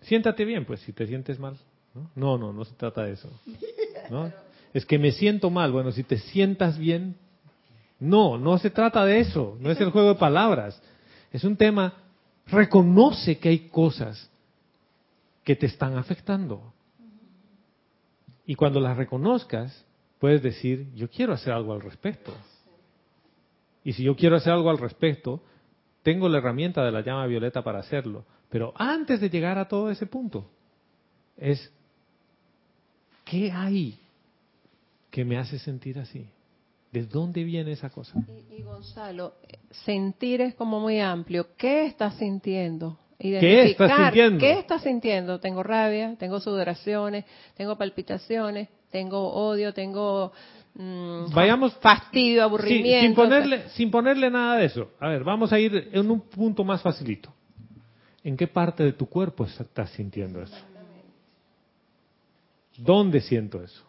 [0.00, 1.56] Siéntate bien, pues, si te sientes mal.
[1.94, 3.30] No, no, no, no se trata de eso.
[4.10, 4.30] ¿no?
[4.74, 5.70] Es que me siento mal.
[5.70, 7.14] Bueno, si te sientas bien,
[8.00, 9.56] no, no se trata de eso.
[9.60, 10.82] No es el juego de palabras.
[11.32, 11.94] Es un tema,
[12.48, 14.28] reconoce que hay cosas
[15.44, 16.74] que te están afectando.
[18.44, 19.86] Y cuando las reconozcas,
[20.18, 22.34] puedes decir, yo quiero hacer algo al respecto.
[23.84, 25.40] Y si yo quiero hacer algo al respecto,
[26.08, 28.24] tengo la herramienta de la llama violeta para hacerlo.
[28.48, 30.50] Pero antes de llegar a todo ese punto,
[31.36, 31.70] es,
[33.26, 33.98] ¿qué hay
[35.10, 36.26] que me hace sentir así?
[36.92, 38.18] ¿De dónde viene esa cosa?
[38.26, 39.34] Y, y Gonzalo,
[39.84, 41.48] sentir es como muy amplio.
[41.58, 42.98] ¿Qué estás sintiendo?
[43.18, 44.38] ¿Qué estás sintiendo?
[44.38, 45.40] ¿Qué estás sintiendo?
[45.40, 50.32] Tengo rabia, tengo sudoraciones, tengo palpitaciones, tengo odio, tengo
[50.78, 53.06] mm, Vayamos fastidio, aburrimiento.
[53.06, 54.92] sin ponerle, sin ponerle nada de eso.
[54.98, 57.32] A ver, vamos a ir en un punto más facilito.
[58.24, 60.56] ¿En qué parte de tu cuerpo estás sintiendo eso?
[62.76, 63.84] ¿Dónde siento eso?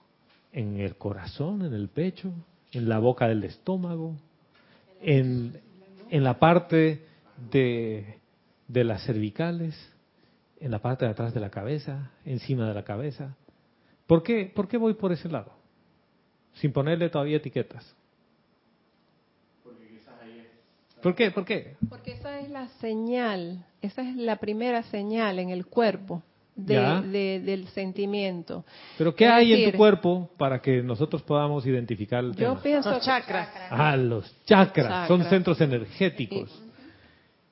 [0.51, 2.33] ¿En el corazón, en el pecho,
[2.71, 4.15] en la boca del estómago,
[5.01, 5.59] en,
[6.09, 7.05] en la parte
[7.51, 8.19] de,
[8.67, 9.75] de las cervicales,
[10.59, 13.35] en la parte de atrás de la cabeza, encima de la cabeza?
[14.07, 15.51] ¿Por qué, ¿Por qué voy por ese lado?
[16.55, 17.95] Sin ponerle todavía etiquetas.
[21.01, 21.31] ¿Por qué?
[21.31, 21.75] ¿Por qué?
[21.87, 26.21] Porque esa es la señal, esa es la primera señal en el cuerpo
[26.57, 28.65] de- de- del sentimiento.
[28.97, 32.61] Pero ¿qué Es hay en tu cuerpo para que nosotros podamos identificar el Yo tema?
[32.61, 33.47] pienso Los chakras.
[33.69, 36.63] Ah, los chakras, son centros energéticos.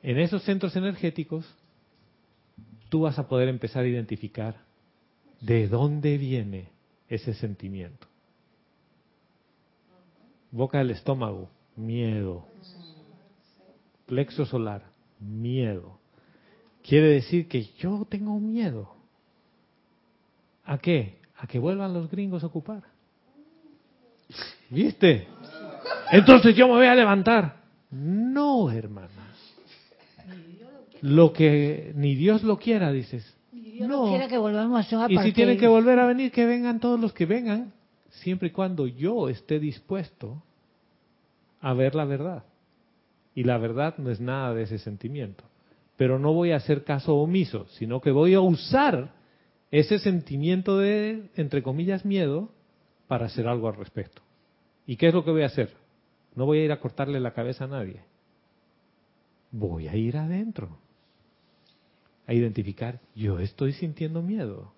[0.03, 1.45] En esos centros energéticos,
[2.89, 4.55] tú vas a poder empezar a identificar
[5.39, 6.65] de dónde viene
[7.07, 8.07] ese sentimiento.
[10.57, 12.47] Boca del estómago, miedo.
[14.07, 14.85] Plexo solar,
[15.19, 15.99] miedo.
[16.81, 18.91] Quiere decir que yo tengo miedo.
[20.65, 21.19] ¿A qué?
[21.37, 22.81] A que vuelvan los gringos a ocupar.
[24.71, 25.27] ¿Viste?
[26.11, 27.57] Entonces yo me voy a levantar.
[27.91, 29.35] No, hermana.
[31.01, 33.37] Lo que ni Dios lo quiera, dices.
[33.51, 34.07] Dios No.
[34.07, 37.13] quiera que volvamos a Y si tienen que volver a venir, que vengan todos los
[37.13, 37.73] que vengan,
[38.09, 40.41] siempre y cuando yo esté dispuesto
[41.61, 42.43] a ver la verdad.
[43.35, 45.43] Y la verdad no es nada de ese sentimiento.
[45.95, 49.13] Pero no voy a hacer caso omiso, sino que voy a usar
[49.71, 52.49] ese sentimiento de, entre comillas, miedo
[53.07, 54.21] para hacer algo al respecto.
[54.85, 55.71] ¿Y qué es lo que voy a hacer?
[56.35, 58.01] No voy a ir a cortarle la cabeza a nadie.
[59.51, 60.77] Voy a ir adentro
[62.27, 64.73] a identificar, yo estoy sintiendo miedo.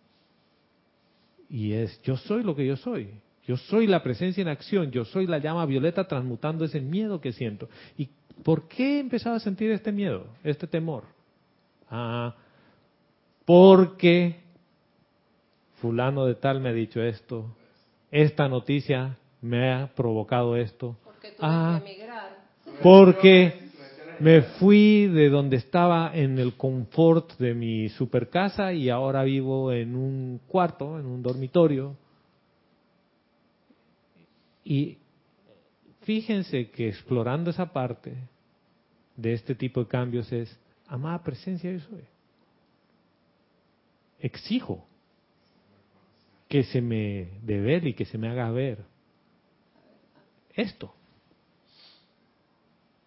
[1.49, 3.09] Y es, yo soy lo que yo soy.
[3.49, 7.31] Yo soy la presencia en acción, yo soy la llama violeta transmutando ese miedo que
[7.31, 7.67] siento.
[7.97, 8.07] ¿Y
[8.43, 11.05] por qué he empezado a sentir este miedo, este temor?
[11.89, 12.35] Ah,
[13.45, 14.35] porque
[15.81, 17.47] fulano de tal me ha dicho esto,
[18.11, 20.95] esta noticia me ha provocado esto.
[21.03, 22.37] Porque tuve Ah, que emigrar.
[22.83, 23.59] porque
[24.19, 29.71] me fui de donde estaba en el confort de mi super casa y ahora vivo
[29.71, 31.95] en un cuarto, en un dormitorio.
[34.69, 34.99] Y
[36.01, 38.15] fíjense que explorando esa parte
[39.15, 42.03] de este tipo de cambios es, amada presencia yo soy.
[44.19, 44.85] Exijo
[46.47, 48.85] que se me devele y que se me haga ver
[50.53, 50.93] esto.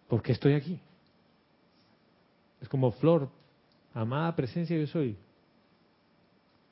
[0.09, 0.81] Porque estoy aquí.
[2.59, 3.29] Es como Flor,
[3.93, 5.15] amada presencia yo soy.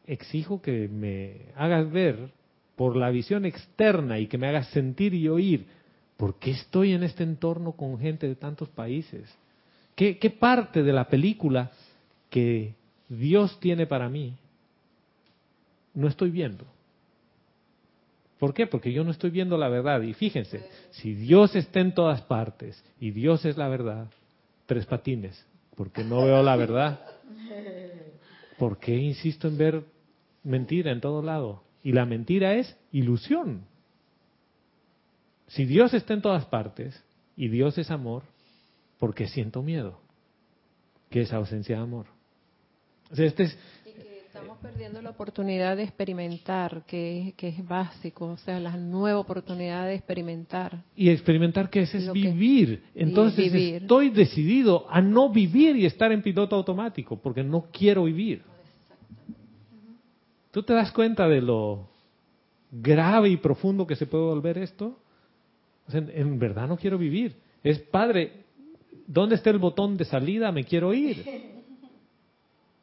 [0.06, 2.41] Exijo que me hagas ver
[2.82, 5.68] por la visión externa y que me hagas sentir y oír.
[6.18, 9.32] ¿Por qué estoy en este entorno con gente de tantos países?
[9.94, 11.70] ¿Qué, qué parte de la película
[12.32, 12.74] que
[13.08, 14.34] Dios tiene para mí
[15.94, 16.66] no estoy viendo?
[18.40, 18.66] ¿Por qué?
[18.66, 20.02] Porque yo no estoy viendo la verdad.
[20.02, 24.08] Y fíjense, si Dios está en todas partes y Dios es la verdad,
[24.66, 25.46] tres patines,
[25.76, 27.00] porque no veo la verdad.
[28.58, 29.84] ¿Por qué insisto en ver
[30.44, 31.62] mentira en todo lado?
[31.84, 33.66] Y la mentira es ilusión.
[35.48, 37.04] Si Dios está en todas partes
[37.36, 38.24] y Dios es amor,
[39.00, 40.00] ¿por qué siento miedo?
[41.10, 42.06] ¿Qué es ausencia de amor?
[43.12, 47.50] O sea, este es, Y que estamos perdiendo la oportunidad de experimentar, que es, que
[47.50, 50.84] es básico, o sea, la nueva oportunidad de experimentar.
[50.96, 52.84] Y experimentar que es, es Lo vivir.
[52.96, 53.82] Entonces vivir.
[53.82, 58.44] estoy decidido a no vivir y estar en piloto automático, porque no quiero vivir.
[60.52, 61.88] ¿Tú te das cuenta de lo
[62.72, 64.98] grave y profundo que se puede volver esto?
[65.88, 67.36] O sea, en, en verdad no quiero vivir.
[67.64, 68.44] Es padre,
[69.08, 70.52] ¿dónde está el botón de salida?
[70.52, 71.24] Me quiero ir.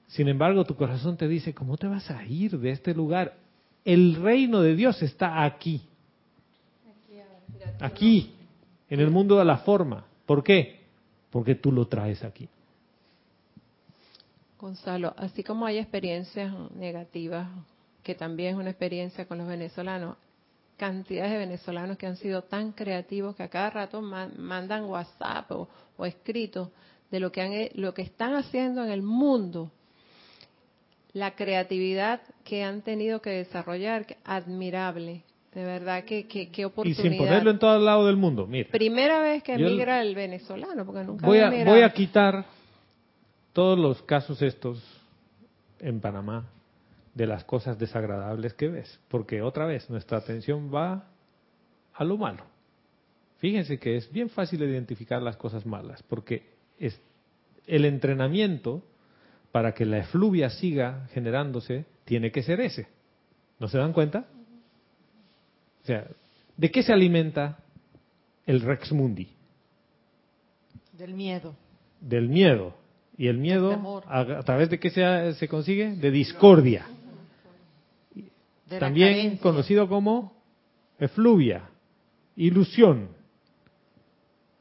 [0.08, 3.36] Sin embargo, tu corazón te dice, ¿cómo te vas a ir de este lugar?
[3.84, 5.82] El reino de Dios está aquí.
[7.80, 8.32] Aquí,
[8.88, 10.06] en el mundo de la forma.
[10.26, 10.80] ¿Por qué?
[11.30, 12.48] Porque tú lo traes aquí.
[14.58, 17.48] Gonzalo, así como hay experiencias negativas,
[18.02, 20.16] que también es una experiencia con los venezolanos,
[20.76, 25.50] cantidades de venezolanos que han sido tan creativos que a cada rato ma- mandan WhatsApp
[25.52, 26.68] o, o escritos
[27.10, 29.70] de lo que, han, lo que están haciendo en el mundo,
[31.12, 35.22] la creatividad que han tenido que desarrollar, admirable.
[35.54, 37.02] De verdad que qué Y oportunidad.
[37.02, 38.46] sin ponerlo en todo lado del mundo.
[38.46, 42.44] Mira, Primera vez que emigra el venezolano, porque nunca voy a, voy a quitar
[43.58, 44.80] todos los casos estos
[45.80, 46.48] en Panamá
[47.12, 51.08] de las cosas desagradables que ves, porque otra vez nuestra atención va
[51.92, 52.44] a lo malo.
[53.38, 57.00] Fíjense que es bien fácil identificar las cosas malas, porque es
[57.66, 58.84] el entrenamiento
[59.50, 62.86] para que la efluvia siga generándose tiene que ser ese.
[63.58, 64.28] ¿No se dan cuenta?
[65.82, 66.06] O sea,
[66.56, 67.58] ¿de qué se alimenta
[68.46, 69.28] el Rex Mundi?
[70.92, 71.56] Del miedo.
[72.00, 72.86] del miedo.
[73.18, 75.96] Y el miedo, a, a través de qué se, se consigue?
[75.96, 76.86] De discordia.
[78.66, 80.32] De También conocido como
[81.00, 81.68] efluvia,
[82.36, 83.08] ilusión.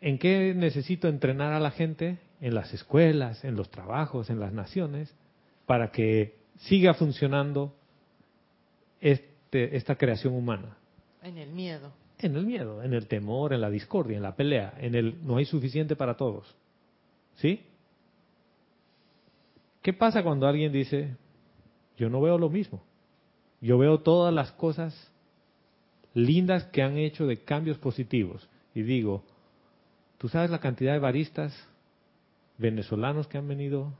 [0.01, 2.17] ¿En qué necesito entrenar a la gente?
[2.41, 5.13] En las escuelas, en los trabajos, en las naciones,
[5.65, 7.75] para que siga funcionando
[9.01, 10.77] este, esta creación humana.
[11.21, 11.91] En el miedo.
[12.19, 15.37] En el miedo, en el temor, en la discordia, en la pelea, en el no
[15.37, 16.55] hay suficiente para todos.
[17.35, 17.61] ¿Sí?
[19.87, 21.15] ¿Qué pasa cuando alguien dice,
[21.95, 22.83] yo no veo lo mismo?
[23.61, 25.13] Yo veo todas las cosas
[26.13, 28.49] lindas que han hecho de cambios positivos.
[28.75, 29.23] Y digo,
[30.17, 31.55] ¿tú sabes la cantidad de baristas
[32.57, 33.93] venezolanos que han venido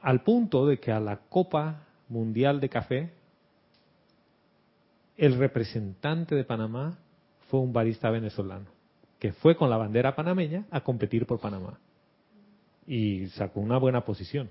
[0.00, 3.12] al punto de que a la Copa Mundial de Café
[5.18, 6.96] el representante de Panamá
[7.50, 8.64] fue un barista venezolano,
[9.18, 11.78] que fue con la bandera panameña a competir por Panamá.
[12.86, 14.48] Y sacó una buena posición.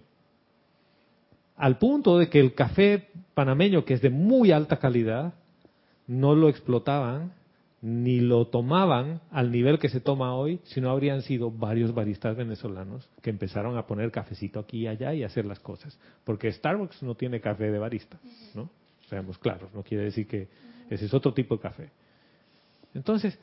[1.57, 5.33] Al punto de que el café panameño, que es de muy alta calidad,
[6.07, 7.33] no lo explotaban
[7.81, 12.35] ni lo tomaban al nivel que se toma hoy, si no habrían sido varios baristas
[12.35, 15.97] venezolanos que empezaron a poner cafecito aquí y allá y hacer las cosas.
[16.25, 18.19] Porque Starbucks no tiene café de barista,
[18.53, 18.69] ¿no?
[19.07, 20.47] Seamos claros, no quiere decir que
[20.89, 21.89] ese es otro tipo de café.
[22.93, 23.39] Entonces,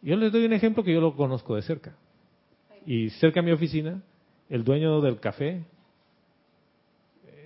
[0.00, 1.94] yo les doy un ejemplo que yo lo conozco de cerca.
[2.86, 4.00] Y cerca de mi oficina,
[4.52, 5.64] el dueño del café,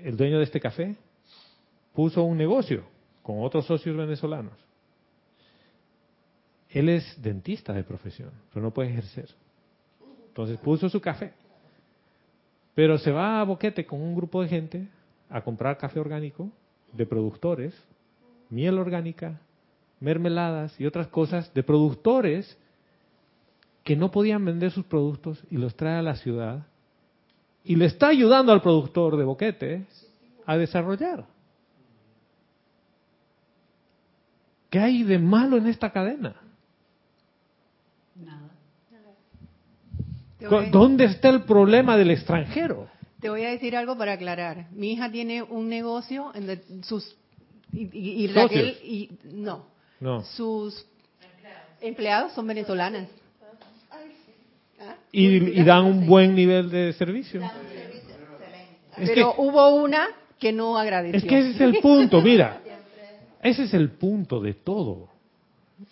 [0.03, 0.97] el dueño de este café,
[1.95, 2.83] puso un negocio
[3.23, 4.55] con otros socios venezolanos.
[6.69, 9.29] Él es dentista de profesión, pero no puede ejercer.
[10.27, 11.33] Entonces puso su café.
[12.75, 14.89] Pero se va a Boquete con un grupo de gente
[15.31, 16.51] a comprar café orgánico
[16.93, 17.73] de productores,
[18.51, 19.41] miel orgánica,
[20.01, 22.59] mermeladas y otras cosas de productores
[23.85, 26.67] que no podían vender sus productos y los trae a la ciudad
[27.67, 29.87] y le está ayudando al productor de Boquete
[30.47, 31.25] a desarrollar.
[34.71, 36.35] ¿Qué hay de malo en esta cadena?
[38.15, 38.51] Nada.
[40.71, 42.89] ¿Dónde está el problema del extranjero?
[43.21, 44.67] te voy a decir algo para aclarar.
[44.73, 47.17] Mi hija tiene un negocio en de- sus
[47.73, 49.65] y, y- y Raquel y no,
[49.99, 50.23] No.
[50.23, 50.87] sus
[51.81, 53.09] empleados son venezolanas.
[55.13, 57.41] Y, y dan un buen nivel de servicio.
[58.99, 60.07] Es que, Pero hubo una
[60.39, 61.19] que no agradeció.
[61.19, 62.61] es que ese es el punto, mira.
[63.43, 65.09] Ese es el punto de todo,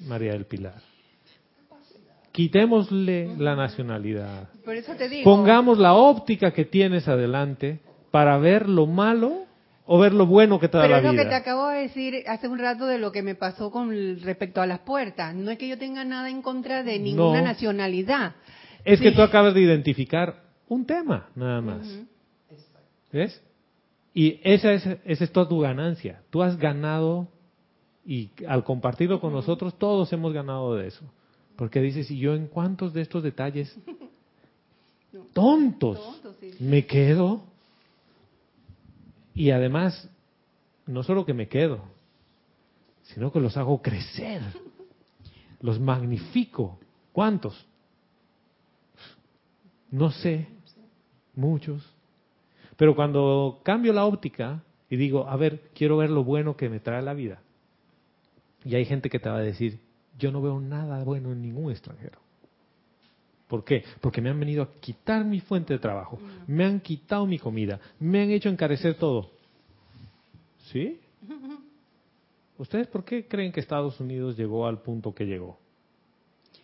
[0.00, 0.74] María del Pilar.
[2.32, 4.48] Quitémosle la nacionalidad.
[4.64, 5.22] Por eso te digo.
[5.24, 7.78] Pongamos la óptica que tienes adelante
[8.10, 9.44] para ver lo malo
[9.86, 11.22] o ver lo bueno que te da Pero la es lo vida.
[11.24, 13.90] que te acabo de decir hace un rato de lo que me pasó con
[14.22, 15.32] respecto a las puertas.
[15.34, 17.44] No es que yo tenga nada en contra de ninguna No.
[17.44, 18.32] nacionalidad.
[18.84, 21.88] Es que tú acabas de identificar un tema, nada más.
[23.12, 23.42] ¿Ves?
[24.12, 26.22] Y esa es, esa es toda tu ganancia.
[26.30, 27.28] Tú has ganado
[28.04, 31.04] y al compartirlo con nosotros, todos hemos ganado de eso.
[31.56, 33.76] Porque dices, ¿y yo en cuántos de estos detalles
[35.32, 36.54] tontos Tontos, sí.
[36.60, 37.42] me quedo?
[39.34, 40.08] Y además,
[40.86, 41.80] no solo que me quedo,
[43.02, 44.42] sino que los hago crecer.
[45.60, 46.78] Los magnifico.
[47.12, 47.66] ¿Cuántos?
[49.94, 50.48] No sé.
[51.36, 51.88] Muchos.
[52.76, 56.80] Pero cuando cambio la óptica y digo, a ver, quiero ver lo bueno que me
[56.80, 57.40] trae la vida.
[58.64, 59.78] Y hay gente que te va a decir,
[60.18, 62.18] yo no veo nada bueno en ningún extranjero.
[63.46, 63.84] ¿Por qué?
[64.00, 66.18] Porque me han venido a quitar mi fuente de trabajo,
[66.48, 69.30] me han quitado mi comida, me han hecho encarecer todo.
[70.72, 70.98] ¿Sí?
[72.58, 75.58] ¿Ustedes por qué creen que Estados Unidos llegó al punto que llegó?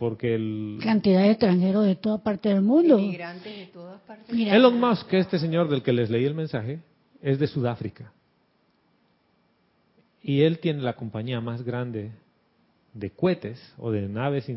[0.00, 2.98] Porque el Cantidad de extranjeros de toda parte del mundo.
[2.98, 4.34] Inmigrantes de todas partes.
[4.34, 6.80] Mira, Elon Musk, este señor del que les leí el mensaje,
[7.20, 8.10] es de Sudáfrica.
[10.22, 12.12] Y él tiene la compañía más grande
[12.94, 14.50] de cohetes o de naves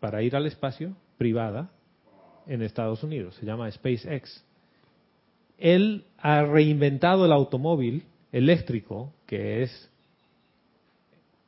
[0.00, 1.70] para ir al espacio privada
[2.46, 3.36] en Estados Unidos.
[3.36, 4.44] Se llama SpaceX.
[5.56, 9.90] Él ha reinventado el automóvil eléctrico, que es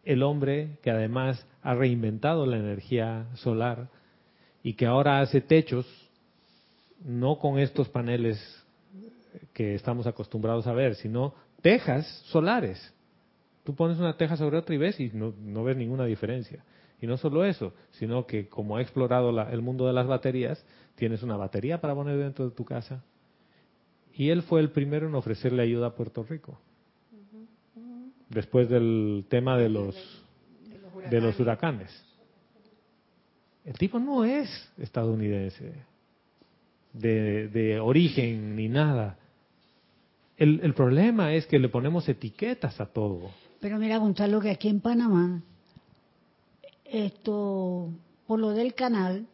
[0.06, 3.88] el hombre que además ha reinventado la energía solar
[4.62, 5.86] y que ahora hace techos,
[7.04, 8.38] no con estos paneles
[9.52, 12.94] que estamos acostumbrados a ver, sino tejas solares.
[13.64, 16.64] Tú pones una teja sobre otra y ves y no, no ves ninguna diferencia.
[17.00, 20.64] Y no solo eso, sino que como ha explorado la- el mundo de las baterías,
[20.94, 23.04] tienes una batería para poner dentro de tu casa.
[24.14, 26.58] Y él fue el primero en ofrecerle ayuda a Puerto Rico.
[28.30, 29.94] Después del tema de los,
[31.10, 31.90] de los huracanes.
[33.64, 34.48] El tipo no es
[34.78, 35.72] estadounidense,
[36.92, 39.16] de, de origen ni nada.
[40.36, 43.30] El, el problema es que le ponemos etiquetas a todo.
[43.60, 45.40] Pero mira, Gonzalo, que aquí en Panamá,
[46.84, 47.88] esto,
[48.26, 49.26] por lo del canal,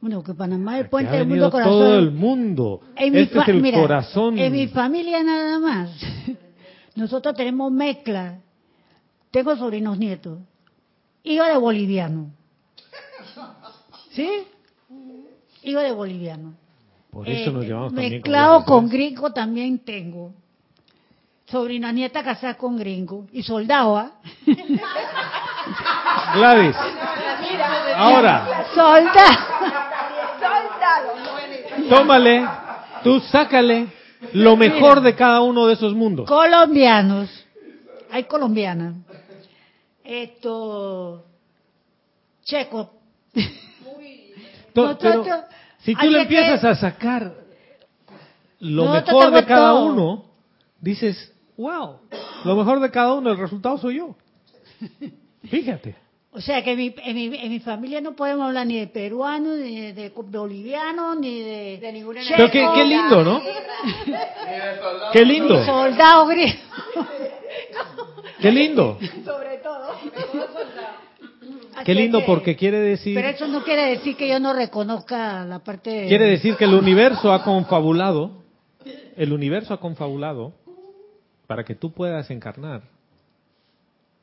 [0.00, 1.72] bueno, que Panamá es el puente del mundo corazón.
[1.72, 2.80] todo el mundo.
[2.96, 4.38] En mi este es fa- el mira, corazón.
[4.38, 5.90] En mi familia nada más.
[6.96, 8.38] Nosotros tenemos mezcla.
[9.30, 10.38] Tengo sobrinos nietos.
[11.24, 12.30] Hijo de boliviano.
[14.12, 14.46] ¿Sí?
[15.62, 16.54] Hijo de boliviano.
[17.10, 20.32] Por eso Eh, nos llevamos Mezclado con gringo también tengo.
[21.46, 23.26] Sobrina nieta casada con gringo.
[23.32, 24.12] Y soldado, ¿ah?
[26.34, 26.76] Gladys,
[27.96, 29.38] ahora, Soldado.
[31.88, 32.48] tómale,
[33.04, 33.88] tú sácale
[34.32, 36.26] lo mejor de cada uno de esos mundos.
[36.28, 37.28] Colombianos.
[38.10, 38.94] Hay colombianas.
[40.04, 41.24] Esto.
[42.44, 42.90] Checo.
[44.74, 45.44] Nosotros- pero
[45.80, 47.34] si tú le que- empiezas a sacar
[48.60, 50.24] lo mejor de cada uno,
[50.80, 51.98] dices, wow,
[52.44, 54.16] lo mejor de cada uno, el resultado soy yo.
[55.50, 55.96] Fíjate.
[56.34, 59.54] O sea que mi- en, mi, en mi familia no podemos hablar ni de peruano,
[59.54, 63.42] ni de, de boliviano, ni de, De ninguna Pero qué, qué lindo, ¿no?
[65.12, 66.58] Qué lindo, soldado griego.
[68.40, 68.98] qué lindo.
[69.24, 69.88] Sobre todo.
[71.84, 75.58] Qué lindo porque quiere decir, Pero eso no quiere decir que yo no reconozca la
[75.58, 76.08] parte de...
[76.08, 78.42] quiere decir que el universo ha confabulado,
[79.16, 80.52] el universo ha confabulado
[81.46, 82.82] para que tú puedas encarnar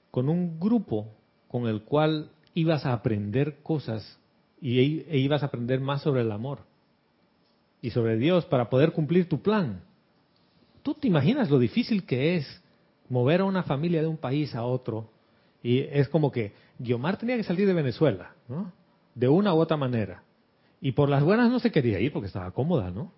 [0.10, 1.06] con un grupo
[1.50, 4.20] con el cual ibas a aprender cosas
[4.62, 6.60] y e e ibas a aprender más sobre el amor
[7.82, 9.82] y sobre Dios para poder cumplir tu plan.
[10.84, 12.62] ¿Tú te imaginas lo difícil que es
[13.10, 15.10] mover a una familia de un país a otro?
[15.62, 18.72] Y es como que Guiomar tenía que salir de Venezuela, ¿no?
[19.16, 20.24] De una u otra manera.
[20.82, 23.12] Y por las buenas no se quería ir porque estaba cómoda, ¿no?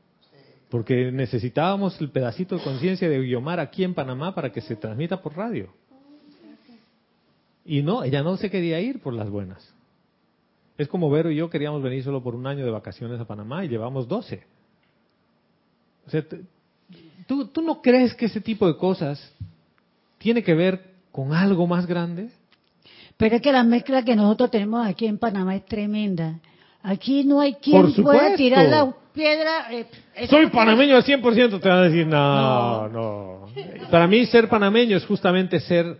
[0.70, 5.22] Porque necesitábamos el pedacito de conciencia de Guiomar aquí en Panamá para que se transmita
[5.22, 5.74] por radio.
[7.66, 9.74] Y no, ella no se quería ir por las buenas.
[10.78, 13.64] Es como Vero y yo queríamos venir solo por un año de vacaciones a Panamá
[13.64, 14.44] y llevamos 12.
[16.08, 16.24] O sea,
[17.28, 19.34] ¿tú, ¿tú no crees que ese tipo de cosas
[20.18, 20.82] tiene que ver
[21.12, 22.30] con algo más grande?
[23.18, 26.40] Pero es que la mezcla que nosotros tenemos aquí en Panamá es tremenda.
[26.82, 29.72] Aquí no hay quien pueda tirar la piedra.
[29.72, 29.86] eh,
[30.28, 33.46] Soy no- panameño al 100%, te van a decir, no, no.
[33.92, 36.00] Para mí ser panameño es justamente ser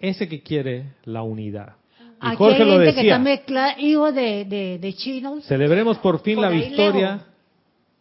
[0.00, 1.74] ese que quiere la unidad.
[2.00, 5.44] Y Aquí Jorge hay lo gente que está decía, hijos de, de, de chinos.
[5.46, 7.26] celebremos por fin Por la victoria lejos.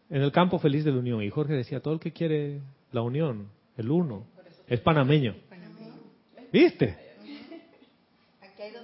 [0.10, 1.22] en el campo feliz de la unión.
[1.24, 2.60] Y Jorge decía, todo el que quiere
[2.92, 3.48] la unión,
[3.78, 4.26] el uno,
[4.68, 5.36] es panameño.
[6.52, 6.98] ¿Viste?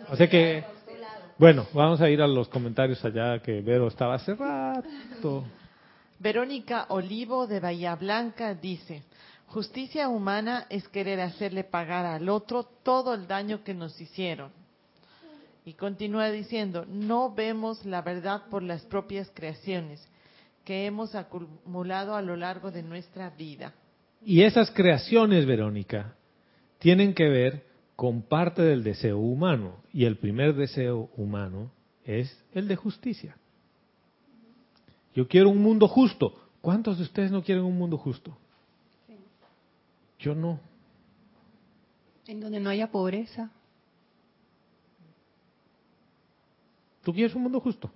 [0.10, 0.64] O sea que,
[1.38, 5.44] bueno, vamos a ir a los comentarios allá que Vero estaba hace rato.
[6.20, 9.04] Verónica Olivo de Bahía Blanca dice,
[9.48, 14.52] justicia humana es querer hacerle pagar al otro todo el daño que nos hicieron.
[15.66, 20.08] Y continúa diciendo, no vemos la verdad por las propias creaciones
[20.64, 23.74] que hemos acumulado a lo largo de nuestra vida.
[24.24, 26.16] Y esas creaciones, Verónica,
[26.80, 27.66] tienen que ver
[27.96, 29.78] con parte del deseo humano.
[29.94, 31.72] Y el primer deseo humano
[32.04, 33.38] es el de justicia.
[35.14, 36.34] Yo quiero un mundo justo.
[36.62, 38.38] ¿Cuántos de ustedes no quieren un mundo justo?
[40.26, 40.60] Yo no.
[42.26, 43.52] En donde no haya pobreza.
[47.03, 47.91] ¿Tú quieres un mundo justo?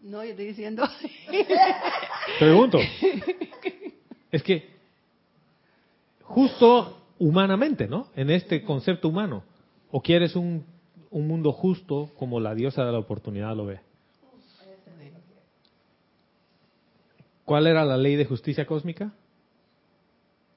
[0.00, 0.82] No, yo estoy diciendo.
[2.38, 2.78] Pregunto.
[4.32, 4.70] Es que
[6.22, 8.08] justo humanamente, ¿no?
[8.16, 9.44] En este concepto humano.
[9.90, 10.64] ¿O quieres un,
[11.10, 13.80] un mundo justo como la diosa de la oportunidad lo ve?
[17.44, 19.12] ¿Cuál era la ley de justicia cósmica?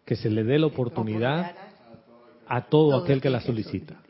[0.06, 1.56] Que se le dé la oportunidad
[2.48, 4.02] a todo aquel que la solicita.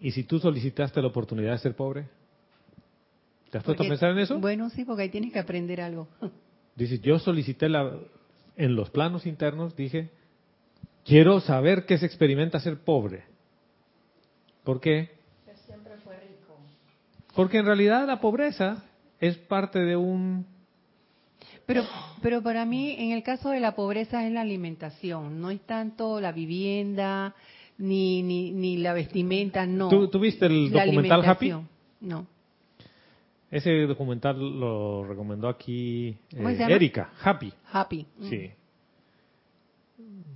[0.00, 2.08] ¿Y si tú solicitaste la oportunidad de ser pobre?
[3.50, 4.38] ¿Te has puesto a pensar en eso?
[4.38, 6.08] Bueno, sí, porque ahí tienes que aprender algo.
[6.76, 7.96] Dice, yo solicité la,
[8.56, 10.10] en los planos internos, dije,
[11.04, 13.24] Quiero saber qué se experimenta ser pobre.
[14.64, 15.10] ¿Por qué?
[17.34, 18.84] Porque en realidad la pobreza
[19.20, 20.46] es parte de un...
[21.66, 21.82] Pero,
[22.20, 26.20] pero para mí, en el caso de la pobreza es la alimentación, no es tanto
[26.20, 27.34] la vivienda
[27.78, 29.88] ni, ni, ni la vestimenta, no.
[29.88, 31.52] ¿Tú, tú viste el La documental Happy?
[32.00, 32.26] No.
[33.50, 36.56] Ese documental lo recomendó aquí ¿Cómo eh?
[36.68, 37.52] Erika, Happy.
[37.72, 38.06] Happy.
[38.18, 38.28] Mm.
[38.28, 38.50] Sí.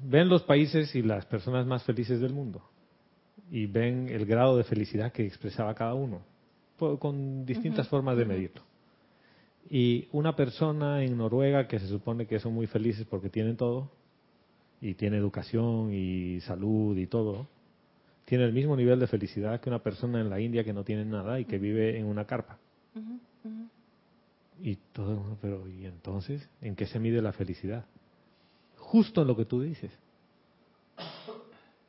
[0.05, 2.62] Ven los países y las personas más felices del mundo.
[3.50, 6.22] Y ven el grado de felicidad que expresaba cada uno.
[6.78, 8.62] Con distintas formas de medirlo.
[9.70, 13.90] Y una persona en Noruega que se supone que son muy felices porque tienen todo,
[14.80, 17.48] y tiene educación y salud y todo,
[18.24, 21.04] tiene el mismo nivel de felicidad que una persona en la India que no tiene
[21.04, 22.58] nada y que vive en una carpa.
[24.60, 27.86] Y todo, el mundo, pero ¿y entonces en qué se mide la felicidad?
[28.76, 29.90] Justo en lo que tú dices.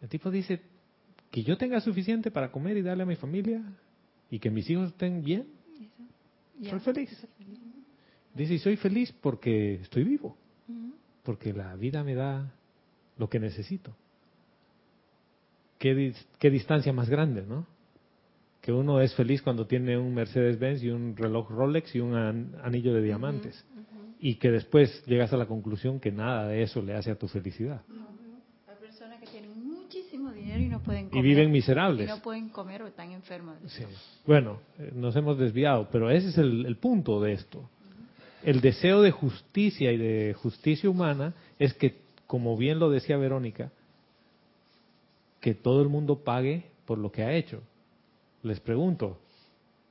[0.02, 0.62] El tipo dice
[1.32, 3.62] que yo tenga suficiente para comer y darle a mi familia
[4.32, 5.48] y que mis hijos estén bien.
[6.70, 7.28] Soy feliz.
[8.40, 10.38] Dice, y soy feliz porque estoy vivo.
[11.24, 12.52] Porque la vida me da
[13.18, 13.94] lo que necesito.
[15.78, 17.66] Qué, qué distancia más grande, ¿no?
[18.62, 22.56] Que uno es feliz cuando tiene un Mercedes-Benz y un reloj Rolex y un an-
[22.64, 23.66] anillo de diamantes.
[24.22, 27.28] Y que después llegas a la conclusión que nada de eso le hace a tu
[27.28, 27.82] felicidad.
[28.68, 31.24] Hay personas que tienen muchísimo dinero y no pueden Y comer.
[31.24, 32.08] viven miserables.
[32.08, 33.58] Y no pueden comer o están enfermos.
[33.68, 33.84] Sí.
[34.26, 37.70] Bueno, eh, nos hemos desviado, pero ese es el, el punto de esto.
[38.44, 41.98] El deseo de justicia y de justicia humana es que,
[42.28, 43.72] como bien lo decía Verónica,
[45.42, 47.62] que todo el mundo pague por lo que ha hecho.
[48.44, 49.18] Les pregunto,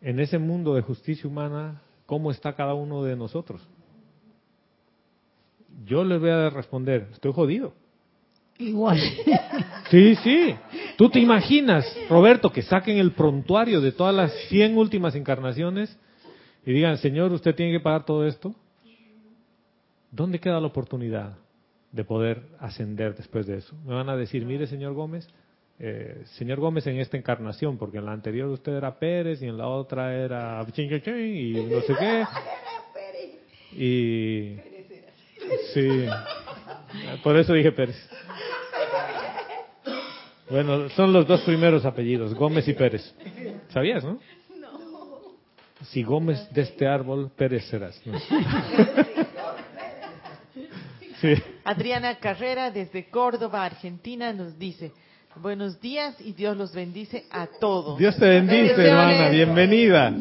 [0.00, 3.60] en ese mundo de justicia humana, ¿cómo está cada uno de nosotros?
[5.84, 7.72] Yo les voy a responder, estoy jodido.
[8.58, 8.98] Igual.
[9.90, 10.54] Sí, sí.
[10.98, 15.96] ¿Tú te imaginas, Roberto, que saquen el prontuario de todas las 100 últimas encarnaciones
[16.68, 18.54] y digan, Señor, usted tiene que pagar todo esto?
[20.10, 21.38] ¿Dónde queda la oportunidad
[21.92, 23.74] de poder ascender después de eso?
[23.86, 25.26] Me van a decir, mire, señor Gómez,
[25.78, 29.56] eh, señor Gómez en esta encarnación, porque en la anterior usted era Pérez y en
[29.56, 32.24] la otra era y no sé qué.
[33.70, 34.56] Y
[35.72, 36.06] sí,
[37.22, 37.96] por eso dije Pérez.
[40.50, 43.14] Bueno, son los dos primeros apellidos, Gómez y Pérez.
[43.68, 44.18] ¿Sabías, no?
[45.86, 47.30] Si Gómez de este árbol.
[51.20, 51.34] Sí.
[51.64, 54.92] Adriana Carrera desde Córdoba, Argentina, nos dice,
[55.34, 57.98] buenos días y Dios los bendice a todos.
[57.98, 60.14] Dios te bendice, hermana, bienvenida.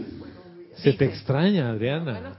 [0.78, 2.36] Se te extraña, Adriana.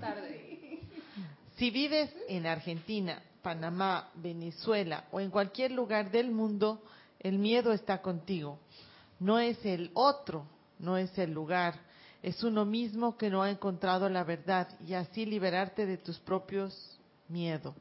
[1.57, 6.83] Si vives en Argentina, Panamá, Venezuela o en cualquier lugar del mundo,
[7.21, 8.59] el miedo está contigo.
[9.21, 10.47] No es el otro,
[10.81, 11.75] no es el lugar,
[12.23, 16.99] es uno mismo que no ha encontrado la verdad y así liberarte de tus propios
[17.29, 17.75] miedos.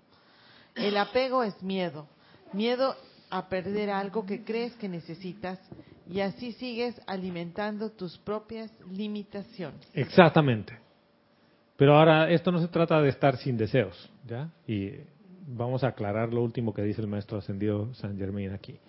[0.75, 2.07] El apego es miedo,
[2.53, 2.95] miedo
[3.29, 5.59] a perder algo que crees que necesitas
[6.09, 9.87] y así sigues alimentando tus propias limitaciones.
[9.93, 10.77] Exactamente.
[11.75, 14.49] Pero ahora, esto no se trata de estar sin deseos, ¿ya?
[14.67, 14.93] Y
[15.47, 18.79] vamos a aclarar lo último que dice el maestro ascendido San Germain aquí.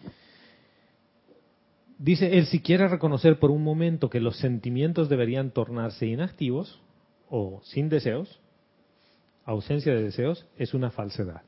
[1.99, 6.81] Dice, él si quiere reconocer por un momento que los sentimientos deberían tornarse inactivos
[7.29, 8.41] o sin deseos,
[9.45, 11.43] ausencia de deseos, es una falsedad.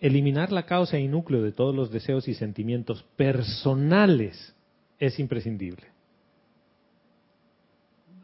[0.00, 4.54] Eliminar la causa y núcleo de todos los deseos y sentimientos personales
[5.00, 5.97] es imprescindible.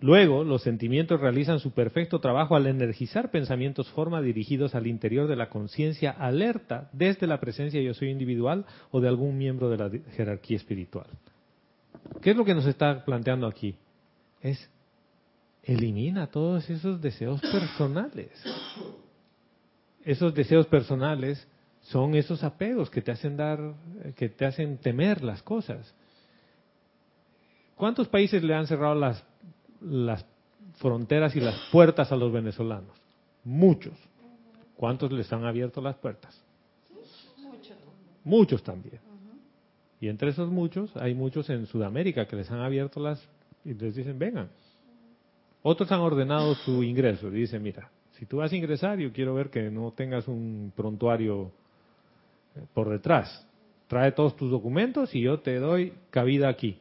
[0.05, 5.35] Luego, los sentimientos realizan su perfecto trabajo al energizar pensamientos forma dirigidos al interior de
[5.35, 9.91] la conciencia alerta desde la presencia yo soy individual o de algún miembro de la
[10.15, 11.07] jerarquía espiritual.
[12.21, 13.77] ¿Qué es lo que nos está planteando aquí?
[14.43, 14.69] Es
[15.63, 18.29] elimina todos esos deseos personales.
[20.05, 21.49] Esos deseos personales
[21.81, 23.59] son esos apegos que te hacen dar,
[24.17, 25.95] que te hacen temer las cosas.
[27.75, 29.25] ¿Cuántos países le han cerrado las,
[29.85, 30.25] las
[30.75, 32.97] fronteras y las puertas a los venezolanos?
[33.45, 33.95] Muchos.
[34.77, 36.43] ¿Cuántos les han abierto las puertas?
[38.25, 39.01] Muchos también.
[40.01, 43.27] Y entre esos muchos, hay muchos en Sudamérica que les han abierto las
[43.65, 44.49] y les dicen, vengan.
[45.63, 47.29] Otros han ordenado su ingreso.
[47.29, 50.73] Y dicen, mira, si tú vas a ingresar, yo quiero ver que no tengas un
[50.77, 51.51] prontuario
[52.55, 53.47] eh, por detrás.
[53.89, 56.79] Trae todos tus documentos y yo te doy cabida aquí.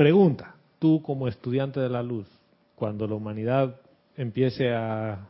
[0.00, 2.26] Pregunta, tú como estudiante de la luz,
[2.74, 3.76] cuando la humanidad
[4.16, 5.28] empiece a,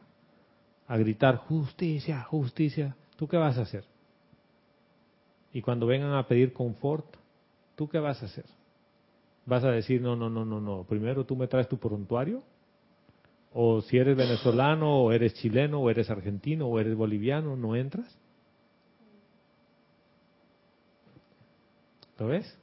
[0.87, 3.83] a gritar justicia, justicia, ¿tú qué vas a hacer?
[5.53, 7.05] Y cuando vengan a pedir confort,
[7.75, 8.45] ¿tú qué vas a hacer?
[9.45, 12.41] ¿Vas a decir, no, no, no, no, no, primero tú me traes tu prontuario?
[13.53, 18.07] O si eres venezolano, o eres chileno, o eres argentino, o eres boliviano, ¿no entras?
[22.21, 22.47] ¿Lo ves?
[22.47, 22.61] Se-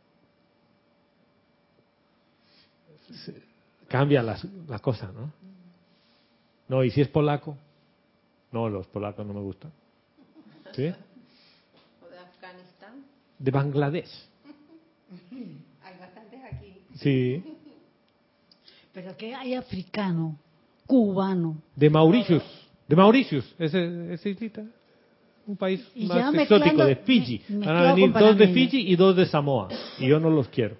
[3.88, 5.32] Cambia la, la cosa, ¿no?
[6.68, 7.58] No, y si es polaco,
[8.52, 9.72] no, los polacos no me gustan.
[10.74, 10.88] ¿Sí?
[12.06, 13.06] O de Afganistán.
[13.40, 14.10] De Bangladesh.
[15.84, 16.74] Hay bastantes aquí.
[16.96, 17.44] Sí.
[18.94, 20.38] Pero que hay africano,
[20.88, 21.62] cubano.
[21.76, 22.44] De Mauritius.
[22.88, 24.64] De Mauritius, ese, esa islita.
[25.46, 27.42] Un país Y más exótico, mezclando- de Fiji.
[27.50, 28.48] me- Van a venir dos de.
[28.50, 29.70] Fiji y dos de Samoa.
[30.00, 30.78] Y yo no los quiero.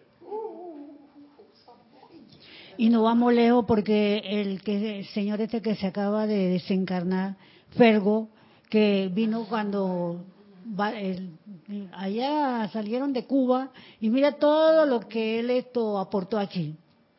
[2.78, 7.36] Y no vamos lejos porque el que el señor este que se acaba de desencarnar,
[7.72, 8.30] Fergo,
[8.70, 10.24] que vino cuando
[11.94, 16.76] allá salieron de Cuba y mira todo lo que él esto aportó aquí.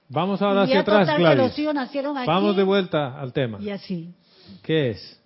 [0.09, 1.75] Vamos ahora hacia atrás, Gladys.
[1.75, 3.59] nacieron aquí Vamos de vuelta al tema.
[3.61, 4.15] y así.
[4.63, 5.21] ¿Qué es?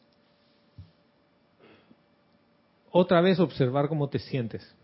[2.90, 4.74] Otra vez observar cómo te sientes.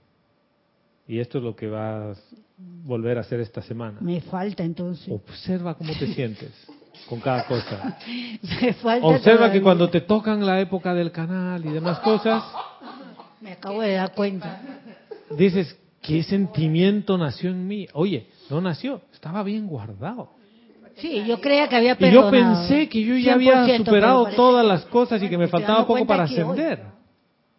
[1.09, 2.39] Y esto es lo que vas a
[2.85, 3.99] volver a hacer esta semana.
[4.01, 5.09] Me falta entonces.
[5.13, 6.51] Observa cómo te sientes
[7.09, 7.97] con cada cosa.
[8.61, 9.63] Me falta Observa que todavía.
[9.63, 12.45] cuando te tocan la época del canal y demás cosas,
[13.41, 14.61] Me acabo de dar cuenta.
[15.37, 17.87] dices, ¿qué sentimiento nació en mí?
[17.95, 20.31] Oye, no nació, estaba bien guardado.
[20.97, 22.67] Sí, yo creía que había Y yo perdonado.
[22.69, 25.47] pensé que yo ya había 100%, pero superado todas que- las cosas y que me
[25.49, 26.83] faltaba poco para ascender.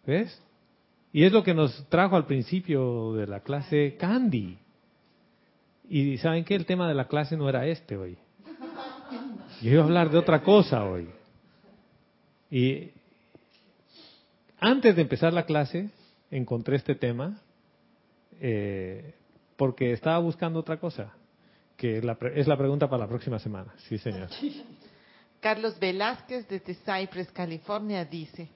[0.06, 0.38] ¿Ves?
[1.12, 4.58] Y es lo que nos trajo al principio de la clase Candy.
[5.88, 6.54] Y ¿saben qué?
[6.54, 8.16] El tema de la clase no era este hoy.
[9.60, 11.08] Yo iba a hablar de otra cosa hoy.
[12.50, 12.90] Y
[14.60, 15.90] antes de empezar la clase,
[16.30, 17.40] encontré este tema
[18.40, 19.14] eh,
[19.56, 21.12] porque estaba buscando otra cosa,
[21.76, 23.74] que la pre- es la pregunta para la próxima semana.
[23.88, 24.28] Sí, señor.
[25.40, 28.48] Carlos Velázquez desde Cypress, California, dice,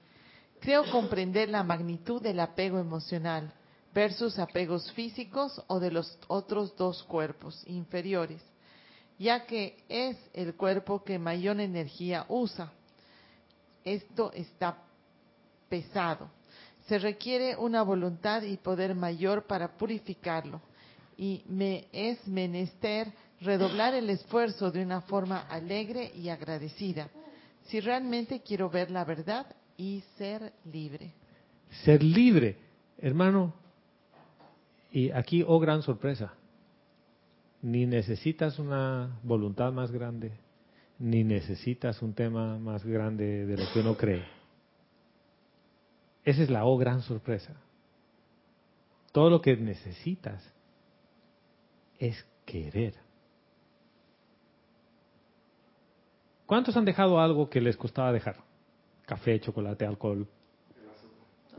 [0.65, 3.53] creo comprender la magnitud del apego emocional
[3.93, 8.41] versus apegos físicos o de los otros dos cuerpos inferiores,
[9.19, 12.71] ya que es el cuerpo que mayor energía usa.
[13.83, 14.79] Esto está
[15.69, 16.31] pesado.
[16.87, 20.61] Se requiere una voluntad y poder mayor para purificarlo
[21.15, 27.07] y me es menester redoblar el esfuerzo de una forma alegre y agradecida,
[27.67, 29.45] si realmente quiero ver la verdad
[29.77, 31.13] y ser libre.
[31.83, 32.57] Ser libre,
[32.97, 33.53] hermano.
[34.91, 36.33] Y aquí, oh gran sorpresa,
[37.61, 40.31] ni necesitas una voluntad más grande,
[40.99, 44.23] ni necesitas un tema más grande de lo que uno cree.
[46.23, 47.55] Esa es la oh gran sorpresa.
[49.11, 50.41] Todo lo que necesitas
[51.99, 52.93] es querer.
[56.45, 58.44] ¿Cuántos han dejado algo que les costaba dejar?
[59.05, 60.27] Café, chocolate, alcohol.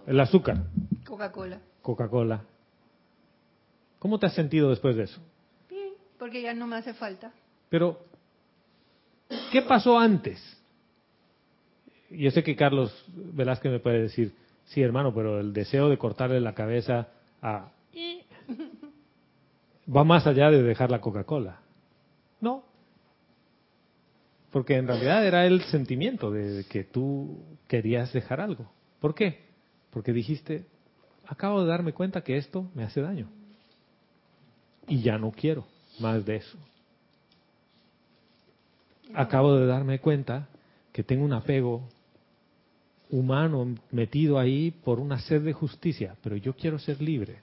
[0.06, 0.58] El azúcar,
[1.04, 1.60] Coca-Cola.
[1.82, 2.44] Coca-Cola.
[3.98, 5.20] ¿Cómo te has sentido después de eso?
[5.68, 7.32] Bien, porque ya no me hace falta.
[7.68, 7.98] Pero,
[9.50, 10.40] ¿qué pasó antes?
[12.10, 14.32] Yo sé que Carlos Velázquez me puede decir,
[14.66, 17.08] sí hermano, pero el deseo de cortarle la cabeza
[17.42, 17.70] a...
[19.96, 21.60] va más allá de dejar la Coca-Cola.
[22.40, 22.62] No.
[24.56, 28.72] Porque en realidad era el sentimiento de que tú querías dejar algo.
[29.00, 29.44] ¿Por qué?
[29.90, 30.64] Porque dijiste,
[31.26, 33.28] acabo de darme cuenta que esto me hace daño.
[34.88, 35.66] Y ya no quiero
[36.00, 36.56] más de eso.
[39.12, 40.48] Acabo de darme cuenta
[40.90, 41.86] que tengo un apego
[43.10, 47.40] humano metido ahí por una sed de justicia, pero yo quiero ser libre.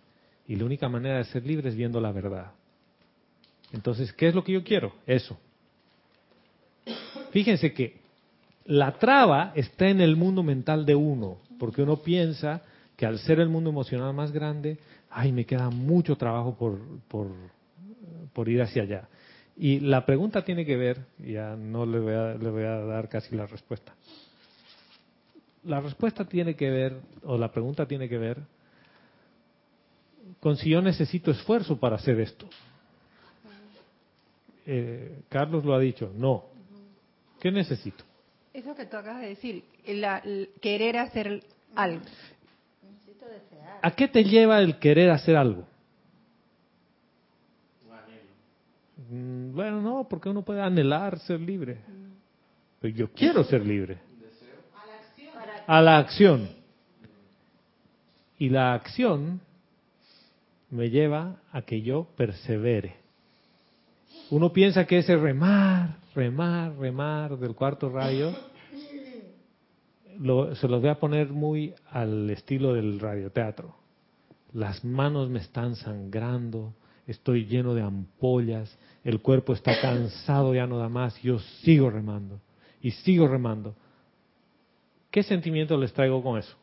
[0.48, 2.54] Y la única manera de ser libre es viendo la verdad.
[3.72, 4.96] Entonces, ¿qué es lo que yo quiero?
[5.06, 5.38] Eso.
[7.34, 7.98] Fíjense que
[8.66, 12.62] la traba está en el mundo mental de uno, porque uno piensa
[12.96, 14.78] que al ser el mundo emocional más grande,
[15.10, 17.32] ay, me queda mucho trabajo por, por,
[18.34, 19.10] por ir hacia allá.
[19.58, 23.10] Y la pregunta tiene que ver, ya no le voy, a, le voy a dar
[23.10, 23.96] casi la respuesta.
[25.64, 28.38] La respuesta tiene que ver, o la pregunta tiene que ver,
[30.40, 32.48] con si yo necesito esfuerzo para hacer esto.
[34.68, 36.53] Eh, Carlos lo ha dicho, no.
[37.44, 38.06] ¿Qué necesito?
[38.54, 41.44] Eso que tú acabas de decir, la- el querer hacer
[41.76, 42.02] algo.
[43.82, 45.68] ¿A qué te lleva el querer hacer algo?
[49.10, 51.80] Mm, Bueno, no, porque uno puede anhelar ser libre.
[52.80, 53.98] Pero yo quiero ser libre.
[55.68, 56.50] a la acción.
[58.40, 59.42] Y la acción
[60.70, 62.96] me lleva a que yo persevere.
[64.30, 68.32] Uno piensa que ese remar, remar, remar del cuarto rayo,
[70.20, 73.76] lo- se los voy a poner muy al estilo del radioteatro.
[74.54, 76.74] Las manos me están sangrando,
[77.08, 82.40] estoy lleno de ampollas, el cuerpo está cansado, ya no da más, yo sigo remando
[82.82, 83.76] y sigo remando.
[85.10, 86.56] ¿Qué sentimiento les traigo con eso?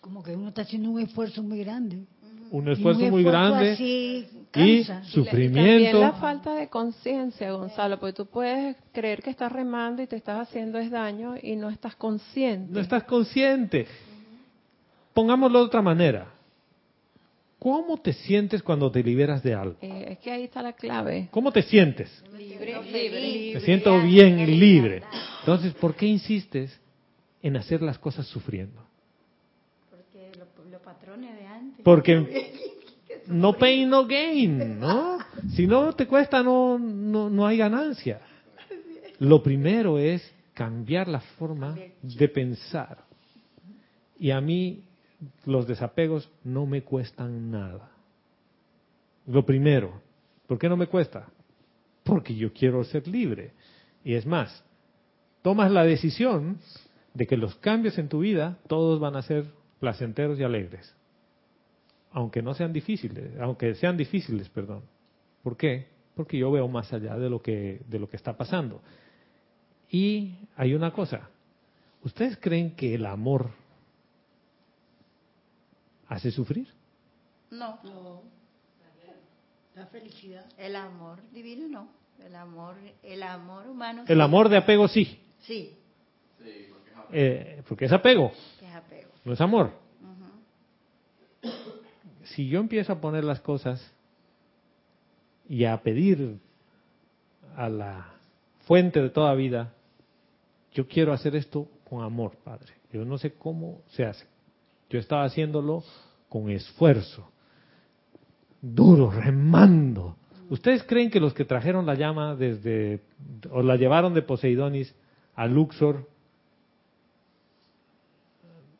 [0.00, 2.04] Como que uno está haciendo un esfuerzo muy grande.
[2.50, 5.02] Un esfuerzo muy esfuerzo grande así y cansa.
[5.06, 5.54] Y sufrimiento.
[5.58, 10.16] también la falta de conciencia, Gonzalo, porque tú puedes creer que estás remando y te
[10.16, 12.72] estás haciendo es daño y no estás consciente.
[12.72, 13.86] No estás consciente.
[15.12, 16.26] Pongámoslo de otra manera.
[17.58, 19.76] ¿Cómo te sientes cuando te liberas de algo?
[19.80, 21.28] Eh, es que ahí está la clave.
[21.30, 22.22] ¿Cómo te sientes?
[22.36, 23.52] Libre, libre.
[23.54, 25.02] Me siento bien y libre.
[25.40, 26.78] Entonces, ¿por qué insistes
[27.42, 28.82] en hacer las cosas sufriendo?
[29.90, 31.80] Porque lo- los patrones de antes.
[31.84, 32.52] Porque
[33.26, 35.18] no pain, no gain, ¿no?
[35.54, 38.20] Si no te cuesta, no, no, no hay ganancia.
[39.18, 40.22] Lo primero es
[40.52, 42.98] cambiar la forma de pensar.
[44.18, 44.84] Y a mí
[45.46, 47.90] los desapegos no me cuestan nada.
[49.26, 50.00] Lo primero,
[50.46, 51.26] ¿por qué no me cuesta?
[52.02, 53.52] Porque yo quiero ser libre.
[54.04, 54.64] Y es más,
[55.42, 56.58] tomas la decisión
[57.14, 59.46] de que los cambios en tu vida todos van a ser
[59.80, 60.94] placenteros y alegres
[62.14, 64.82] aunque no sean difíciles, aunque sean difíciles, perdón.
[65.42, 65.88] ¿Por qué?
[66.14, 68.80] Porque yo veo más allá de lo que de lo que está pasando.
[69.90, 71.28] Y hay una cosa.
[72.02, 73.50] ¿Ustedes creen que el amor
[76.08, 76.68] hace sufrir?
[77.50, 77.78] No,
[79.74, 80.44] La felicidad.
[80.58, 81.88] el amor divino no.
[82.24, 84.04] El amor, el amor humano.
[84.06, 84.22] El sí.
[84.22, 85.76] amor de apego sí, Sí,
[87.12, 89.10] eh, porque es apego, que es apego.
[89.24, 89.72] no es amor.
[92.24, 93.92] Si yo empiezo a poner las cosas
[95.48, 96.38] y a pedir
[97.56, 98.14] a la
[98.66, 99.72] fuente de toda vida,
[100.72, 102.72] yo quiero hacer esto con amor, Padre.
[102.92, 104.26] Yo no sé cómo se hace.
[104.90, 105.84] Yo estaba haciéndolo
[106.28, 107.30] con esfuerzo,
[108.60, 110.16] duro, remando.
[110.50, 113.00] ¿Ustedes creen que los que trajeron la llama desde,
[113.50, 114.94] o la llevaron de Poseidonis
[115.34, 116.08] a Luxor,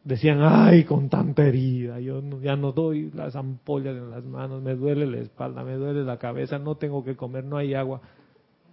[0.04, 4.62] decían, ay, con tanta herida, yo no- ya no doy las ampollas en las manos,
[4.62, 8.00] me duele la espalda, me duele la cabeza, no tengo que comer, no hay agua.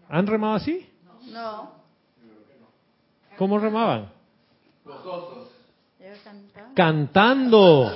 [0.09, 0.87] ¿Han remado así?
[1.31, 1.71] No,
[3.37, 4.11] ¿Cómo remaban?
[6.23, 6.73] cantaban.
[6.75, 7.91] Cantando,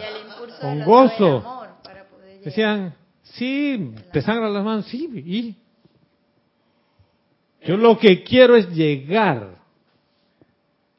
[0.62, 1.26] con gozo.
[1.26, 2.44] del amor para poder llegar.
[2.46, 5.56] Decían, sí, te sangran las manos, sí, y
[7.68, 9.65] yo lo que quiero es llegar.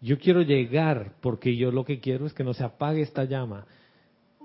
[0.01, 3.66] Yo quiero llegar porque yo lo que quiero es que no se apague esta llama.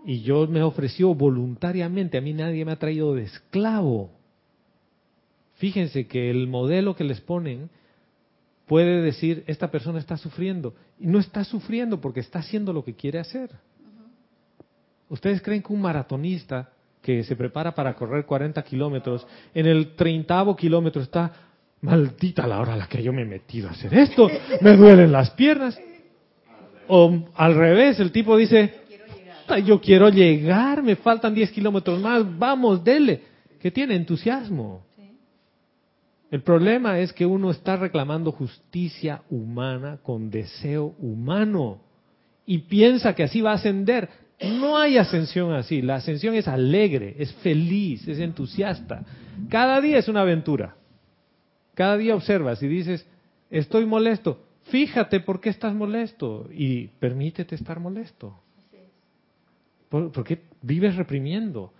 [0.05, 4.11] Y yo me ofreció voluntariamente, a mí nadie me ha traído de esclavo.
[5.55, 7.69] Fíjense que el modelo que les ponen
[8.65, 10.73] puede decir, esta persona está sufriendo.
[10.99, 13.51] Y no está sufriendo porque está haciendo lo que quiere hacer.
[15.09, 16.71] ¿Ustedes creen que un maratonista
[17.01, 21.33] que se prepara para correr 40 kilómetros, en el treintavo kilómetro está,
[21.81, 24.29] maldita la hora a la que yo me he metido a hacer esto,
[24.61, 25.79] me duelen las piernas?
[26.87, 28.73] O al revés, el tipo dice,
[29.41, 33.21] "Puta, yo quiero llegar, me faltan 10 kilómetros más, vamos, dele,
[33.59, 34.83] que tiene entusiasmo.
[36.31, 41.81] El problema es que uno está reclamando justicia humana con deseo humano
[42.45, 44.09] y piensa que así va a ascender.
[44.41, 45.81] No hay ascensión así.
[45.81, 49.03] La ascensión es alegre, es feliz, es entusiasta.
[49.49, 50.75] Cada día es una aventura.
[51.73, 53.05] Cada día observas y dices,
[53.49, 54.43] estoy molesto.
[54.65, 58.39] Fíjate por qué estás molesto y permítete estar molesto.
[59.89, 61.73] ¿Por, qué vives reprimiendo?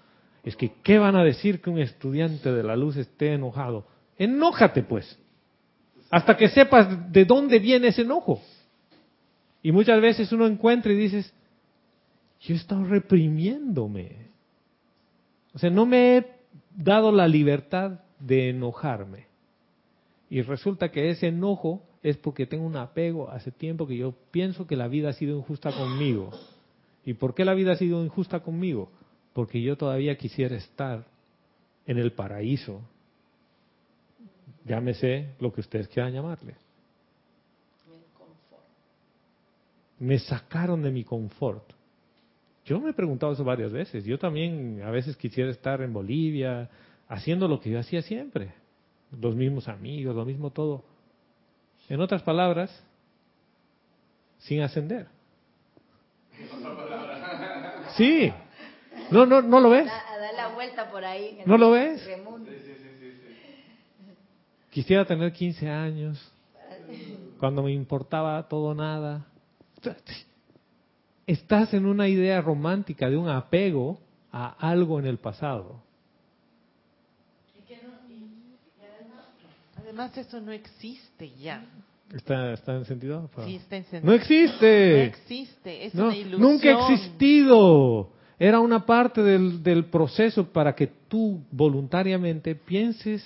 [0.44, 3.88] Es que, ¿qué van a decir que un estudiante de la luz esté enojado?
[4.18, 5.18] Enójate pues,
[6.10, 8.42] hasta que sepas de dónde viene ese enojo.
[9.64, 11.34] Y muchas veces uno encuentra y dices,
[12.42, 14.28] yo he estado reprimiéndome.
[15.54, 16.28] O sea, no me he
[16.76, 19.31] dado la libertad de enojarme.
[20.32, 24.66] Y resulta que ese enojo es porque tengo un apego hace tiempo que yo pienso
[24.66, 26.32] que la vida ha sido injusta conmigo.
[27.04, 28.90] ¿Y por qué la vida ha sido injusta conmigo?
[29.34, 31.06] Porque yo todavía quisiera estar
[31.86, 32.80] en el paraíso.
[34.64, 36.56] Llámese lo que ustedes quieran llamarle.
[40.00, 41.74] Me sacaron de mi confort.
[42.64, 44.06] Yo me he preguntado eso varias veces.
[44.06, 46.70] Yo también a veces quisiera estar en Bolivia
[47.10, 48.61] haciendo lo que yo hacía siempre.
[49.20, 50.84] Los mismos amigos, lo mismo todo.
[51.90, 52.72] En otras palabras,
[54.40, 55.08] sin ascender.
[57.98, 58.32] Sí.
[59.12, 59.88] No, no, no lo ves.
[59.90, 61.30] A dar la vuelta por ahí.
[61.34, 62.08] en el ¿No lo ves?
[64.70, 66.32] Quisiera tener 15 años,
[67.40, 69.26] cuando me importaba todo nada.
[71.28, 74.00] Estás en una idea romántica de un apego
[74.32, 75.82] a algo en el pasado.
[79.92, 81.66] Además, eso no existe ya.
[82.16, 83.30] ¿Está, está en sentido?
[83.46, 84.06] Sí, está en sentido.
[84.10, 84.94] No existe.
[84.96, 86.42] No existe, es No, una ilusión.
[86.42, 88.10] nunca ha existido.
[88.40, 93.22] Era una parte del, del proceso para que tú voluntariamente pienses,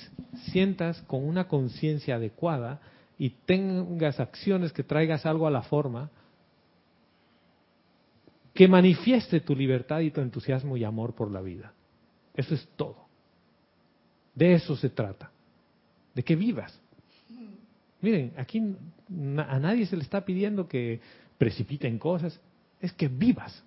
[0.51, 2.81] sientas con una conciencia adecuada
[3.19, 6.09] y tengas acciones que traigas algo a la forma
[8.55, 11.73] que manifieste tu libertad y tu entusiasmo y amor por la vida.
[12.33, 13.05] Eso es todo.
[14.33, 15.29] De eso se trata.
[16.15, 16.79] De que vivas.
[18.01, 20.99] Miren, aquí a nadie se le está pidiendo que
[21.37, 22.39] precipiten cosas,
[22.81, 23.63] es que vivas.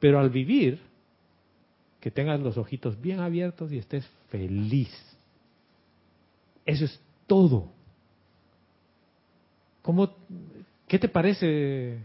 [0.00, 0.80] Pero al vivir,
[2.00, 4.90] que tengas los ojitos bien abiertos y estés feliz.
[6.66, 7.70] Eso es todo.
[9.82, 10.14] ¿Cómo,
[10.86, 11.98] ¿Qué te parece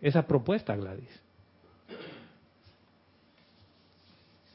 [0.00, 1.20] esa propuesta, Gladys?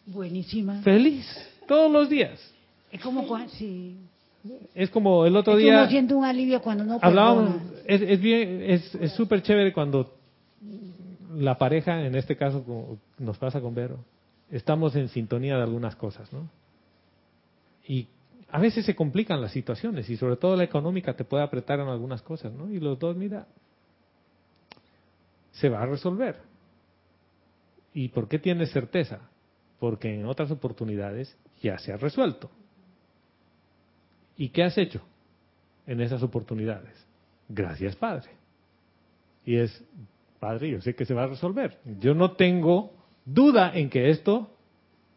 [0.05, 0.81] Buenísima.
[0.81, 1.25] Feliz,
[1.67, 2.39] todos los días.
[2.91, 3.97] Es como cuando, sí.
[4.73, 5.79] Es como el otro Es que día...
[5.81, 10.13] uno siente un alivio cuando no Hablábamos, es, es bien, es es súper chévere cuando
[11.35, 13.97] la pareja, en este caso como nos pasa con Vero,
[14.49, 16.49] estamos en sintonía de algunas cosas, ¿no?
[17.87, 18.07] Y
[18.49, 21.87] a veces se complican las situaciones y sobre todo la económica te puede apretar en
[21.87, 22.69] algunas cosas, ¿no?
[22.71, 23.47] Y los dos, mira,
[25.51, 26.37] se va a resolver.
[27.93, 29.19] ¿Y por qué tienes certeza?
[29.79, 32.49] Porque en otras oportunidades ya se ha resuelto.
[34.37, 35.01] ¿Y qué has hecho
[35.85, 36.93] en esas oportunidades?
[37.49, 38.29] Gracias, Padre.
[39.45, 39.83] Y es,
[40.39, 41.79] Padre, yo sé que se va a resolver.
[41.99, 42.93] Yo no tengo
[43.25, 44.51] duda en que esto,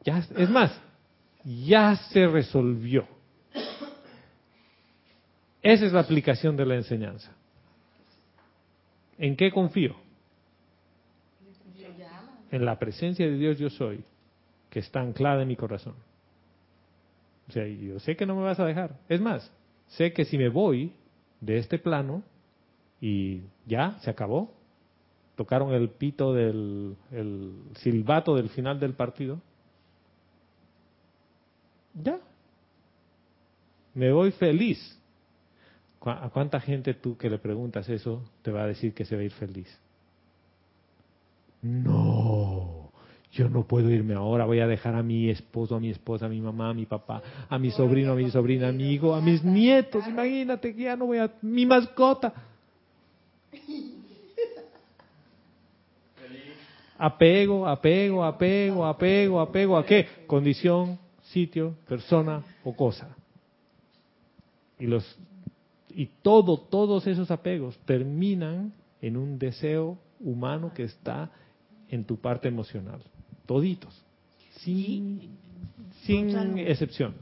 [0.05, 0.81] ya, es más,
[1.45, 3.07] ya se resolvió.
[5.63, 7.31] Esa es la aplicación de la enseñanza.
[9.19, 9.97] ¿En qué confío?
[12.51, 14.03] En la presencia de Dios yo soy,
[14.71, 15.95] que está anclada en mi corazón.
[17.51, 18.97] O sea, yo sé que no me vas a dejar.
[19.09, 19.51] Es más,
[19.89, 20.93] sé que si me voy
[21.41, 22.23] de este plano
[23.01, 24.55] y ya se acabó,
[25.35, 27.53] tocaron el pito del el
[27.83, 29.41] silbato del final del partido,
[31.95, 32.21] ya,
[33.95, 34.79] me voy feliz.
[35.99, 39.17] ¿Cu- ¿A cuánta gente tú que le preguntas eso te va a decir que se
[39.17, 39.69] va a ir feliz?
[41.63, 42.20] No,
[43.33, 46.29] yo no puedo irme ahora, voy a dejar a mi esposo, a mi esposa, a
[46.29, 49.21] mi mamá, a mi papá, a mi sobrino, a mi sobrina, a mi hijo, a
[49.21, 51.31] mis nietos, imagínate que ya no voy a...
[51.43, 52.33] mi mascota.
[56.99, 60.07] Apego, apego, apego, apego, apego, ¿a qué?
[60.27, 63.17] Condición, sitio, persona o cosa.
[64.79, 65.19] Y los
[65.95, 71.31] y todo, todos esos apegos terminan en un deseo humano que está
[71.89, 73.03] en tu parte emocional.
[73.51, 73.93] Toditos.
[74.61, 75.23] Sin,
[76.05, 76.57] sin Gonzalo.
[76.59, 77.15] excepción.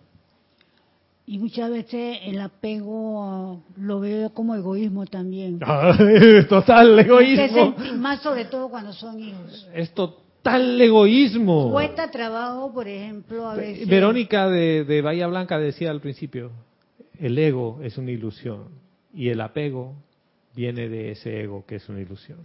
[1.25, 5.59] Y muchas veces el apego ah, lo veo como egoísmo también.
[6.51, 7.75] total Este egoísmo.
[7.97, 9.71] más sobre todo cuando son hijos.
[9.73, 11.71] Es total egoísmo.
[11.73, 13.89] Cuesta trabajo, por ejemplo, a veces.
[13.89, 16.51] Verónica de, de Bahía Blanca decía al principio,
[17.19, 18.65] el ego es una ilusión
[19.15, 19.95] y el apego
[20.55, 22.41] viene de ese ego que es una ilusión.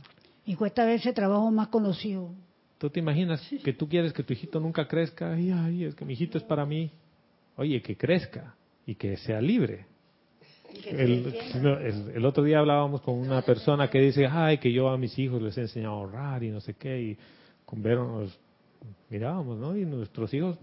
[0.45, 2.31] Y cuesta a veces trabajo más con los hijos.
[2.83, 5.31] ¿Tú te imaginas que tú quieres que tu hijito nunca crezca?
[5.31, 6.91] Ay, ay, es que mi hijito es para mí.
[7.55, 8.55] Oye, que crezca
[8.85, 9.85] y que sea libre.
[10.85, 11.33] El,
[12.13, 15.41] el- otro día hablábamos con una persona que dice, ay, que yo a mis hijos
[15.41, 17.17] les he enseñado a ahorrar y no sé qué, y
[17.65, 18.37] con Vero nos
[19.09, 19.77] mirábamos, ¿no?
[19.77, 20.59] Y nuestros hijos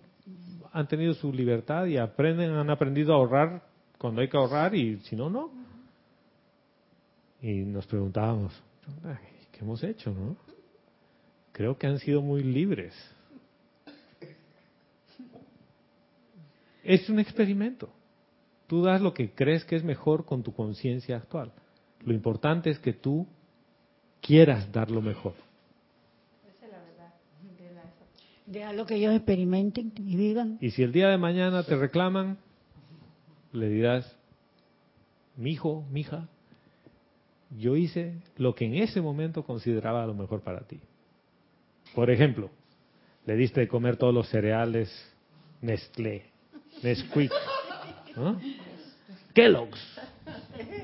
[0.74, 3.62] han tenido su libertad y aprenden, han aprendido a ahorrar
[3.96, 5.50] cuando hay que ahorrar y si no, no.
[7.40, 8.52] Y nos preguntábamos,
[9.04, 9.16] "Ay,
[9.52, 10.36] ¿qué hemos hecho, no?
[11.52, 12.94] Creo que han sido muy libres.
[16.82, 17.90] Es un experimento.
[18.66, 21.52] Tú das lo que crees que es mejor con tu conciencia actual.
[22.04, 23.26] Lo importante es que tú
[24.20, 25.34] quieras dar lo mejor.
[28.46, 30.58] Déjalo que ellos experimenten y vivan.
[30.60, 32.36] Y si el día de mañana te reclaman,
[33.52, 34.16] le dirás,
[35.36, 36.28] mi hijo, mi hija,
[37.56, 40.80] yo hice lo que en ese momento consideraba lo mejor para ti.
[41.94, 42.50] Por ejemplo,
[43.26, 44.90] le diste de comer todos los cereales
[45.60, 46.24] Nestlé,
[46.82, 47.32] Nesquik,
[48.16, 48.40] ¿no?
[49.34, 49.80] Kellogg's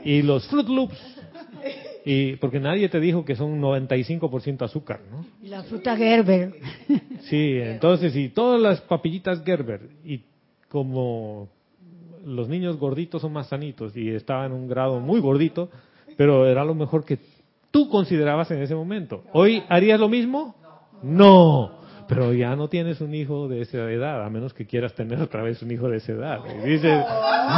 [0.05, 1.17] y los Fruit Loops
[2.05, 5.27] Y porque nadie te dijo que son 95% azúcar, ¿no?
[5.43, 6.55] Y la fruta Gerber.
[7.23, 10.21] Sí, entonces, y todas las papillitas Gerber, y
[10.69, 11.49] como
[12.25, 15.69] los niños gorditos son más sanitos, y estaba en un grado muy gordito,
[16.17, 17.19] pero era lo mejor que
[17.73, 19.25] tú considerabas en ese momento.
[19.33, 20.55] ¿Hoy harías lo mismo?
[21.03, 21.77] No.
[22.09, 25.43] Pero ya no tienes un hijo de esa edad, a menos que quieras tener otra
[25.43, 26.41] vez un hijo de esa edad.
[26.65, 27.05] Y dices,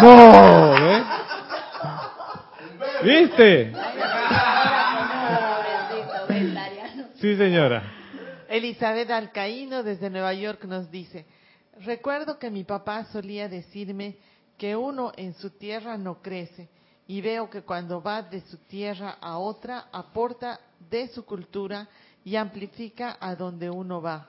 [0.02, 1.04] no, ¿ves?
[3.04, 3.72] ¿Viste?
[7.16, 7.82] Sí, señora.
[8.48, 11.26] Elizabeth Alcaíno desde Nueva York nos dice,
[11.84, 14.16] recuerdo que mi papá solía decirme
[14.56, 16.68] que uno en su tierra no crece
[17.06, 20.60] y veo que cuando va de su tierra a otra aporta
[20.90, 21.88] de su cultura
[22.28, 24.28] y amplifica a donde uno va,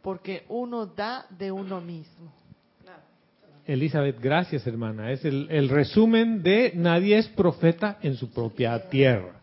[0.00, 2.32] porque uno da de uno mismo.
[3.66, 5.10] Elizabeth, gracias hermana.
[5.10, 9.40] Es el, el resumen de nadie es profeta en su propia tierra.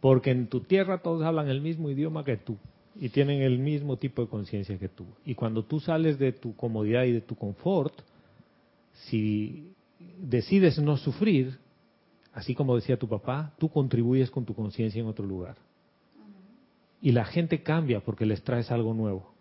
[0.00, 2.58] Porque en tu tierra todos hablan el mismo idioma que tú
[2.94, 5.06] y tienen el mismo tipo de conciencia que tú.
[5.24, 7.94] Y cuando tú sales de tu comodidad y de tu confort,
[9.08, 9.72] si
[10.18, 11.58] decides no sufrir,
[12.34, 15.56] así como decía tu papá, tú contribuyes con tu conciencia en otro lugar.
[17.00, 19.32] Y la gente cambia porque les traes algo nuevo.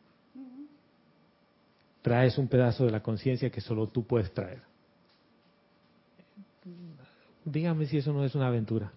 [2.02, 4.62] Traes un pedazo de la conciencia que solo tú puedes traer.
[7.44, 8.92] Dígame si eso no es una aventura.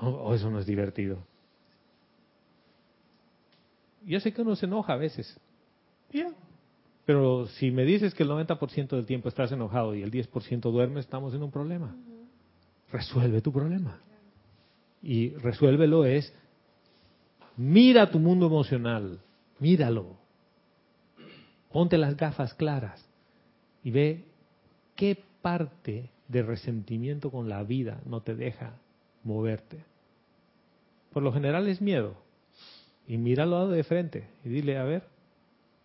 [0.00, 1.18] O, o eso no es divertido.
[4.04, 5.38] Yo sé que uno se enoja a veces.
[7.04, 11.00] Pero si me dices que el 90% del tiempo estás enojado y el 10% duerme,
[11.00, 11.94] estamos en un problema.
[12.90, 14.00] Resuelve tu problema.
[15.02, 16.32] Y resuélvelo es,
[17.56, 19.20] mira tu mundo emocional,
[19.58, 20.16] míralo.
[21.72, 23.04] Ponte las gafas claras
[23.82, 24.24] y ve
[24.94, 28.74] qué parte de resentimiento con la vida no te deja
[29.22, 29.84] moverte.
[31.12, 32.14] Por lo general es miedo.
[33.08, 35.04] Y míralo de frente y dile, a ver,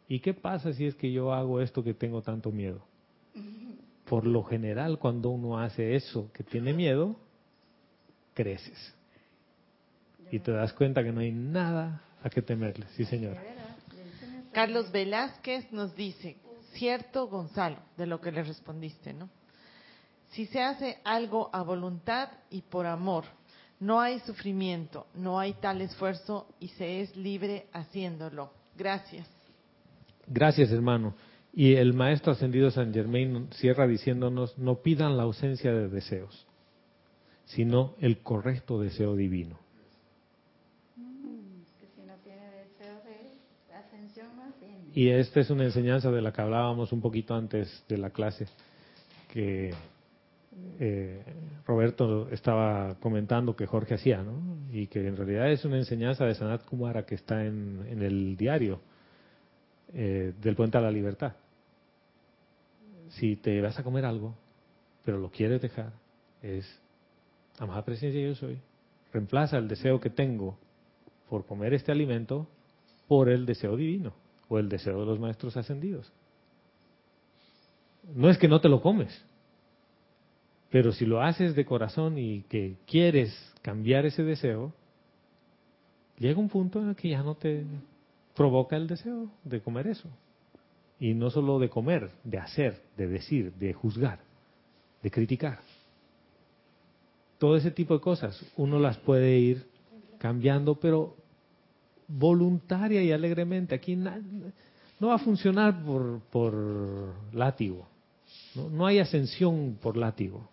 [0.08, 2.82] ¿y qué pasa si es que yo hago esto que tengo tanto miedo?
[4.06, 7.16] Por lo general, cuando uno hace eso que tiene miedo,
[8.34, 8.96] creces.
[10.32, 12.86] Y te das cuenta que no hay nada a que temerle.
[12.96, 13.42] Sí, señora.
[14.52, 16.38] Carlos Velázquez nos dice,
[16.74, 19.30] cierto Gonzalo, de lo que le respondiste, ¿no?
[20.30, 23.26] Si se hace algo a voluntad y por amor,
[23.80, 28.52] no hay sufrimiento, no hay tal esfuerzo y se es libre haciéndolo.
[28.78, 29.28] Gracias.
[30.28, 31.16] Gracias, hermano.
[31.54, 36.48] Y el maestro ascendido San Germain cierra diciéndonos, no pidan la ausencia de deseos,
[37.46, 39.60] sino el correcto deseo divino.
[44.94, 48.48] Y esta es una enseñanza de la que hablábamos un poquito antes de la clase,
[49.32, 49.74] que
[50.80, 51.24] eh,
[51.66, 54.58] Roberto estaba comentando que Jorge hacía, ¿no?
[54.74, 58.82] Y que en realidad es una enseñanza de Sanat Kumara que está en, el diario
[59.94, 61.34] eh, del Puente a la Libertad.
[63.12, 64.36] Si te vas a comer algo,
[65.06, 65.94] pero lo quieres dejar,
[66.42, 66.66] es
[67.60, 68.60] amada presencia yo soy.
[69.14, 70.58] Reemplaza el deseo que tengo
[71.30, 72.48] por comer este alimento
[73.08, 74.21] por el deseo divino
[74.52, 76.12] o el deseo de los maestros ascendidos.
[78.14, 79.24] No es que no te lo comes,
[80.70, 84.74] pero si lo haces de corazón y que quieres cambiar ese deseo,
[86.18, 87.64] llega un punto en el que ya no te
[88.36, 90.10] provoca el deseo de comer eso.
[91.00, 94.20] Y no solo de comer, de hacer, de decir, de juzgar,
[95.02, 95.60] de criticar.
[97.38, 99.66] Todo ese tipo de cosas uno las puede ir
[100.20, 101.16] cambiando, pero
[102.18, 103.76] voluntaria y alegremente.
[103.76, 106.54] Aquí no va a funcionar por, por
[107.34, 107.88] látigo.
[108.56, 108.70] ¿no?
[108.70, 110.50] no hay ascensión por látigo.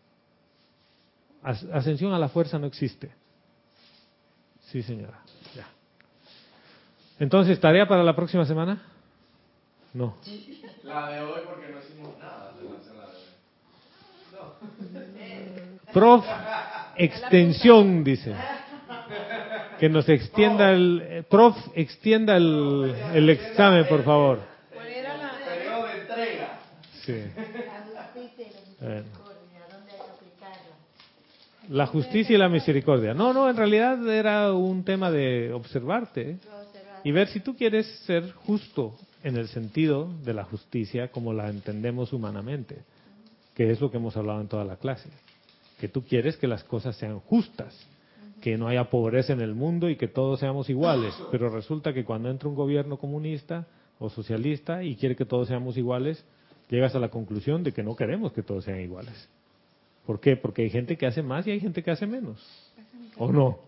[1.43, 3.11] Ascensión a la fuerza no existe.
[4.67, 5.21] Sí, señora.
[5.55, 5.69] Ya.
[7.19, 8.83] Entonces, ¿tarea para la próxima semana?
[9.95, 10.17] No.
[10.85, 12.53] La de hoy porque no hicimos nada.
[14.33, 15.93] No.
[15.93, 16.25] Prof,
[16.97, 18.35] extensión, dice.
[19.79, 21.03] Que nos extienda el...
[21.05, 24.41] eh, Prof, extienda el, el examen, por favor.
[24.75, 25.33] ¿Cuál era la...?
[31.71, 33.13] La justicia y la misericordia.
[33.13, 36.39] No, no, en realidad era un tema de observarte ¿eh?
[37.05, 41.51] y ver si tú quieres ser justo en el sentido de la justicia como la
[41.51, 42.79] entendemos humanamente,
[43.55, 45.11] que es lo que hemos hablado en toda la clase.
[45.79, 47.75] Que tú quieres que las cosas sean justas,
[48.41, 52.05] que no haya pobreza en el mundo y que todos seamos iguales, pero resulta que
[52.05, 53.67] cuando entra un gobierno comunista
[53.99, 56.25] o socialista y quiere que todos seamos iguales,
[56.69, 59.29] llegas a la conclusión de que no queremos que todos sean iguales.
[60.07, 60.37] ¿Por qué?
[60.37, 62.41] Porque hay gente que hace más y hay gente que hace menos.
[63.19, 63.59] ¿O no?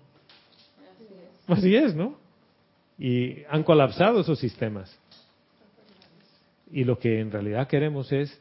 [1.47, 2.17] Así es, ¿no?
[2.99, 4.97] Y han colapsado esos sistemas.
[6.71, 8.41] Y lo que en realidad queremos es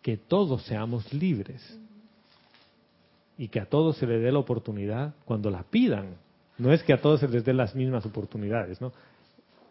[0.00, 1.78] que todos seamos libres
[3.38, 6.16] y que a todos se les dé la oportunidad cuando la pidan.
[6.58, 8.92] No es que a todos se les dé las mismas oportunidades, ¿no?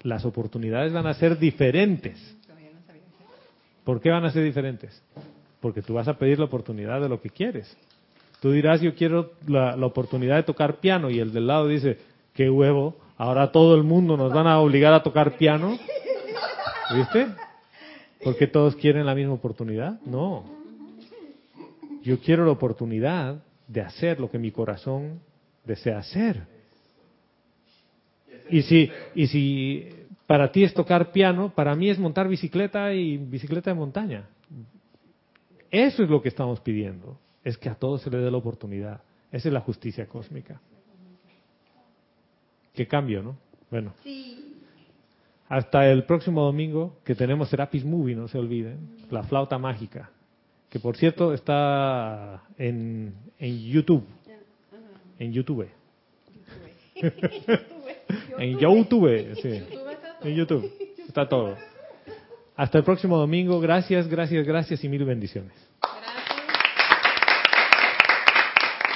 [0.04, 2.18] Las oportunidades van a ser diferentes.
[3.84, 5.04] ¿Por qué van a ser diferentes?
[5.60, 7.76] Porque tú vas a pedir la oportunidad de lo que quieres.
[8.42, 11.98] Tú dirás, yo quiero la, la oportunidad de tocar piano y el del lado dice,
[12.34, 15.78] qué huevo, ahora todo el mundo nos van a obligar a tocar piano.
[16.96, 17.28] ¿Viste?
[18.24, 20.00] Porque todos quieren la misma oportunidad.
[20.06, 20.46] No.
[22.04, 25.20] Yo quiero la oportunidad de hacer lo que mi corazón
[25.66, 26.48] desea hacer.
[28.50, 29.90] Y si, y si
[30.26, 34.28] para ti es tocar piano, para mí es montar bicicleta y bicicleta de montaña.
[35.70, 37.20] Eso es lo que estamos pidiendo.
[37.44, 39.02] Es que a todos se le dé la oportunidad.
[39.32, 40.62] Esa es la justicia cósmica.
[42.74, 43.38] Qué cambio, ¿no?
[43.70, 43.94] Bueno.
[45.50, 48.98] Hasta el próximo domingo que tenemos Serapis Movie, no se olviden.
[49.10, 50.12] La flauta mágica.
[50.70, 54.04] Que por cierto está en, en YouTube.
[55.20, 55.68] En YouTube.
[58.38, 59.64] en YouTube, sí.
[60.22, 60.72] En YouTube.
[61.08, 61.56] Está todo.
[62.56, 63.60] Hasta el próximo domingo.
[63.60, 65.67] Gracias, gracias, gracias y mil bendiciones.